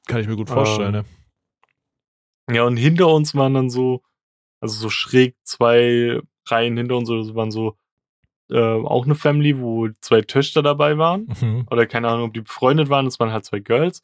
Kann 0.08 0.21
ich 0.21 0.28
mir 0.28 0.36
gut 0.36 0.49
vorstellen, 0.49 0.95
Ähm, 0.95 1.06
ne? 2.49 2.56
Ja, 2.56 2.63
und 2.63 2.78
hinter 2.78 3.08
uns 3.08 3.34
waren 3.36 3.54
dann 3.56 3.69
so, 3.69 4.01
also 4.62 4.75
so 4.78 4.89
schräg 4.89 5.36
zwei 5.43 6.19
Reihen 6.47 6.78
hinter 6.78 6.97
uns, 6.97 7.10
oder 7.10 7.23
so 7.23 7.36
waren 7.36 7.51
so 7.51 7.75
äh, 8.51 8.60
auch 8.60 9.06
eine 9.06 9.15
Family, 9.15 9.60
wo 9.60 9.89
zwei 10.01 10.21
Töchter 10.21 10.62
dabei 10.62 10.97
waren. 10.99 11.28
Mhm. 11.41 11.65
Oder 11.71 11.88
keine 11.88 12.10
Ahnung, 12.10 12.28
ob 12.28 12.34
die 12.34 12.41
befreundet 12.41 12.89
waren, 12.89 13.06
das 13.06 13.19
waren 13.19 13.32
halt 13.32 13.45
zwei 13.45 13.60
Girls. 13.60 14.04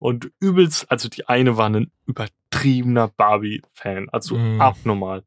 Und 0.00 0.30
übelst, 0.40 0.90
also 0.90 1.08
die 1.08 1.28
eine 1.28 1.56
war 1.56 1.68
ein 1.70 1.92
übertriebener 2.06 3.08
Barbie-Fan, 3.08 4.08
also 4.10 4.34
Mhm. 4.36 4.60
abnormal. 4.60 5.22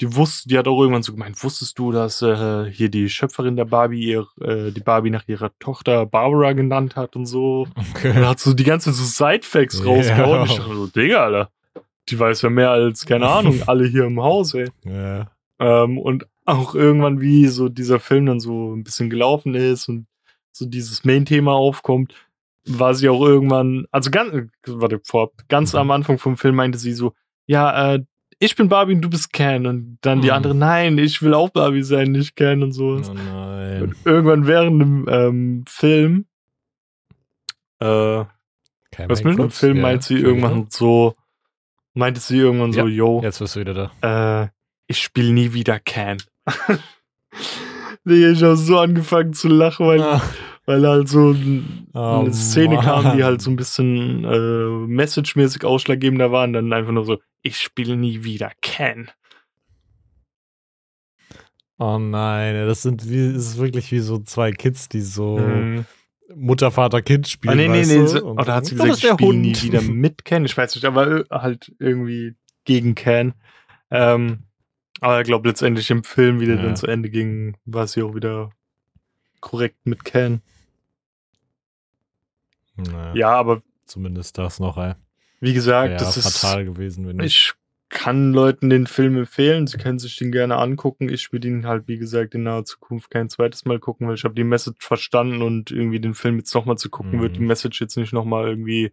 Die 0.00 0.14
wusste, 0.16 0.48
die 0.48 0.56
hat 0.56 0.66
auch 0.68 0.80
irgendwann 0.80 1.02
so 1.02 1.12
gemeint, 1.12 1.42
wusstest 1.44 1.78
du, 1.78 1.90
dass 1.92 2.22
äh, 2.22 2.70
hier 2.70 2.88
die 2.88 3.08
Schöpferin 3.10 3.56
der 3.56 3.64
Barbie 3.66 4.00
ihr, 4.02 4.26
äh, 4.40 4.70
die 4.72 4.80
Barbie 4.80 5.10
nach 5.10 5.26
ihrer 5.28 5.50
Tochter 5.58 6.06
Barbara 6.06 6.52
genannt 6.54 6.96
hat 6.96 7.16
und 7.16 7.26
so. 7.26 7.62
Und 7.76 7.88
Okay. 7.90 8.12
dann 8.14 8.26
hat 8.26 8.40
so 8.40 8.54
die 8.54 8.64
ganze 8.64 8.92
Zeit 8.92 8.96
so 8.98 9.04
Sidefacts 9.04 9.78
Ja. 9.80 9.84
rausgehauen. 9.86 10.44
Ich 10.44 10.56
dachte 10.56 10.74
so, 10.74 10.86
Digga, 10.86 11.24
Alter. 11.24 11.50
Die 12.08 12.18
weiß 12.18 12.42
ja 12.42 12.50
mehr 12.50 12.70
als, 12.70 13.04
keine 13.04 13.28
Ahnung, 13.28 13.62
alle 13.66 13.86
hier 13.86 14.04
im 14.04 14.22
Haus, 14.22 14.54
ey. 14.54 14.68
Ja. 14.84 15.30
Ähm, 15.58 15.98
und 15.98 16.26
auch 16.46 16.74
irgendwann, 16.74 17.20
wie 17.20 17.46
so 17.48 17.68
dieser 17.68 18.00
Film 18.00 18.24
dann 18.26 18.40
so 18.40 18.74
ein 18.74 18.82
bisschen 18.84 19.10
gelaufen 19.10 19.54
ist 19.54 19.88
und 19.88 20.06
so 20.52 20.64
dieses 20.66 21.04
Main-Thema 21.04 21.52
aufkommt, 21.52 22.14
war 22.66 22.94
sie 22.94 23.08
auch 23.08 23.22
irgendwann, 23.24 23.86
also 23.90 24.10
ganz, 24.10 24.48
warte, 24.66 25.00
vor, 25.04 25.32
ganz 25.48 25.72
Mhm. 25.72 25.78
am 25.78 25.90
Anfang 25.92 26.18
vom 26.18 26.36
Film 26.36 26.56
meinte 26.56 26.78
sie 26.78 26.92
so, 26.92 27.14
ja, 27.46 27.94
äh, 27.94 28.04
ich 28.38 28.56
bin 28.56 28.68
Barbie 28.68 28.94
und 28.94 29.02
du 29.02 29.10
bist 29.10 29.32
Ken. 29.32 29.66
Und 29.66 29.98
dann 30.00 30.20
die 30.22 30.28
Mhm. 30.28 30.34
andere, 30.34 30.54
nein, 30.54 30.96
ich 30.98 31.20
will 31.22 31.34
auch 31.34 31.50
Barbie 31.50 31.82
sein, 31.82 32.12
nicht 32.12 32.36
Ken 32.36 32.62
und 32.62 32.72
so. 32.72 32.96
Oh 32.96 33.14
nein. 33.14 33.82
Und 33.82 33.96
irgendwann 34.04 34.46
während 34.46 34.80
dem 34.80 35.06
ähm, 35.10 35.64
Film, 35.68 36.26
äh, 37.80 38.24
was 39.06 39.24
mit 39.24 39.38
dem. 39.38 39.50
Film 39.50 39.76
Ja, 39.76 39.82
meint 39.82 40.02
sie 40.04 40.16
irgendwann 40.18 40.66
so, 40.70 41.14
meinte 41.94 42.20
sie 42.20 42.38
irgendwann 42.38 42.72
so, 42.72 42.86
yo, 42.86 43.20
Jetzt 43.22 43.38
bist 43.40 43.56
du 43.56 43.60
wieder 43.60 43.90
da. 44.00 44.44
äh, 44.44 44.48
ich 44.86 44.98
spiele 45.02 45.32
nie 45.32 45.52
wieder. 45.52 45.78
Digga, 45.80 46.16
ich 48.32 48.42
habe 48.42 48.56
so 48.56 48.78
angefangen 48.78 49.32
zu 49.34 49.48
lachen, 49.48 49.86
weil, 49.86 50.00
Ah. 50.00 50.22
Weil 50.70 50.86
halt 50.86 51.08
so 51.08 51.34
Oh, 51.92 52.20
eine 52.20 52.32
Szene 52.32 52.78
kam, 52.78 53.02
die 53.02 53.08
Mann. 53.08 53.24
halt 53.24 53.42
so 53.42 53.50
ein 53.50 53.56
bisschen 53.56 54.24
äh, 54.24 54.86
messagemäßig 54.86 55.64
ausschlaggebender 55.64 56.30
war 56.30 56.44
und 56.44 56.52
dann 56.52 56.72
einfach 56.72 56.92
nur 56.92 57.04
so, 57.04 57.18
ich 57.42 57.56
spiele 57.58 57.96
nie 57.96 58.22
wieder 58.22 58.52
Can. 58.62 59.10
Oh 61.78 61.98
nein, 61.98 62.54
das 62.66 62.82
sind 62.82 63.08
wie, 63.10 63.32
das 63.32 63.46
ist 63.48 63.58
wirklich 63.58 63.90
wie 63.90 63.98
so 63.98 64.18
zwei 64.20 64.52
Kids, 64.52 64.88
die 64.88 65.00
so 65.00 65.36
Mhm. 65.38 65.84
Mutter, 66.36 66.70
Vater, 66.70 67.02
Kind 67.02 67.26
spielen. 67.26 67.52
Ah, 67.52 67.56
nee, 67.56 67.68
nee, 67.68 67.84
nee. 67.84 68.06
So, 68.06 68.24
oder 68.24 68.54
hat 68.54 68.66
sie 68.66 68.76
gesagt, 68.76 68.98
ich 68.98 69.08
spiele 69.08 69.34
nie 69.34 69.56
wieder 69.62 69.82
mit 69.82 70.24
Can? 70.24 70.44
Ich 70.44 70.56
weiß 70.56 70.76
nicht, 70.76 70.84
aber 70.84 71.08
äh, 71.08 71.24
halt 71.30 71.74
irgendwie 71.80 72.36
gegen 72.64 72.94
Can. 72.94 73.34
Ähm, 73.90 74.44
aber 75.00 75.20
ich 75.20 75.26
glaube, 75.26 75.48
letztendlich 75.48 75.90
im 75.90 76.04
Film, 76.04 76.38
wie 76.38 76.46
der 76.46 76.56
Ja. 76.58 76.62
dann 76.62 76.76
zu 76.76 76.86
Ende 76.86 77.10
ging, 77.10 77.56
war 77.64 77.88
sie 77.88 78.02
auch 78.02 78.14
wieder 78.14 78.50
korrekt 79.40 79.78
mit 79.86 80.04
Can. 80.04 80.42
Naja, 82.82 83.14
Ja, 83.14 83.32
aber 83.32 83.62
Zumindest 83.86 84.38
das 84.38 84.60
noch, 84.60 84.76
ey. 84.78 84.94
wie 85.40 85.52
gesagt, 85.54 85.90
Wäre 85.90 85.98
das 85.98 86.16
ist 86.16 86.38
fatal 86.38 86.64
gewesen, 86.64 87.06
wenn. 87.08 87.18
Ich 87.20 87.52
kann 87.88 88.32
Leuten 88.32 88.70
den 88.70 88.86
Film 88.86 89.16
empfehlen. 89.18 89.66
Sie 89.66 89.76
können 89.76 89.98
sich 89.98 90.14
den 90.16 90.30
gerne 90.30 90.58
angucken. 90.58 91.08
Ich 91.08 91.32
würde 91.32 91.48
ihn 91.48 91.66
halt, 91.66 91.88
wie 91.88 91.98
gesagt, 91.98 92.36
in 92.36 92.44
naher 92.44 92.64
Zukunft 92.64 93.10
kein 93.10 93.28
zweites 93.28 93.64
Mal 93.64 93.80
gucken, 93.80 94.06
weil 94.06 94.14
ich 94.14 94.22
habe 94.22 94.34
die 94.34 94.44
Message 94.44 94.86
verstanden 94.86 95.42
und 95.42 95.72
irgendwie 95.72 95.98
den 95.98 96.14
Film 96.14 96.38
jetzt 96.38 96.54
nochmal 96.54 96.78
zu 96.78 96.88
gucken, 96.88 97.18
Mhm. 97.18 97.22
wird 97.22 97.36
die 97.36 97.40
Message 97.42 97.80
jetzt 97.80 97.96
nicht 97.96 98.12
nochmal 98.12 98.46
irgendwie 98.48 98.92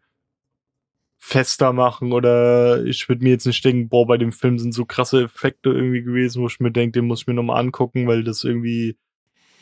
fester 1.20 1.74
machen 1.74 2.12
oder 2.14 2.84
ich 2.86 3.08
würde 3.10 3.24
mir 3.24 3.32
jetzt 3.32 3.46
nicht 3.46 3.64
denken, 3.66 3.90
boah, 3.90 4.08
bei 4.08 4.18
dem 4.18 4.32
Film 4.32 4.58
sind 4.60 4.74
so 4.74 4.86
krasse 4.86 5.24
Effekte 5.24 5.70
irgendwie 5.70 6.04
gewesen, 6.04 6.42
wo 6.42 6.48
ich 6.48 6.60
mir 6.60 6.72
denke, 6.72 6.94
den 7.00 7.06
muss 7.08 7.22
ich 7.22 7.28
mir 7.28 7.34
nochmal 7.34 7.60
angucken, 7.60 8.08
weil 8.08 8.24
das 8.24 8.44
irgendwie 8.44 8.98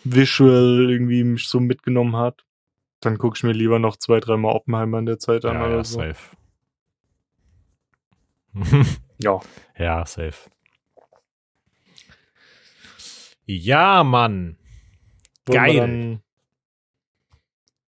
visual 0.03 0.87
irgendwie 0.89 1.23
mich 1.23 1.47
so 1.47 1.59
mitgenommen 1.59 2.15
hat. 2.15 2.45
Dann 3.05 3.19
gucke 3.19 3.37
ich 3.37 3.43
mir 3.43 3.51
lieber 3.51 3.77
noch 3.77 3.97
zwei, 3.97 4.19
dreimal 4.19 4.55
Oppenheimer 4.55 4.97
in 4.97 5.05
der 5.05 5.19
Zeit 5.19 5.45
an 5.45 5.53
ja, 5.53 5.69
ja, 5.69 5.83
so. 5.83 5.99
safe. 5.99 6.35
Ja. 9.17 9.39
ja, 9.77 10.05
safe. 10.05 10.49
Ja, 13.45 14.03
Mann. 14.03 14.57
Wollen 15.45 15.55
Geil. 15.55 16.19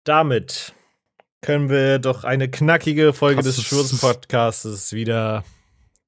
Damit 0.05 0.75
können 1.42 1.68
wir 1.68 1.99
doch 1.99 2.25
eine 2.25 2.49
knackige 2.49 3.12
Folge 3.12 3.38
Hast 3.38 3.46
des 3.49 3.62
Schurzen-Podcasts 3.62 4.92
wieder 4.92 5.44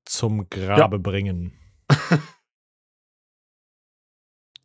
zum 0.06 0.48
Grabe 0.48 0.98
bringen. 0.98 1.52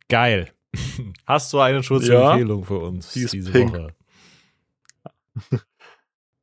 Geil. 0.08 0.54
Hast 1.26 1.52
du 1.52 1.58
eine 1.58 1.82
Schurzen-Empfehlung 1.82 2.64
für 2.64 2.78
uns 2.78 3.12
diese 3.12 3.50
pink. 3.50 3.72
Woche? 3.72 3.97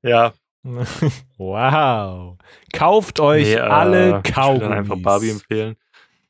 Ja, 0.01 0.33
wow. 1.37 2.37
Kauft 2.73 3.19
euch 3.19 3.45
Nee, 3.47 3.53
äh, 3.55 3.59
alle 3.59 4.21
Ich 4.23 4.33
Kaugummis. 4.33 4.61
würde 4.61 4.69
dann 4.69 4.77
einfach 4.79 4.97
Barbie 5.01 5.29
empfehlen. 5.29 5.75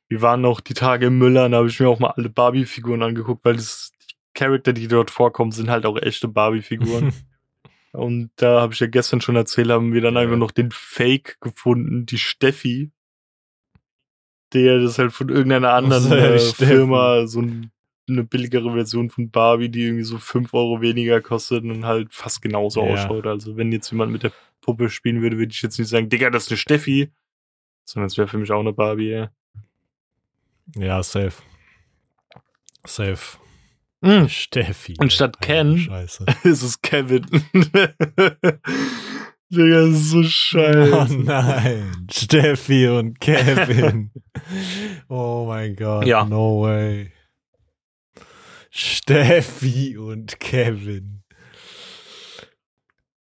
Wir 0.07 0.21
waren 0.21 0.41
noch 0.41 0.59
die 0.59 0.73
Tage 0.73 1.07
im 1.07 1.17
Müller, 1.17 1.49
da 1.49 1.57
habe 1.57 1.67
ich 1.67 1.79
mir 1.79 1.89
auch 1.89 1.99
mal 1.99 2.11
alle 2.11 2.29
Barbie-Figuren 2.29 3.01
angeguckt, 3.01 3.43
weil 3.43 3.55
das, 3.55 3.91
die 4.01 4.15
Charakter, 4.33 4.71
die 4.71 4.87
dort 4.87 5.09
vorkommen, 5.09 5.51
sind 5.51 5.69
halt 5.69 5.85
auch 5.85 5.97
echte 5.97 6.27
Barbie-Figuren. 6.27 7.11
Und 7.91 8.31
da 8.35 8.61
habe 8.61 8.73
ich 8.73 8.79
ja 8.81 8.87
gestern 8.87 9.21
schon 9.21 9.37
erzählt, 9.37 9.69
haben 9.69 9.93
wir 9.93 10.01
dann 10.01 10.17
einfach 10.17 10.35
noch 10.37 10.51
den 10.51 10.69
Fake 10.71 11.37
gefunden, 11.39 12.05
die 12.05 12.17
Steffi. 12.17 12.91
Der 14.53 14.79
das 14.79 14.99
halt 14.99 15.11
von 15.13 15.29
irgendeiner 15.29 15.73
anderen 15.73 16.11
äh. 16.11 16.39
Firma, 16.39 17.25
so 17.25 17.41
ein, 17.41 17.71
eine 18.07 18.23
billigere 18.23 18.71
Version 18.73 19.09
von 19.09 19.29
Barbie, 19.31 19.69
die 19.69 19.83
irgendwie 19.85 20.03
so 20.03 20.17
5 20.19 20.53
Euro 20.53 20.81
weniger 20.81 21.21
kostet 21.21 21.63
und 21.63 21.85
halt 21.85 22.13
fast 22.13 22.41
genauso 22.41 22.85
Ja. 22.85 22.93
ausschaut. 22.93 23.25
Also 23.27 23.57
wenn 23.57 23.71
jetzt 23.71 23.91
jemand 23.91 24.11
mit 24.11 24.23
der 24.23 24.31
Puppe 24.61 24.89
spielen 24.89 25.21
würde, 25.21 25.37
würde 25.37 25.51
ich 25.51 25.61
jetzt 25.61 25.77
nicht 25.79 25.87
sagen, 25.89 26.09
Digga, 26.09 26.29
das 26.29 26.43
ist 26.45 26.51
eine 26.51 26.57
Steffi. 26.57 27.11
Sondern 27.85 28.07
es 28.07 28.17
wäre 28.17 28.27
für 28.27 28.37
mich 28.37 28.51
auch 28.51 28.59
eine 28.61 28.73
Barbie, 28.73 29.09
ja. 29.09 29.29
ja, 30.75 31.01
safe. 31.03 31.33
Safe. 32.85 33.37
Mhm. 34.01 34.27
Steffi. 34.29 34.95
Und 34.99 35.11
statt 35.13 35.39
Ken- 35.41 35.77
Scheiße. 35.77 36.25
es 36.43 36.61
ist 36.63 36.81
Kevin. 36.83 37.25
Digga, 39.49 39.81
das 39.81 39.89
ist 39.91 40.09
so 40.09 40.19
Oh 40.19 40.23
scheiße. 40.23 41.17
nein, 41.19 42.07
Steffi 42.11 42.87
und 42.87 43.19
Kevin. 43.19 44.11
oh 45.07 45.45
mein 45.47 45.75
Gott, 45.75 46.05
Ja. 46.07 46.25
no 46.25 46.61
way. 46.63 47.11
Steffi 48.77 49.97
und 49.97 50.37
Kevin. 50.41 51.23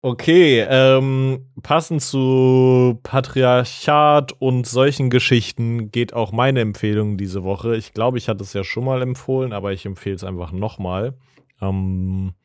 Okay, 0.04 0.64
ähm, 0.70 1.52
passend 1.64 2.04
zu 2.04 3.00
Patriarchat 3.02 4.32
und 4.34 4.68
solchen 4.68 5.10
Geschichten 5.10 5.90
geht 5.90 6.14
auch 6.14 6.32
meine 6.32 6.62
Empfehlung 6.62 7.18
diese 7.18 7.44
Woche. 7.44 7.76
Ich 7.76 7.94
glaube, 7.94 8.20
ich 8.20 8.30
hatte 8.30 8.44
es 8.44 8.54
ja 8.54 8.64
schon 8.64 8.86
mal 8.86 9.02
empfohlen, 9.02 9.52
aber 9.52 9.74
ich 9.74 9.88
empfehle 9.88 10.14
es 10.14 10.24
einfach 10.24 10.52
nochmal. 10.52 11.18
Ähm, 11.60 12.36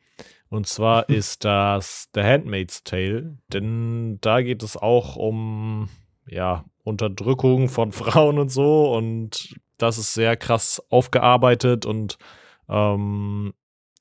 und 0.49 0.65
zwar 0.65 1.07
ist 1.09 1.45
das 1.45 2.09
The 2.15 2.23
Handmaid's 2.23 2.83
Tale, 2.83 3.37
denn 3.53 4.17
da 4.21 4.41
geht 4.41 4.63
es 4.63 4.77
auch 4.77 5.15
um 5.15 5.89
ja, 6.27 6.65
Unterdrückung 6.83 7.69
von 7.69 7.91
Frauen 7.91 8.39
und 8.39 8.49
so 8.49 8.95
und 8.95 9.59
das 9.77 9.99
ist 9.99 10.15
sehr 10.15 10.35
krass 10.35 10.81
aufgearbeitet 10.89 11.85
und 11.85 12.17
ähm, 12.69 13.53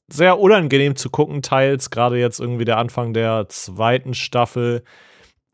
sehr 0.09 0.39
unangenehm 0.39 0.97
zu 0.97 1.11
gucken, 1.11 1.43
teils, 1.43 1.91
gerade 1.91 2.19
jetzt 2.19 2.41
irgendwie 2.41 2.65
der 2.65 2.79
Anfang 2.79 3.15
der 3.15 3.49
zweiten 3.49 4.15
Staffel. 4.15 4.85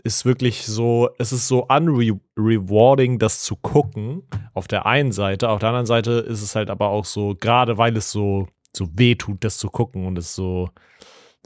ist 0.02 0.24
wirklich 0.24 0.66
so, 0.66 1.10
es 1.18 1.32
ist 1.32 1.46
so 1.46 1.66
unrewarding, 1.66 3.18
das 3.18 3.42
zu 3.42 3.54
gucken. 3.56 4.22
Auf 4.54 4.66
der 4.66 4.86
einen 4.86 5.12
Seite, 5.12 5.50
auf 5.50 5.60
der 5.60 5.68
anderen 5.68 5.86
Seite 5.86 6.12
ist 6.12 6.42
es 6.42 6.56
halt 6.56 6.70
aber 6.70 6.88
auch 6.88 7.04
so, 7.04 7.34
gerade 7.38 7.78
weil 7.78 7.96
es 7.96 8.10
so, 8.10 8.48
so 8.74 8.88
weh 8.94 9.14
tut, 9.14 9.44
das 9.44 9.58
zu 9.58 9.68
gucken 9.68 10.06
und 10.06 10.16
es 10.18 10.34
so, 10.34 10.70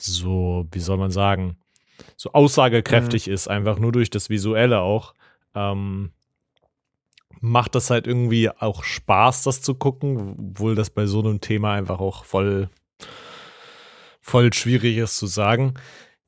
so, 0.00 0.66
wie 0.70 0.80
soll 0.80 0.98
man 0.98 1.10
sagen, 1.10 1.56
so 2.16 2.32
aussagekräftig 2.32 3.26
mhm. 3.26 3.34
ist, 3.34 3.48
einfach 3.48 3.78
nur 3.78 3.92
durch 3.92 4.10
das 4.10 4.30
Visuelle 4.30 4.80
auch. 4.80 5.14
Ähm, 5.54 6.12
macht 7.40 7.74
das 7.74 7.90
halt 7.90 8.06
irgendwie 8.06 8.50
auch 8.50 8.84
Spaß, 8.84 9.42
das 9.42 9.62
zu 9.62 9.74
gucken, 9.74 10.36
obwohl 10.38 10.74
das 10.74 10.90
bei 10.90 11.06
so 11.06 11.20
einem 11.20 11.40
Thema 11.40 11.74
einfach 11.74 12.00
auch 12.00 12.24
voll, 12.24 12.68
voll 14.20 14.52
schwierig 14.52 14.96
ist 14.96 15.16
zu 15.16 15.26
sagen. 15.26 15.74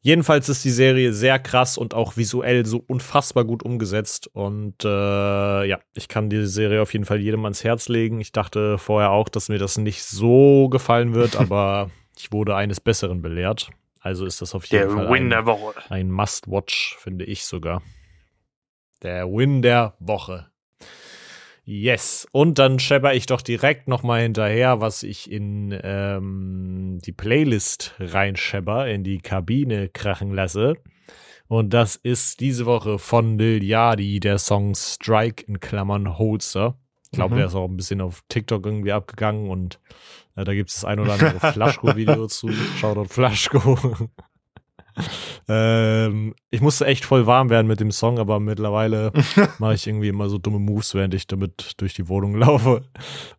Jedenfalls 0.07 0.49
ist 0.49 0.65
die 0.65 0.71
Serie 0.71 1.13
sehr 1.13 1.41
krass 1.41 1.77
und 1.77 1.93
auch 1.93 2.17
visuell 2.17 2.65
so 2.65 2.81
unfassbar 2.87 3.45
gut 3.45 3.65
umgesetzt. 3.65 4.31
Und 4.33 4.85
äh, 4.85 5.65
ja, 5.65 5.81
ich 5.95 6.07
kann 6.07 6.31
die 6.31 6.47
Serie 6.47 6.81
auf 6.81 6.93
jeden 6.93 7.05
Fall 7.05 7.21
jedem 7.21 7.45
ans 7.45 7.65
Herz 7.65 7.89
legen. 7.89 8.21
Ich 8.21 8.31
dachte 8.31 8.79
vorher 8.79 9.11
auch, 9.11 9.29
dass 9.29 9.49
mir 9.49 9.59
das 9.59 9.79
nicht 9.79 10.05
so 10.05 10.69
gefallen 10.69 11.15
wird, 11.15 11.35
aber 11.41 11.91
ich 12.17 12.31
wurde 12.31 12.55
eines 12.55 12.79
Besseren 12.79 13.21
belehrt. 13.21 13.71
Also 13.99 14.27
ist 14.27 14.41
das 14.41 14.55
auf 14.55 14.67
jeden 14.67 14.89
der 14.89 14.97
Fall 14.97 15.11
Win 15.11 15.33
ein, 15.33 15.49
ein 15.89 16.11
Must-Watch, 16.13 16.97
finde 17.01 17.25
ich 17.25 17.45
sogar. 17.45 17.83
Der 19.03 19.27
Win 19.27 19.61
der 19.61 19.95
Woche. 19.99 20.47
Yes. 21.69 22.29
Und 22.31 22.61
dann 22.61 22.79
schepper 22.79 23.15
ich 23.15 23.27
doch 23.27 23.43
direkt 23.43 23.89
noch 23.89 24.05
mal 24.05 24.23
hinterher, 24.23 24.81
was 24.81 25.03
ich 25.03 25.29
in 25.29 25.77
ähm, 25.83 27.01
die 27.05 27.11
Playlist 27.11 27.97
reinschepper, 27.99 28.87
in 28.87 29.03
die 29.03 29.19
Kabine 29.19 29.89
krachen 29.89 30.33
lasse. 30.33 30.75
Und 31.49 31.75
das 31.75 31.97
ist 31.97 32.39
diese 32.39 32.67
Woche 32.67 33.01
von 33.01 33.37
Lil 33.37 33.65
Yadi, 33.65 34.21
der 34.21 34.39
Song 34.39 34.77
Strike 34.77 35.45
in 35.49 35.59
Klammern 35.59 36.17
Holster. 36.19 36.79
Ich 37.11 37.11
glaube, 37.11 37.35
mhm. 37.35 37.39
der 37.39 37.47
ist 37.49 37.57
auch 37.57 37.69
ein 37.69 37.77
bisschen 37.77 38.01
auf 38.01 38.23
TikTok 38.29 38.65
irgendwie 38.65 38.93
abgegangen 38.93 39.51
und 39.51 39.81
äh, 40.37 40.45
da 40.45 40.55
gibt 40.55 40.69
es 40.69 40.77
das 40.77 40.85
ein 40.85 41.01
oder 41.01 41.15
andere 41.15 41.41
Flaschko-Video 41.53 42.29
zu. 42.29 42.49
Shoutout 42.79 43.09
Flaschko. 43.09 43.77
ähm, 45.49 46.35
ich 46.51 46.61
musste 46.61 46.87
echt 46.87 47.05
voll 47.05 47.27
warm 47.27 47.51
werden 47.51 47.67
mit 47.67 47.81
dem 47.81 47.91
Song, 47.91 48.19
aber 48.19 48.41
mittlerweile 48.41 49.13
mache 49.59 49.75
ich 49.75 49.87
irgendwie 49.87 50.09
immer 50.09 50.29
so 50.29 50.39
dumme 50.39 50.59
Moves, 50.59 50.95
während 50.95 51.15
ich 51.15 51.27
damit 51.27 51.75
durch 51.79 51.95
die 51.95 52.09
Wohnung 52.09 52.35
laufe. 52.37 52.83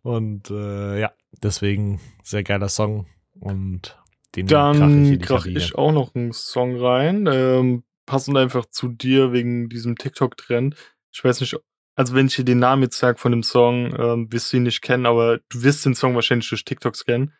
Und 0.02 0.50
äh, 0.50 1.00
ja, 1.00 1.12
deswegen 1.42 2.00
sehr 2.22 2.42
geiler 2.42 2.68
Song 2.68 3.06
und 3.40 3.98
den 4.36 4.46
Dann 4.46 5.18
krach 5.20 5.46
ich, 5.46 5.56
ich 5.56 5.74
auch 5.74 5.92
noch 5.92 6.14
einen 6.14 6.32
Song 6.32 6.76
rein, 6.76 7.28
ähm, 7.30 7.82
passend 8.06 8.36
einfach 8.36 8.66
zu 8.66 8.88
dir 8.88 9.32
wegen 9.32 9.68
diesem 9.68 9.96
TikTok-Trend. 9.96 10.76
Ich 11.12 11.24
weiß 11.24 11.40
nicht, 11.40 11.56
also 11.94 12.14
wenn 12.14 12.26
ich 12.26 12.36
dir 12.36 12.44
den 12.44 12.58
Namen 12.58 12.82
jetzt 12.82 12.98
sage 12.98 13.18
von 13.18 13.32
dem 13.32 13.42
Song, 13.42 13.94
ähm, 13.98 14.32
wirst 14.32 14.52
du 14.52 14.58
ihn 14.58 14.62
nicht 14.64 14.82
kennen, 14.82 15.06
aber 15.06 15.38
du 15.48 15.62
wirst 15.62 15.84
den 15.84 15.94
Song 15.94 16.14
wahrscheinlich 16.14 16.48
durch 16.48 16.64
TikToks 16.64 17.04
kennen. 17.04 17.32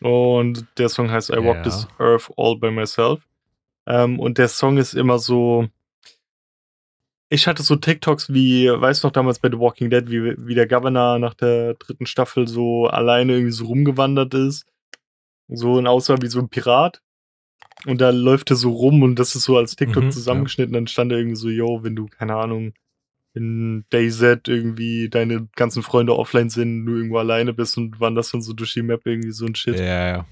Und 0.00 0.66
der 0.78 0.88
Song 0.88 1.10
heißt 1.10 1.30
I 1.30 1.42
Walk 1.42 1.62
This 1.62 1.88
Earth 1.98 2.30
All 2.36 2.58
By 2.58 2.70
Myself. 2.70 3.26
Ähm, 3.86 4.20
und 4.20 4.38
der 4.38 4.48
Song 4.48 4.76
ist 4.76 4.94
immer 4.94 5.18
so. 5.18 5.68
Ich 7.30 7.46
hatte 7.46 7.62
so 7.62 7.76
TikToks 7.76 8.32
wie, 8.32 8.68
weißt 8.68 9.02
du 9.02 9.08
noch 9.08 9.12
damals 9.12 9.38
bei 9.38 9.50
The 9.50 9.58
Walking 9.58 9.90
Dead, 9.90 10.08
wie, 10.08 10.34
wie 10.36 10.54
der 10.54 10.68
Governor 10.68 11.18
nach 11.18 11.34
der 11.34 11.74
dritten 11.74 12.06
Staffel 12.06 12.46
so 12.46 12.86
alleine 12.86 13.32
irgendwie 13.32 13.52
so 13.52 13.64
rumgewandert 13.64 14.34
ist. 14.34 14.66
So 15.48 15.74
und 15.74 15.86
aussah 15.86 16.16
wie 16.20 16.28
so 16.28 16.38
ein 16.38 16.48
Pirat. 16.48 17.00
Und 17.86 18.00
da 18.00 18.10
läuft 18.10 18.50
er 18.50 18.56
so 18.56 18.70
rum 18.70 19.02
und 19.02 19.18
das 19.18 19.34
ist 19.34 19.44
so 19.44 19.56
als 19.56 19.76
TikTok 19.76 20.04
mhm, 20.04 20.10
zusammengeschnitten. 20.10 20.74
Ja. 20.74 20.80
Dann 20.80 20.86
stand 20.86 21.12
er 21.12 21.18
irgendwie 21.18 21.36
so, 21.36 21.48
yo, 21.48 21.82
wenn 21.82 21.96
du, 21.96 22.06
keine 22.06 22.36
Ahnung, 22.36 22.72
in 23.34 23.84
DayZ 23.90 24.46
irgendwie 24.46 25.08
deine 25.08 25.48
ganzen 25.56 25.82
Freunde 25.82 26.16
offline 26.16 26.50
sind, 26.50 26.86
du 26.86 26.96
irgendwo 26.96 27.18
alleine 27.18 27.52
bist 27.52 27.76
und 27.76 28.00
wanderst 28.00 28.32
dann 28.32 28.42
so 28.42 28.52
durch 28.52 28.72
die 28.74 28.82
Map 28.82 29.02
irgendwie 29.04 29.32
so 29.32 29.46
ein 29.46 29.54
Shit. 29.54 29.78
Ja, 29.78 30.06
ja. 30.06 30.26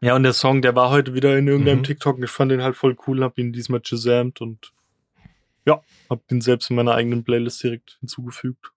Ja, 0.00 0.16
und 0.16 0.24
der 0.24 0.32
Song, 0.32 0.62
der 0.62 0.74
war 0.74 0.90
heute 0.90 1.14
wieder 1.14 1.38
in 1.38 1.46
irgendeinem 1.46 1.78
mhm. 1.78 1.84
TikTok 1.84 2.16
und 2.16 2.24
ich 2.24 2.30
fand 2.30 2.50
den 2.50 2.62
halt 2.62 2.74
voll 2.74 2.96
cool, 3.06 3.22
hab 3.22 3.38
ihn 3.38 3.52
diesmal 3.52 3.80
gesamt 3.80 4.40
und 4.40 4.72
ja, 5.64 5.80
hab 6.10 6.26
den 6.26 6.40
selbst 6.40 6.70
in 6.70 6.76
meiner 6.76 6.94
eigenen 6.94 7.22
Playlist 7.22 7.62
direkt 7.62 7.98
hinzugefügt. 8.00 8.72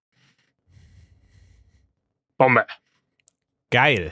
Bombe. 2.38 2.68
Geil. 3.72 4.12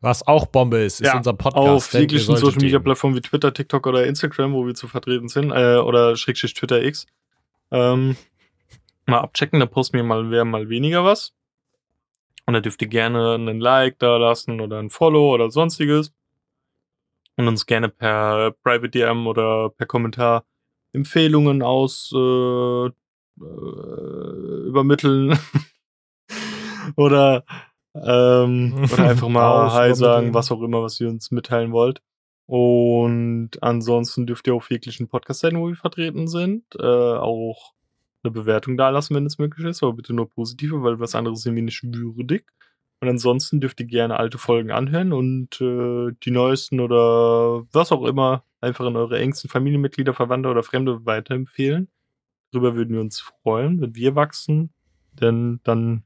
Was 0.00 0.26
auch 0.26 0.46
Bombe 0.46 0.78
ist, 0.78 1.00
ist 1.00 1.08
ja, 1.08 1.16
unser 1.16 1.32
Podcast. 1.32 1.66
Auf 1.66 1.92
jeglichen 1.92 2.36
Social 2.36 2.60
Media 2.60 2.78
Plattformen 2.78 3.16
wie 3.16 3.20
Twitter, 3.20 3.52
TikTok 3.52 3.86
oder 3.86 4.06
Instagram, 4.06 4.52
wo 4.52 4.64
wir 4.64 4.74
zu 4.74 4.86
vertreten 4.86 5.28
sind, 5.28 5.50
äh, 5.50 5.76
oder 5.76 6.16
Schrägstrich 6.16 6.54
Twitter 6.54 6.82
X. 6.84 7.06
Ähm, 7.72 8.16
mal 9.06 9.18
abchecken, 9.18 9.58
da 9.58 9.66
posten 9.66 9.96
wir 9.96 10.04
mal 10.04 10.30
wer 10.30 10.44
mal 10.44 10.68
weniger 10.68 11.04
was. 11.04 11.34
Und 12.46 12.54
da 12.54 12.60
dürft 12.60 12.80
ihr 12.80 12.88
gerne 12.88 13.34
einen 13.34 13.60
Like 13.60 13.98
da 13.98 14.16
lassen 14.16 14.60
oder 14.60 14.78
ein 14.78 14.90
Follow 14.90 15.34
oder 15.34 15.50
sonstiges. 15.50 16.14
Und 17.36 17.48
uns 17.48 17.66
gerne 17.66 17.88
per 17.88 18.52
Private 18.62 18.90
DM 18.90 19.26
oder 19.26 19.70
per 19.70 19.86
Kommentar 19.86 20.44
Empfehlungen 20.92 21.62
aus 21.62 22.10
äh, 22.14 22.86
äh, 22.86 22.90
übermitteln. 24.66 25.38
oder 26.96 27.44
ähm, 27.94 28.74
oder 28.92 29.08
einfach 29.08 29.28
mal 29.28 29.72
Hi 29.72 29.94
sagen, 29.94 30.34
was 30.34 30.50
auch 30.50 30.62
immer, 30.62 30.82
was 30.82 31.00
ihr 31.00 31.08
uns 31.08 31.30
mitteilen 31.30 31.72
wollt. 31.72 32.02
Und 32.46 33.50
ansonsten 33.60 34.26
dürft 34.26 34.46
ihr 34.46 34.54
auf 34.54 34.70
jeglichen 34.70 35.08
Podcast-Seiten, 35.08 35.60
wo 35.60 35.68
wir 35.68 35.76
vertreten 35.76 36.28
sind, 36.28 36.64
äh, 36.78 36.86
auch 36.86 37.74
eine 38.22 38.30
Bewertung 38.30 38.76
da 38.76 38.88
lassen, 38.88 39.14
wenn 39.14 39.26
es 39.26 39.38
möglich 39.38 39.66
ist, 39.66 39.82
aber 39.82 39.92
bitte 39.92 40.14
nur 40.14 40.30
positive, 40.30 40.82
weil 40.82 40.98
was 40.98 41.14
anderes 41.14 41.42
sind 41.42 41.54
wir 41.56 41.62
nicht 41.62 41.82
würdig. 41.84 42.46
Und 43.00 43.08
ansonsten 43.08 43.60
dürft 43.60 43.78
ihr 43.80 43.86
gerne 43.86 44.18
alte 44.18 44.38
Folgen 44.38 44.72
anhören 44.72 45.12
und 45.12 45.60
äh, 45.60 46.12
die 46.24 46.30
neuesten 46.30 46.80
oder 46.80 47.64
was 47.72 47.92
auch 47.92 48.04
immer 48.04 48.44
einfach 48.60 48.86
an 48.86 48.96
eure 48.96 49.18
engsten 49.18 49.48
Familienmitglieder, 49.48 50.14
Verwandte 50.14 50.48
oder 50.48 50.62
Fremde 50.64 51.06
weiterempfehlen. 51.06 51.88
Darüber 52.50 52.74
würden 52.74 52.94
wir 52.94 53.00
uns 53.00 53.20
freuen, 53.20 53.80
wenn 53.80 53.94
wir 53.94 54.14
wachsen, 54.16 54.72
denn 55.12 55.60
dann 55.62 56.04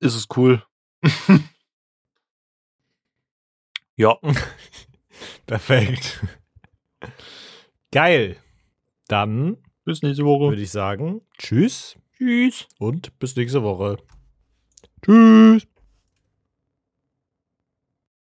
ist 0.00 0.14
es 0.14 0.26
cool. 0.36 0.62
ja. 3.96 4.16
Perfekt. 5.46 6.24
Geil. 7.90 8.36
Dann 9.08 9.56
bis 9.84 10.02
nächste 10.02 10.24
Woche. 10.24 10.50
Würde 10.50 10.62
ich 10.62 10.70
sagen, 10.70 11.22
tschüss. 11.38 11.96
Tschüss. 12.16 12.66
Und 12.78 13.18
bis 13.18 13.34
nächste 13.36 13.62
Woche. 13.62 13.96
Tschüss. 15.02 15.66